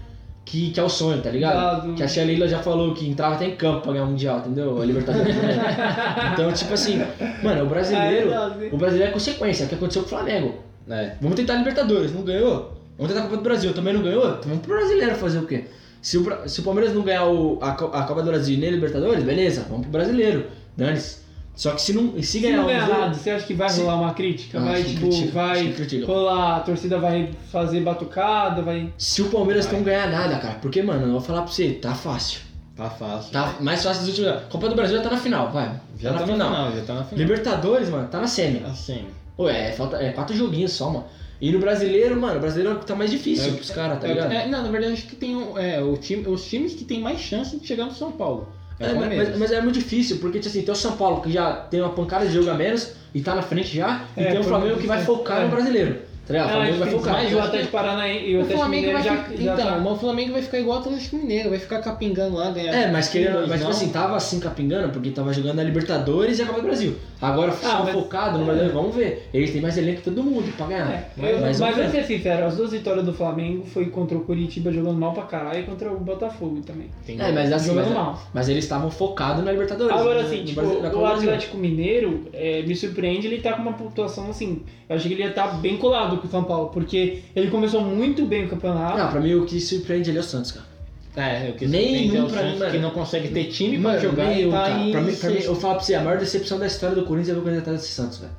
que, 0.44 0.70
que 0.72 0.80
é 0.80 0.82
o 0.82 0.88
sonho, 0.88 1.22
tá 1.22 1.30
ligado? 1.30 1.54
Dado. 1.54 1.94
Que 1.94 2.02
a 2.02 2.06
Tia 2.08 2.24
Leila 2.24 2.48
já 2.48 2.58
falou 2.58 2.92
que 2.92 3.08
entrava 3.08 3.36
até 3.36 3.46
em 3.46 3.54
campo 3.54 3.82
pra 3.82 3.92
ganhar 3.92 4.04
o 4.04 4.08
Mundial, 4.08 4.38
entendeu? 4.40 4.82
A 4.82 4.84
Libertadores. 4.84 5.36
né? 5.36 5.64
então, 6.34 6.52
tipo 6.52 6.74
assim, 6.74 7.00
mano, 7.40 7.64
o 7.64 7.68
brasileiro. 7.68 8.32
É. 8.32 8.68
O 8.72 8.76
brasileiro 8.76 9.10
é 9.10 9.12
consequência, 9.12 9.62
é 9.62 9.66
o 9.66 9.68
que 9.68 9.74
aconteceu 9.76 10.02
com 10.02 10.06
o 10.06 10.10
Flamengo. 10.10 10.54
É. 10.90 11.12
Vamos 11.20 11.36
tentar 11.36 11.54
a 11.54 11.58
Libertadores, 11.58 12.12
não 12.12 12.22
ganhou? 12.22 12.72
Vamos 12.98 13.12
tentar 13.12 13.20
a 13.20 13.28
Copa 13.28 13.36
do 13.36 13.42
Brasil, 13.44 13.72
também 13.72 13.94
não 13.94 14.02
ganhou? 14.02 14.24
Então 14.26 14.42
vamos 14.46 14.66
pro 14.66 14.74
brasileiro 14.76 15.14
fazer 15.14 15.38
o 15.38 15.46
quê? 15.46 15.66
Se 16.02 16.18
o, 16.18 16.26
se 16.48 16.58
o 16.58 16.64
Palmeiras 16.64 16.92
não 16.92 17.02
ganhar 17.02 17.26
o- 17.28 17.58
a, 17.62 17.70
a 17.70 18.02
Copa 18.02 18.22
do 18.22 18.30
Brasil 18.30 18.58
nem 18.58 18.70
a 18.70 18.72
Libertadores, 18.72 19.22
beleza, 19.22 19.64
vamos 19.68 19.82
pro 19.82 19.92
brasileiro. 19.92 20.46
Dane-se. 20.76 21.21
Só 21.54 21.72
que 21.72 21.82
se 21.82 21.92
não 21.92 22.14
se 22.14 22.22
Se 22.22 22.38
ganhar 22.40 22.62
um 22.62 22.66
ganhar 22.66 22.88
nada, 22.88 23.14
você 23.14 23.30
acha 23.30 23.46
que 23.46 23.52
vai 23.54 23.68
Se- 23.68 23.80
rolar 23.80 23.96
uma 23.96 24.14
crítica? 24.14 24.58
Ah, 24.58 24.64
vai, 24.64 24.82
tipo, 24.82 25.00
critica, 25.00 25.32
vai 25.32 25.72
critica. 25.72 26.06
rolar, 26.06 26.56
a 26.56 26.60
torcida 26.60 26.98
vai 26.98 27.30
fazer 27.50 27.80
batucada, 27.80 28.62
vai... 28.62 28.92
Se 28.96 29.20
o 29.22 29.26
Palmeiras 29.28 29.66
Vai. 29.66 29.74
não 29.76 29.82
ganhar 29.82 30.10
nada, 30.10 30.38
cara, 30.38 30.54
porque, 30.62 30.82
mano, 30.82 31.06
eu 31.06 31.12
vou 31.12 31.20
falar 31.20 31.42
pra 31.42 31.52
você, 31.52 31.72
tá 31.72 31.94
fácil. 31.94 32.40
Tá 32.74 32.88
fácil. 32.88 33.30
Tá 33.32 33.56
mais 33.60 33.82
fácil 33.84 34.00
dos 34.00 34.08
últimos 34.10 34.30
anos. 34.30 34.44
Copa 34.48 34.66
do 34.68 34.74
Brasil 34.74 34.96
já 34.96 35.02
tá 35.02 35.10
na 35.10 35.18
final, 35.18 35.52
vai. 35.52 35.78
Já 36.00 36.14
tá, 36.14 36.20
na 36.20 36.26
final, 36.26 36.72
já 36.72 36.82
tá 36.84 36.94
na 36.94 37.04
final. 37.04 37.18
Libertadores, 37.22 37.88
mano, 37.90 38.08
tá 38.08 38.18
na 38.18 38.26
semi. 38.26 38.62
Assim. 38.64 39.04
Ué, 39.38 39.68
é, 39.68 39.72
falta, 39.72 39.98
é 39.98 40.10
quatro 40.10 40.34
joguinhos 40.34 40.72
só, 40.72 40.88
mano. 40.88 41.04
E 41.38 41.50
no 41.52 41.58
brasileiro, 41.58 42.18
mano, 42.18 42.36
o 42.38 42.40
brasileiro 42.40 42.78
tá 42.78 42.94
mais 42.94 43.10
difícil 43.10 43.50
É, 43.52 43.56
pros 43.56 43.70
caras, 43.70 44.00
tá 44.00 44.06
É, 44.08 44.14
ligado? 44.14 44.32
é, 44.32 44.46
não, 44.46 44.62
na 44.62 44.70
verdade 44.70 44.94
acho 44.94 45.06
que 45.06 45.16
tem 45.16 45.36
um- 45.36 45.58
é, 45.58 45.82
o 45.82 45.96
time, 45.98 46.26
os 46.26 46.44
times 46.48 46.72
que 46.74 46.84
tem 46.84 47.00
mais 47.00 47.20
chance 47.20 47.58
de 47.58 47.66
chegar 47.66 47.84
no 47.84 47.92
São 47.92 48.12
Paulo. 48.12 48.48
É, 48.82 48.90
É, 48.90 48.94
mas, 48.94 49.16
mas- 49.28 49.38
mas 49.38 49.52
é 49.52 49.60
muito 49.60 49.78
difícil, 49.78 50.18
porque 50.18 50.38
tipo 50.38 50.50
assim, 50.50 50.62
tem 50.62 50.72
o 50.72 50.76
São 50.76 50.92
Paulo 50.96 51.20
que 51.20 51.30
já 51.32 51.52
tem 51.52 51.80
uma 51.80 51.90
pancada 51.90 52.26
de 52.26 52.32
jogo 52.34 52.50
a 52.50 52.54
menos 52.54 52.92
e 53.14 53.20
tá 53.20 53.34
na 53.34 53.42
frente 53.42 53.76
já, 53.76 54.04
e 54.16 54.22
É, 54.22 54.30
tem 54.32 54.40
o 54.40 54.44
Flamengo 54.44 54.78
que 54.78 54.86
vai 54.86 55.04
focar 55.04 55.40
é. 55.40 55.44
no 55.44 55.50
brasileiro. 55.50 56.11
Tá 56.32 56.44
ligado? 56.44 56.48
O 56.48 56.52
Flamengo 56.52 56.78
vai 56.78 56.88
tem 56.88 56.98
focar. 56.98 57.12
mais 57.14 57.36
Atlético 57.36 57.72
Paranaense 57.72 58.24
e 58.24 58.36
o 58.36 58.40
Atlético 58.42 58.68
Mineiro 58.68 58.92
vai 58.92 59.02
já, 59.02 59.16
ficar, 59.16 59.36
já 59.42 59.52
então, 59.54 59.66
tá... 59.66 59.78
mas 59.78 59.92
o 59.92 59.96
Flamengo 59.96 60.32
vai 60.32 60.42
ficar 60.42 60.58
igual 60.60 60.76
o 60.76 60.80
Atlético 60.80 61.16
Mineiro, 61.16 61.50
vai 61.50 61.58
ficar 61.58 61.78
capingando 61.80 62.36
lá, 62.36 62.50
ganhar. 62.50 62.72
É, 62.74 62.90
mas 62.90 63.08
querendo, 63.08 63.46
mas 63.48 63.60
tipo 63.60 63.70
assim, 63.70 63.88
tava 63.90 64.16
assim 64.16 64.40
capingando, 64.40 64.88
porque 64.90 65.10
tava 65.10 65.32
jogando 65.32 65.60
a 65.60 65.64
Libertadores 65.64 66.38
e 66.38 66.42
a 66.42 66.46
Copa 66.46 66.60
do 66.60 66.66
Brasil. 66.66 66.96
Agora 67.20 67.52
Ah, 67.62 67.82
mas- 67.84 67.92
focado 67.94 68.38
no 68.38 68.44
brasileiro, 68.44 68.74
vamos 68.74 68.94
ver. 68.96 69.28
Eles 69.32 69.52
têm 69.52 69.60
mais 69.60 69.78
elenco 69.78 69.98
que 69.98 70.04
todo 70.10 70.24
mundo 70.24 70.52
pra 70.56 70.66
ganhar. 70.66 70.90
É, 70.90 71.08
mas 71.16 71.30
eu- 71.30 71.40
mas 71.40 71.60
mas 71.60 71.76
vamos 71.76 71.92
vou 71.92 72.00
ser 72.02 72.06
sincero, 72.06 72.46
as 72.46 72.56
duas 72.56 72.72
vitórias 72.72 73.04
do 73.04 73.12
Flamengo 73.12 73.64
foi 73.64 73.86
contra 73.86 74.16
o 74.18 74.22
Curitiba 74.22 74.72
jogando 74.72 74.98
mal 74.98 75.12
pra 75.12 75.22
caralho 75.24 75.60
e 75.60 75.62
contra 75.62 75.92
o 75.92 76.00
Botafogo 76.00 76.60
também. 76.66 76.88
Tem- 77.06 77.20
É, 77.20 77.30
mas 77.30 77.52
assim, 77.52 77.68
jogando 77.68 77.86
mas, 77.86 77.94
mal. 77.94 78.22
mas 78.34 78.48
eles 78.48 78.64
estavam 78.64 78.90
focados 78.90 79.44
na 79.44 79.52
Libertadores. 79.52 79.94
Agora 79.96 80.20
no- 80.20 80.26
assim, 80.26 80.38
no 80.40 80.44
tipo, 80.46 80.60
Brasi- 80.60 80.80
na 80.80 80.90
Copa 80.90 80.96
o 80.96 81.08
Brasil. 81.08 81.28
Atlético 81.30 81.56
Mineiro 81.58 82.26
é, 82.32 82.62
me 82.62 82.74
surpreende 82.74 83.26
ele 83.28 83.40
tá 83.40 83.52
com 83.52 83.62
uma 83.62 83.74
pontuação 83.74 84.28
assim. 84.28 84.62
Eu 84.88 84.96
achei 84.96 85.08
que 85.08 85.14
ele 85.14 85.22
ia 85.22 85.28
estar 85.30 85.46
bem 85.60 85.76
colado 85.76 86.18
com 86.22 86.28
o 86.28 86.30
São 86.30 86.44
Paulo, 86.44 86.70
porque 86.70 87.22
ele 87.36 87.50
começou 87.50 87.82
muito 87.82 88.24
bem 88.24 88.46
o 88.46 88.48
campeonato. 88.48 88.96
Não, 88.96 89.10
pra 89.10 89.20
mim 89.20 89.34
o 89.34 89.44
que 89.44 89.60
surpreende 89.60 90.08
ali 90.08 90.18
é 90.18 90.20
o 90.20 90.24
Santos, 90.24 90.52
cara. 90.52 90.66
É, 91.14 91.50
o 91.50 91.54
que 91.54 91.66
Nenhum 91.66 92.10
surpreende 92.10 92.16
é 92.16 92.22
o 92.22 92.26
pra 92.26 92.36
mim, 92.36 92.46
Santos 92.46 92.58
mano. 92.60 92.72
que 92.72 92.78
não 92.78 92.90
consegue 92.90 93.28
ter 93.28 93.44
time 93.44 93.78
pra 93.78 93.90
Mano, 93.90 94.00
jogar 94.02 94.24
nenhum, 94.28 94.48
e 94.48 94.52
tá 94.52 94.58
cara. 94.62 94.90
Pra 94.90 95.00
mim, 95.02 95.14
pra 95.16 95.30
mim, 95.30 95.40
eu 95.42 95.54
falo 95.54 95.74
pra 95.74 95.84
você, 95.84 95.94
a 95.94 96.00
maior 96.00 96.18
decepção 96.18 96.58
da 96.58 96.66
história 96.66 96.96
do 96.96 97.02
Corinthians 97.04 97.36
é 97.36 97.40
ver 97.40 97.50
o 97.54 97.58
atrás 97.58 97.80
desse 97.80 97.92
Santos, 97.92 98.18
velho. 98.18 98.32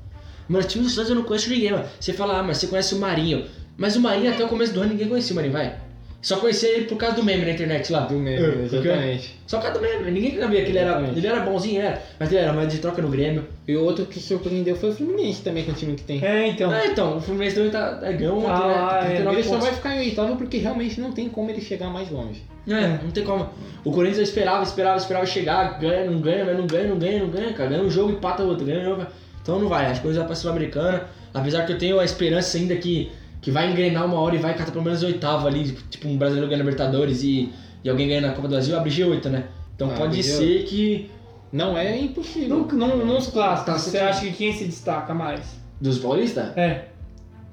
Mano, 0.49 0.65
o 0.65 0.67
time 0.67 0.83
do 0.83 0.89
Santos 0.89 1.09
eu 1.09 1.15
não 1.15 1.23
conheço 1.23 1.49
ninguém, 1.49 1.71
mano. 1.71 1.85
Você 1.99 2.13
fala, 2.13 2.39
ah, 2.39 2.43
mas 2.43 2.57
você 2.57 2.67
conhece 2.67 2.95
o 2.95 2.99
Marinho. 2.99 3.45
Mas 3.77 3.95
o 3.95 3.99
Marinho 4.01 4.31
até 4.31 4.43
o 4.43 4.47
começo 4.47 4.73
do 4.73 4.81
ano 4.81 4.89
ninguém 4.89 5.07
conhecia 5.07 5.33
o 5.33 5.35
Marinho, 5.35 5.53
vai. 5.53 5.77
Só 6.23 6.37
conhecia 6.37 6.69
ele 6.69 6.85
por 6.85 6.97
causa 6.97 7.17
do 7.17 7.23
meme 7.23 7.43
na 7.45 7.51
internet 7.51 7.91
lá. 7.91 7.99
Do 8.05 8.13
mesmo, 8.15 8.45
É, 8.45 8.51
porque- 8.69 8.75
exatamente. 8.87 9.39
Só 9.45 9.57
por 9.57 9.63
causa 9.65 9.79
do 9.79 9.85
meme. 9.85 10.09
Ninguém 10.09 10.39
sabia 10.39 10.63
que 10.63 10.69
ele 10.71 10.77
era, 10.79 10.89
Exatamente. 10.91 11.17
ele 11.19 11.27
era 11.27 11.39
bonzinho, 11.41 11.81
era. 11.81 12.01
Mas 12.17 12.31
ele 12.31 12.41
era 12.41 12.53
mais 12.53 12.71
de 12.71 12.77
troca 12.79 13.01
no 13.01 13.09
Grêmio. 13.09 13.45
E 13.67 13.75
o 13.75 13.83
outro 13.83 14.05
que 14.05 14.19
surpreendeu 14.21 14.75
foi 14.75 14.89
o 14.89 14.93
Fluminense 14.93 15.41
também, 15.43 15.65
com 15.65 15.71
o 15.71 15.75
time 15.75 15.95
que 15.95 16.03
tem. 16.03 16.23
É, 16.25 16.47
então. 16.47 16.71
Ah, 16.71 16.87
então, 16.87 17.17
o 17.17 17.21
Fluminense 17.21 17.55
também 17.55 17.71
tá, 17.71 17.99
é, 18.01 18.13
ganhou 18.13 18.47
Ah, 18.47 18.99
né? 19.03 19.11
é, 19.11 19.15
39 19.15 19.37
Ele 19.39 19.47
só 19.49 19.57
vai 19.57 19.73
ficar 19.73 19.95
em 19.97 19.99
oitavo 19.99 20.35
porque 20.37 20.57
realmente 20.57 20.99
não 21.01 21.11
tem 21.11 21.27
como 21.27 21.49
ele 21.49 21.59
chegar 21.61 21.89
mais 21.89 22.09
longe. 22.09 22.41
É, 22.69 23.03
não 23.03 23.11
tem 23.11 23.25
como. 23.25 23.49
O 23.83 23.91
Corinthians 23.91 24.19
eu 24.19 24.23
esperava, 24.23 24.63
esperava, 24.63 24.95
esperava 24.97 25.25
chegar, 25.25 25.77
ganha, 25.77 26.09
não 26.09 26.21
ganha, 26.21 26.45
mas 26.45 26.57
não 26.57 26.65
ganha, 26.65 26.87
não 26.87 26.97
ganha, 26.97 27.19
não 27.19 27.29
ganha, 27.29 27.51
cara. 27.51 27.69
Ganha 27.69 27.83
um 27.83 27.89
jogo, 27.91 28.13
empata 28.13 28.43
outro, 28.43 28.65
ganha 28.65 28.79
um 28.79 28.85
jogo. 28.85 29.05
Então 29.41 29.59
não 29.59 29.67
vai, 29.67 29.87
acho 29.87 29.95
que 29.95 29.99
Corinthians 30.03 30.17
vai 30.19 30.25
pra 30.27 30.35
Sul-Americana. 30.37 31.03
Apesar 31.33 31.65
que 31.65 31.73
eu 31.73 31.77
tenho 31.77 31.99
a 31.99 32.05
esperança 32.05 32.57
ainda 32.57 32.75
que, 32.77 33.11
que 33.43 33.51
vai 33.51 33.69
engrenar 33.71 34.05
uma 34.05 34.19
hora 34.19 34.35
e 34.35 34.39
vai 34.39 34.55
catar 34.55 34.71
pelo 34.71 34.83
menos 34.83 35.03
oitavo 35.03 35.45
ali, 35.47 35.71
tipo, 35.91 36.07
um 36.07 36.17
brasileiro 36.17 36.47
ganha 36.49 36.57
Libertadores 36.63 37.21
e, 37.21 37.51
e 37.83 37.89
alguém 37.89 38.07
ganha 38.07 38.21
na 38.21 38.29
Copa 38.29 38.47
do 38.47 38.51
Brasil, 38.51 38.75
abre 38.75 38.89
G8, 38.89 39.25
né? 39.29 39.43
Então 39.75 39.91
Ah, 39.91 39.95
pode 39.95 40.17
G8. 40.19 40.23
ser 40.23 40.63
que. 40.63 41.11
Não 41.51 41.77
é 41.77 41.95
impossível. 41.99 42.49
No, 42.59 42.65
no, 42.65 43.05
nos 43.05 43.27
clássicos, 43.27 43.65
Tá, 43.73 43.77
você 43.77 43.99
acha 43.99 44.21
que 44.25 44.31
quem 44.31 44.51
se 44.53 44.65
destaca 44.65 45.13
mais? 45.13 45.55
Dos 45.79 45.99
paulistas? 45.99 46.57
É. 46.57 46.85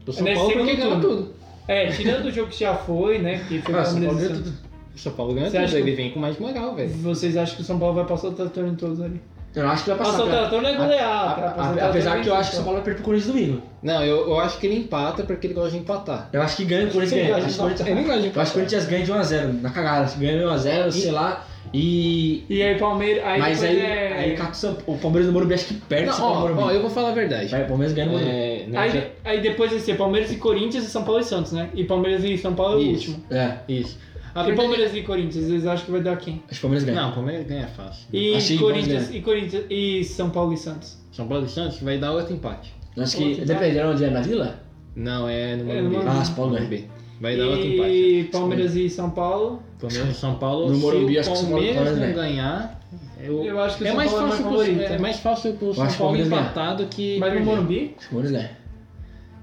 O 0.06 0.12
São 0.12 0.24
Nesse 0.24 0.36
Paulo 0.38 0.52
segundo 0.52 0.76
ganha 0.76 1.00
tudo. 1.00 1.34
É, 1.68 1.86
tirando 1.88 2.24
o 2.26 2.30
jogo 2.30 2.48
que 2.50 2.58
já 2.60 2.74
foi, 2.74 3.18
né? 3.18 3.44
Que 3.46 3.60
foi 3.60 3.74
Ah, 3.74 3.84
São 3.84 4.00
Paulo 4.00 4.16
ganha 4.16 4.28
tudo. 4.30 4.52
O 4.94 4.98
São 4.98 5.12
Paulo 5.12 5.34
ganha 5.34 5.46
Você 5.50 5.56
tudo, 5.56 5.64
acha 5.64 5.76
que- 5.76 5.82
ele 5.82 5.92
vem 5.96 6.10
com 6.12 6.18
mais 6.20 6.38
moral, 6.38 6.74
velho. 6.74 6.90
Vocês 6.94 7.36
acham 7.36 7.56
que 7.56 7.62
o 7.62 7.64
São 7.64 7.78
Paulo 7.78 7.94
vai 7.96 8.06
passar 8.06 8.28
o 8.28 8.32
trator 8.32 8.64
em 8.66 8.74
todos 8.74 9.00
ali? 9.02 9.20
Eu 9.54 9.68
acho 9.68 9.82
que 9.84 9.90
vai 9.90 9.98
passar. 9.98 10.22
O 10.22 10.60
não 10.60 10.68
é 10.68 10.76
golear, 10.76 11.08
A- 11.08 11.30
a- 11.30 11.32
Passar 11.32 11.58
o 11.58 11.62
a- 11.70 11.72
trator 11.74 11.90
apesar 11.90 12.20
que 12.22 12.28
eu 12.28 12.34
acho 12.34 12.50
que 12.50 12.56
o 12.56 12.58
São 12.58 12.62
vencer. 12.62 12.64
Paulo 12.64 12.74
vai 12.76 12.82
perder 12.84 12.96
pro 12.96 13.04
Corinthians 13.04 13.32
domingo. 13.34 13.62
Não, 13.82 14.04
eu, 14.04 14.28
eu 14.28 14.38
acho 14.40 14.58
que 14.58 14.66
ele 14.66 14.76
empata 14.76 15.22
porque 15.24 15.46
ele 15.46 15.54
gosta 15.54 15.70
de 15.72 15.78
empatar. 15.78 16.28
Eu 16.32 16.42
acho 16.42 16.56
que 16.56 16.64
ganha, 16.64 16.86
o 16.86 16.90
Corinthians 16.92 17.20
ganha. 17.22 17.28
eu 17.30 17.36
Acho 17.36 17.46
que 17.46 17.52
o 17.54 17.56
Corinthians- 17.58 17.88
Ele 17.88 18.02
gosta 18.02 18.06
de 18.06 18.10
Eu 18.10 18.20
acho 18.20 18.22
que 18.22 18.28
o 18.28 18.30
empatar. 18.30 18.52
Corinthians 18.52 18.86
ganha 18.86 19.04
de 19.04 19.12
1x0, 19.12 19.60
na 19.62 19.70
cagada. 19.70 20.06
Que 20.12 20.18
ganha 20.20 20.38
de 20.38 20.44
1x0, 20.44 20.92
sei 20.92 21.10
lá. 21.10 21.46
E. 21.72 22.44
E 22.48 22.62
aí, 22.62 22.78
Palmeiras. 22.78 23.24
Aí 23.24 23.38
mas 23.40 23.62
aí, 23.62 23.78
é... 23.80 24.12
aí 24.18 24.34
o 24.50 24.54
São- 24.54 24.76
o 24.86 24.96
Palmeiras 24.98 25.26
do 25.26 25.32
Morumbi 25.32 25.54
acho 25.54 25.66
que 25.66 25.74
perde 25.74 26.06
Não, 26.06 26.12
o 26.12 26.16
São 26.16 26.32
Paulo 26.32 26.56
ó, 26.60 26.70
eu 26.70 26.80
vou 26.80 26.90
falar 26.90 27.10
a 27.10 27.12
verdade. 27.12 27.46
Vai, 27.48 27.62
o 27.64 27.66
Palmeiras 27.66 27.94
ganha 27.94 28.06
no 28.06 28.12
Morumbi. 28.14 28.30
É, 28.30 28.64
né, 28.68 28.78
Aí, 28.78 28.90
já- 28.90 29.04
aí 29.24 29.40
depois 29.40 29.70
vai 29.70 29.80
ser 29.80 29.96
Palmeiras 29.96 30.30
e 30.32 30.36
Corinthians 30.36 30.84
e 30.84 30.88
São 30.88 31.04
Paulo 31.04 31.20
e 31.20 31.24
Santos, 31.24 31.52
né? 31.52 31.68
E 31.74 31.84
Palmeiras 31.84 32.24
e 32.24 32.36
São 32.38 32.54
Paulo 32.54 32.74
é 32.74 32.76
o 32.76 32.80
Isso. 32.82 33.10
último. 33.10 33.24
É, 33.30 33.52
Isso. 33.68 33.98
A 34.34 34.40
E 34.42 34.46
verdade- 34.46 34.56
Palmeiras 34.56 34.94
e 34.94 35.02
Corinthians, 35.02 35.48
eles 35.48 35.66
acham 35.66 35.84
que 35.86 35.90
vai 35.92 36.00
dar 36.02 36.16
quem? 36.16 36.34
acho 36.48 36.48
que 36.48 36.58
o 36.58 36.60
Palmeiras 36.60 36.84
ganha. 36.84 37.00
Não, 37.02 37.10
o 37.10 37.14
Palmeiras 37.14 37.46
ganha 37.46 37.66
fácil. 37.68 38.06
E 38.12 38.32
Corinthians, 38.32 38.60
Palmeiras 38.60 39.14
e 39.14 39.20
Corinthians 39.20 39.64
e 39.70 40.04
São 40.04 40.30
Paulo 40.30 40.52
e 40.52 40.56
Santos. 40.56 40.98
São 41.12 41.26
Paulo 41.26 41.44
e 41.46 41.48
Santos 41.48 41.80
vai 41.80 41.98
dar 41.98 42.12
outro 42.12 42.34
empate. 42.34 42.72
Acho 42.96 43.16
que. 43.16 43.34
Depende 43.44 43.72
de 43.74 43.80
onde 43.84 44.04
é, 44.04 44.10
na 44.10 44.20
Vila? 44.20 44.60
Não, 44.96 45.28
é 45.28 45.56
no 45.56 45.70
É, 45.70 45.80
no 45.82 45.90
Morumbi. 45.90 45.96
Morumbi. 45.96 46.18
Ah, 46.20 46.24
São 46.24 46.34
Paulo 46.34 46.50
ganha. 46.52 46.64
Morumbi. 46.64 46.88
Vai 47.20 47.36
dar 47.36 47.46
outro 47.46 47.66
empate. 47.66 47.90
E 47.90 48.24
Palmeiras 48.24 48.76
e 48.76 48.88
São 48.90 49.10
Paulo. 49.10 49.62
Palmeiras 49.80 50.08
e 50.10 50.14
São 50.14 50.34
Paulo, 50.36 50.70
No 50.70 50.78
Morumbi, 50.78 51.18
acho 51.18 51.28
que 51.30 51.34
o 51.34 51.38
São 51.38 51.50
Paulo 51.50 51.64
Palmeiras 51.64 51.92
não 51.92 52.00
ganha. 52.00 52.14
ganhar, 52.14 52.80
eu, 53.22 53.44
Eu 53.44 53.60
acho 53.60 53.76
que 53.78 53.82
o 53.82 53.86
é 53.86 53.88
São 53.90 53.96
mais 53.96 54.10
Paulo 54.10 54.26
é 54.26 54.30
fácil 54.30 54.44
mais 54.44 54.54
pro, 54.56 54.66
favorito. 54.66 54.92
é 54.92 54.98
mais 54.98 55.16
fácil 55.20 55.52
pro 55.54 55.70
acho 55.70 55.76
São 55.76 55.86
que 55.86 55.92
o 55.92 55.96
Paulo 55.98 56.12
Palmeiras 56.18 56.28
ganha. 56.30 56.42
empatar 56.42 56.76
do 56.76 56.86
que 56.86 57.18
Mas 57.18 57.28
no 57.32 57.36
perder. 57.38 57.50
Morumbi? 57.54 57.94
Acho 57.96 58.08
que 58.08 58.14
o 58.14 58.18
Palmeiras 58.18 58.32
ganha. 58.32 58.59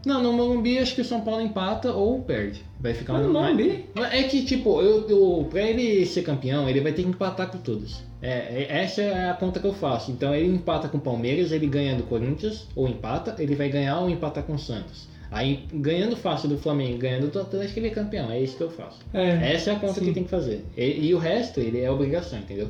Não, 0.05 0.21
no 0.21 0.31
Morumbi 0.33 0.77
acho 0.77 0.95
que 0.95 1.01
o 1.01 1.05
São 1.05 1.21
Paulo 1.21 1.41
empata 1.41 1.91
ou 1.91 2.21
perde. 2.21 2.61
Vai 2.79 2.93
ficar 2.93 3.19
No 3.19 3.33
Morumbi? 3.33 3.85
É 4.11 4.23
que, 4.23 4.43
tipo, 4.45 4.81
eu, 4.81 5.07
eu, 5.09 5.47
pra 5.49 5.61
ele 5.61 6.05
ser 6.05 6.21
campeão, 6.23 6.69
ele 6.69 6.81
vai 6.81 6.93
ter 6.93 7.03
que 7.03 7.09
empatar 7.09 7.49
com 7.51 7.57
todos. 7.57 8.01
É, 8.21 8.29
é- 8.29 8.67
essa 8.83 9.01
é 9.01 9.29
a 9.29 9.33
conta 9.33 9.59
que 9.59 9.67
eu 9.67 9.73
faço. 9.73 10.11
Então 10.11 10.33
ele 10.33 10.47
empata 10.47 10.87
com 10.87 10.97
o 10.97 11.01
Palmeiras, 11.01 11.51
ele 11.51 11.67
ganha 11.67 11.95
do 11.95 12.03
Corinthians, 12.03 12.67
ou 12.75 12.87
empata, 12.87 13.35
ele 13.39 13.55
vai 13.55 13.69
ganhar 13.69 13.99
ou 13.99 14.09
empatar 14.09 14.43
com 14.43 14.53
o 14.53 14.59
Santos. 14.59 15.07
Aí, 15.29 15.65
ganhando 15.73 16.15
fácil 16.15 16.47
do 16.47 16.57
Flamengo, 16.57 16.99
ganhando 16.99 17.29
do 17.29 17.39
Atlético, 17.41 17.79
ele 17.79 17.87
é 17.87 17.91
campeão. 17.91 18.31
É 18.31 18.39
isso 18.41 18.55
que 18.55 18.63
eu 18.63 18.69
faço. 18.71 18.99
É. 19.13 19.53
Essa 19.53 19.71
é 19.71 19.75
a 19.75 19.79
conta 19.79 19.95
Sim. 19.99 20.05
que 20.05 20.13
tem 20.13 20.23
que 20.23 20.29
fazer. 20.29 20.63
E, 20.77 21.07
e 21.07 21.13
o 21.13 21.17
resto, 21.17 21.59
ele 21.59 21.81
é 21.81 21.91
obrigação, 21.91 22.39
entendeu? 22.39 22.69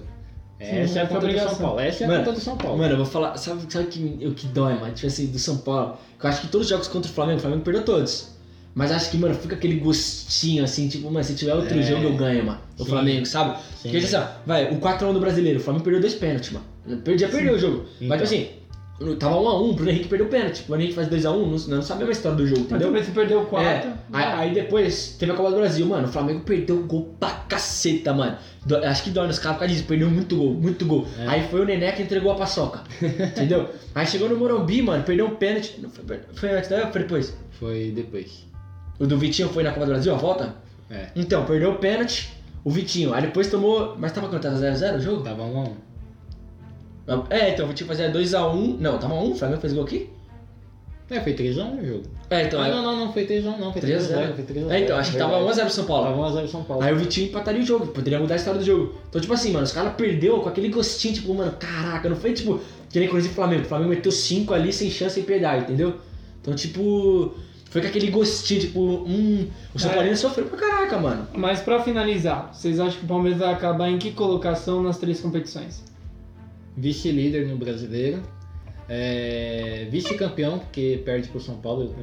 Essa 0.60 1.00
é 1.00 1.04
a 1.04 1.08
conta 1.08 1.28
do 1.28 1.40
São. 1.40 1.56
Paulo. 1.56 1.80
Essa 1.80 2.04
é 2.04 2.06
a 2.06 2.10
Mano, 2.10 2.24
conta 2.24 2.36
do 2.38 2.44
São 2.44 2.58
Paulo. 2.58 2.78
Mano, 2.80 2.94
eu 2.94 2.98
vou 2.98 3.06
falar. 3.06 3.38
Sabe, 3.38 3.62
sabe 3.72 3.88
que, 3.88 4.28
o 4.28 4.34
que 4.34 4.48
dói, 4.48 4.74
mano? 4.80 4.94
Tipo 4.94 5.08
assim, 5.08 5.28
do 5.28 5.38
São 5.40 5.58
Paulo. 5.58 5.98
Eu 6.22 6.30
acho 6.30 6.42
que 6.42 6.48
todos 6.48 6.66
os 6.66 6.70
jogos 6.72 6.88
contra 6.88 7.10
o 7.10 7.14
Flamengo, 7.14 7.38
o 7.38 7.42
Flamengo 7.42 7.62
perdeu 7.64 7.84
todos. 7.86 8.36
Mas 8.74 8.92
acho 8.92 9.10
que, 9.10 9.18
mano, 9.18 9.34
fica 9.34 9.56
aquele 9.56 9.76
gostinho 9.80 10.64
assim, 10.64 10.88
tipo, 10.88 11.10
mano, 11.10 11.24
se 11.24 11.34
tiver 11.34 11.54
outro 11.56 11.80
É. 11.80 11.82
jogo 11.82 12.04
eu 12.04 12.16
ganho, 12.16 12.46
mano. 12.46 12.60
O 12.78 12.84
Sim. 12.84 12.90
Flamengo, 12.90 13.26
sabe? 13.26 13.58
Sim. 13.82 13.90
Porque 13.90 13.98
assim, 14.06 14.16
ó, 14.16 14.24
vai, 14.46 14.72
o 14.72 14.80
4x1 14.80 15.14
do 15.14 15.20
brasileiro, 15.20 15.60
o 15.60 15.64
Flamengo 15.64 15.84
perdeu 15.84 16.02
dois 16.02 16.14
pênaltis, 16.14 16.52
mano. 16.52 16.66
Já 17.18 17.28
perdeu 17.28 17.56
o 17.56 17.60
jogo. 17.60 17.86
Então. 17.96 18.08
Mas, 18.08 18.22
tipo 18.22 18.24
assim, 18.24 18.50
tava 19.20 19.36
1x1, 19.36 19.70
o 19.70 19.74
Bruno 19.74 19.90
Henrique 19.92 20.08
perdeu 20.08 20.26
o 20.28 20.30
pênalti. 20.30 20.62
O 20.64 20.66
Bruno 20.68 20.82
Henrique 20.82 20.96
faz 20.96 21.08
2x1, 21.08 21.24
não, 21.24 21.76
não 21.78 21.82
sabe 21.84 22.04
a 22.04 22.06
mesma 22.08 22.12
história 22.14 22.38
do 22.38 22.48
jogo, 22.48 22.62
Mas 22.62 22.70
entendeu? 22.72 22.88
também 22.88 23.04
se 23.04 23.12
perdeu 23.12 23.40
o 23.40 23.44
É, 23.44 23.46
4. 23.46 23.92
aí, 24.14 24.24
aí 24.26 24.54
depois 24.54 25.16
teve 25.20 25.32
a 25.32 25.36
Copa 25.36 25.50
do 25.52 25.56
Brasil, 25.58 25.86
mano. 25.86 26.08
O 26.08 26.12
Flamengo 26.12 26.40
perdeu 26.42 26.82
gol 26.84 27.14
pra 27.20 27.30
caceta, 27.48 28.14
mano. 28.14 28.38
Do- 28.66 28.78
acho 28.78 29.04
que 29.04 29.10
dói 29.12 29.28
nos 29.28 29.40
caras 29.40 29.58
por 29.58 29.60
causa 29.62 29.74
disso, 29.76 29.88
perdeu 29.88 30.10
muito 30.10 30.36
gol, 30.36 30.54
muito 30.54 30.86
gol. 30.86 31.06
É. 31.20 31.28
Aí 31.28 31.48
foi 31.48 31.62
o 31.62 31.66
Nené 31.66 31.92
que 31.92 32.02
entregou 32.02 32.32
a 32.32 32.36
paçoca, 32.36 32.82
entendeu? 33.02 33.70
Aí 33.94 34.06
chegou 34.08 34.28
no 34.30 34.36
Morumbi, 34.36 34.82
mano, 34.82 35.04
perdeu 35.04 35.26
um 35.28 35.36
pênalti. 35.36 35.80
Não 35.82 35.90
foi, 35.90 36.20
foi 36.34 36.50
antes, 36.52 36.70
né? 36.70 36.84
Ou 36.86 36.92
Foi 36.92 37.02
depois. 37.02 37.34
Foi 37.60 37.92
depois. 37.96 38.46
O 39.00 39.06
do 39.06 39.18
Vitinho 39.18 39.48
foi 39.50 39.64
na 39.64 39.72
Copa 39.72 39.86
do 39.86 39.92
Brasil, 39.92 40.14
a 40.14 40.18
volta? 40.18 40.56
É. 40.90 41.08
Então, 41.16 41.46
perdeu 41.46 41.72
o 41.72 41.76
pênalti, 41.76 42.30
o 42.64 42.70
Vitinho. 42.72 43.14
Aí 43.14 43.22
depois 43.22 43.48
tomou. 43.48 43.96
Mas 44.00 44.12
tava 44.12 44.28
quanto? 44.28 44.42
Tava 44.42 44.56
0x0 44.58 44.96
o 44.98 45.00
jogo? 45.02 45.22
Tava 45.24 45.44
1 45.44 45.58
a 45.60 45.64
1 45.64 45.74
É, 47.30 47.50
então 47.52 47.66
o 47.66 47.70
Vitinho 47.70 47.88
fazia 47.88 48.12
2x1. 48.12 48.78
Não, 48.80 48.98
tava 48.98 49.14
1, 49.16 49.32
o 49.32 49.36
Flamengo 49.36 49.62
fez 49.62 49.74
gol 49.74 49.84
aqui? 49.84 50.10
É, 51.10 51.22
foi 51.22 51.34
3x1 51.34 51.82
o 51.82 51.86
jogo. 51.86 52.04
É, 52.30 52.44
então. 52.44 52.60
ah, 52.60 52.66
aí- 52.66 52.72
não, 52.72 52.82
não, 52.84 52.98
não, 52.98 53.14
foi 53.14 53.26
3x1 53.26 53.58
não, 53.58 53.72
foi 53.72 53.80
3 53.80 53.96
a 54.04 54.08
0. 54.08 54.34
3x0. 54.34 54.36
Foi 54.36 54.44
3x0. 54.44 54.72
É, 54.72 54.80
então, 54.82 54.98
acho 54.98 55.12
que 55.14 55.18
tava 55.18 55.38
1x0 55.40 55.62
pro 55.62 55.70
São 55.70 55.86
Paulo. 55.86 56.06
Tava 56.06 56.18
1x0 56.42 56.48
São 56.50 56.64
Paulo. 56.66 56.84
Aí 56.84 56.94
o 56.94 56.98
Vitinho 56.98 57.28
empataria 57.28 57.62
o 57.62 57.66
jogo, 57.66 57.88
poderia 57.88 58.20
mudar 58.20 58.34
a 58.34 58.38
história 58.38 58.60
do 58.60 58.66
jogo. 58.66 58.94
Então, 59.08 59.22
tipo 59.22 59.34
assim, 59.34 59.52
mano, 59.54 59.64
os 59.64 59.72
caras 59.72 59.94
perdeu 59.96 60.40
com 60.42 60.50
aquele 60.50 60.68
gostinho, 60.68 61.14
tipo, 61.14 61.34
mano, 61.34 61.54
caraca, 61.58 62.10
não 62.10 62.18
foi 62.18 62.34
tipo, 62.34 62.60
que 62.90 63.00
nem 63.00 63.08
Corinthians 63.08 63.32
e 63.32 63.36
Flamengo. 63.36 63.62
O 63.62 63.66
Flamengo 63.66 63.90
meteu 63.92 64.12
5 64.12 64.54
ali 64.54 64.74
sem 64.74 64.90
chance, 64.92 65.16
sem 65.16 65.24
piedade, 65.24 65.64
entendeu? 65.64 65.94
Então, 66.42 66.54
tipo, 66.54 67.34
foi 67.70 67.80
com 67.82 67.88
aquele 67.88 68.12
gostinho, 68.12 68.60
tipo, 68.60 68.80
hum, 68.82 69.48
o 69.74 69.80
São 69.80 69.92
É. 69.92 69.94
Paulino 69.94 70.18
sofreu 70.18 70.46
pra 70.48 70.58
caraca, 70.58 70.98
mano. 70.98 71.26
Mas 71.34 71.62
pra 71.62 71.82
finalizar, 71.82 72.50
vocês 72.54 72.82
acham 72.82 73.00
que 73.00 73.06
o 73.06 73.08
Palmeiras 73.08 73.40
vai 73.40 73.54
acabar 73.54 73.90
em 73.90 73.98
que 73.98 74.12
colocação 74.12 74.84
nas 74.84 74.98
três 74.98 75.22
competições? 75.22 75.82
Vice-líder 76.78 77.48
no 77.48 77.58
brasileiro. 77.58 78.22
É, 78.88 79.88
Vice-campeão, 79.92 80.60
porque 80.60 81.02
perde 81.04 81.28
pro 81.28 81.42
São 81.42 81.58
Paulo 81.58 81.94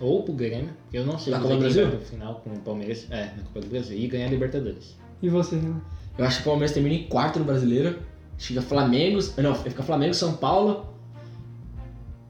ou 0.00 0.22
pro 0.22 0.32
Grêmio. 0.32 0.70
Eu 0.92 1.04
não 1.04 1.18
sei 1.18 1.32
Na 1.32 1.40
Copa 1.40 1.54
do 1.54 1.60
Brasil? 1.60 1.88
vai 1.90 2.00
final 2.00 2.34
com 2.36 2.50
o 2.50 2.58
Palmeiras. 2.60 3.06
É, 3.10 3.32
na 3.36 3.42
Copa 3.42 3.60
do 3.60 3.66
Brasil. 3.66 3.98
E 3.98 4.06
ganhar 4.06 4.28
a 4.28 4.30
Libertadores. 4.30 4.96
E 5.20 5.28
você, 5.28 5.56
Renan? 5.56 5.80
Eu 6.16 6.24
acho 6.24 6.36
que 6.38 6.42
o 6.42 6.46
Palmeiras 6.46 6.72
termina 6.72 6.94
em 6.94 7.08
quarto 7.08 7.38
no 7.38 7.44
brasileiro. 7.44 7.98
Fica 8.38 8.62
Flamengo. 8.62 9.18
Não, 9.36 9.54
fica 9.54 9.82
Flamengo, 9.82 10.14
São 10.14 10.34
Paulo. 10.34 10.86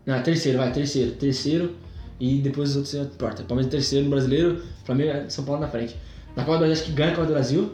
Não, 0.05 0.21
terceiro, 0.23 0.59
vai, 0.59 0.73
terceiro. 0.73 1.13
Terceiro. 1.13 1.77
E 2.19 2.39
depois 2.39 2.71
os 2.71 2.77
outros 2.77 2.95
não 2.95 3.05
importa. 3.05 3.43
Palmeiras 3.45 3.71
terceiro 3.71 4.05
no 4.05 4.11
brasileiro, 4.11 4.63
Flamengo 4.85 5.31
São 5.31 5.45
Paulo 5.45 5.61
na 5.61 5.69
frente. 5.69 5.97
Na 6.37 6.45
Copa 6.45 6.59
do 6.59 6.59
Brasil 6.61 6.73
acho 6.73 6.85
que 6.85 6.93
ganha 6.93 7.13
a 7.13 7.15
Copa 7.15 7.27
do 7.27 7.33
Brasil. 7.33 7.73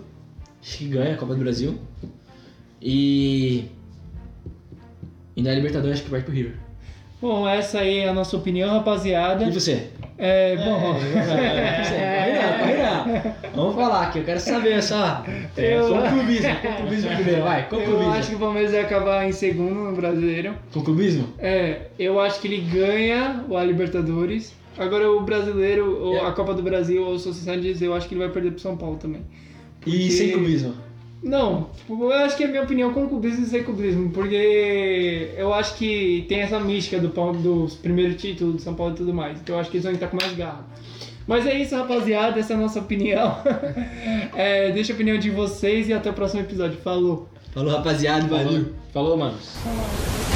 Acho 0.61 0.79
que 0.79 0.89
ganha 0.89 1.15
a 1.15 1.17
Copa 1.17 1.35
do 1.35 1.41
Brasil. 1.41 1.79
E. 2.81 3.69
E 5.39 5.43
na 5.43 5.53
Libertadores 5.55 5.95
acho 5.99 6.05
que 6.05 6.11
vai 6.11 6.21
pro 6.21 6.33
River. 6.33 6.55
Bom, 7.23 7.49
essa 7.49 7.79
aí 7.79 7.99
é 7.99 8.09
a 8.09 8.13
nossa 8.13 8.37
opinião, 8.37 8.71
rapaziada. 8.71 9.45
E 9.45 9.53
você? 9.53 9.87
É, 10.19 10.57
bom. 10.57 10.95
Corre 10.95 12.33
não, 12.35 12.59
corre 12.59 12.77
não. 12.77 13.53
Vamos 13.55 13.75
falar 13.77 14.03
aqui, 14.09 14.19
eu 14.19 14.25
quero 14.25 14.41
saber 14.41 14.83
só. 14.83 15.25
Eu- 15.57 15.89
Com 15.91 16.09
clubismo, 16.11 16.49
com 16.61 16.73
clubismo 16.75 17.11
primeiro, 17.15 17.43
vai, 17.43 17.69
com 17.69 17.77
Eu 17.77 17.85
clubismo. 17.85 18.13
acho 18.15 18.29
que 18.31 18.35
o 18.35 18.39
Palmeiras 18.41 18.73
vai 18.73 18.81
acabar 18.81 19.29
em 19.29 19.33
segundo 19.33 19.75
no 19.77 19.93
brasileiro. 19.97 20.55
Com 20.73 20.81
clubismo? 20.83 21.29
É, 21.39 21.83
eu 21.99 22.19
acho 22.21 22.41
que 22.41 22.49
ele 22.49 22.61
ganha 22.63 23.45
o 23.49 23.57
a 23.57 23.63
Libertadores. 23.65 24.53
Agora 24.77 25.09
o 25.11 25.21
brasileiro, 25.21 25.99
ou 26.01 26.17
É. 26.17 26.27
a 26.27 26.33
Copa 26.33 26.53
do 26.55 26.63
Brasil, 26.63 27.03
ou 27.05 27.15
o 27.15 27.19
Sociedade, 27.19 27.77
eu 27.85 27.95
acho 27.95 28.09
que 28.09 28.15
ele 28.15 28.21
vai 28.25 28.33
perder 28.33 28.51
pro 28.53 28.61
São 28.61 28.77
Paulo 28.77 28.97
também. 28.97 29.23
E 29.87 29.91
Porque- 29.91 30.11
sem 30.11 30.31
clubismo? 30.33 30.75
Não, 31.23 31.71
tipo, 31.77 32.05
eu 32.05 32.13
acho 32.13 32.37
que 32.37 32.45
é 32.45 32.47
a 32.47 32.51
minha 32.51 32.63
opinião 32.63 32.93
com 32.93 33.09
clubismo 33.09 33.45
e 33.45 33.49
sem 33.49 33.65
clubismo, 33.65 34.11
porque 34.11 35.33
eu 35.37 35.53
acho 35.53 35.77
que 35.77 36.25
tem 36.29 36.41
essa 36.41 36.61
mística 36.61 36.99
do 36.99 37.11
Paulo, 37.11 37.39
dos 37.41 37.75
primeiros 37.75 38.21
títulos 38.21 38.55
do 38.57 38.61
São 38.61 38.75
Paulo 38.75 38.95
e 38.95 38.97
tudo 38.97 39.13
mais. 39.13 39.41
Então 39.41 39.57
eu 39.57 39.61
acho 39.61 39.71
que 39.71 39.77
eles 39.77 39.85
vão 39.85 39.93
estar 39.93 40.09
com 40.09 40.17
mais 40.17 40.33
garra. 40.37 40.65
Mas 41.27 41.47
é 41.47 41.59
isso, 41.59 41.77
rapaziada, 41.77 42.41
essa 42.41 42.55
é 42.55 42.57
a 42.57 42.59
nossa 42.59 42.81
opinião. 42.81 43.37
É, 44.35 44.71
deixa 44.71 44.93
a 44.93 44.95
opinião 44.95 45.19
de 45.19 45.31
vocês 45.31 45.89
e 45.89 45.93
até 45.93 46.11
o 46.11 46.13
próximo 46.13 46.41
episódio. 46.41 46.79
Falou! 46.79 47.29
Falou, 47.53 47.73
rapaziada, 47.73 48.29
valeu. 48.29 48.73
Falou, 48.93 49.17
mano. 49.17 49.37
Falou. 49.37 50.28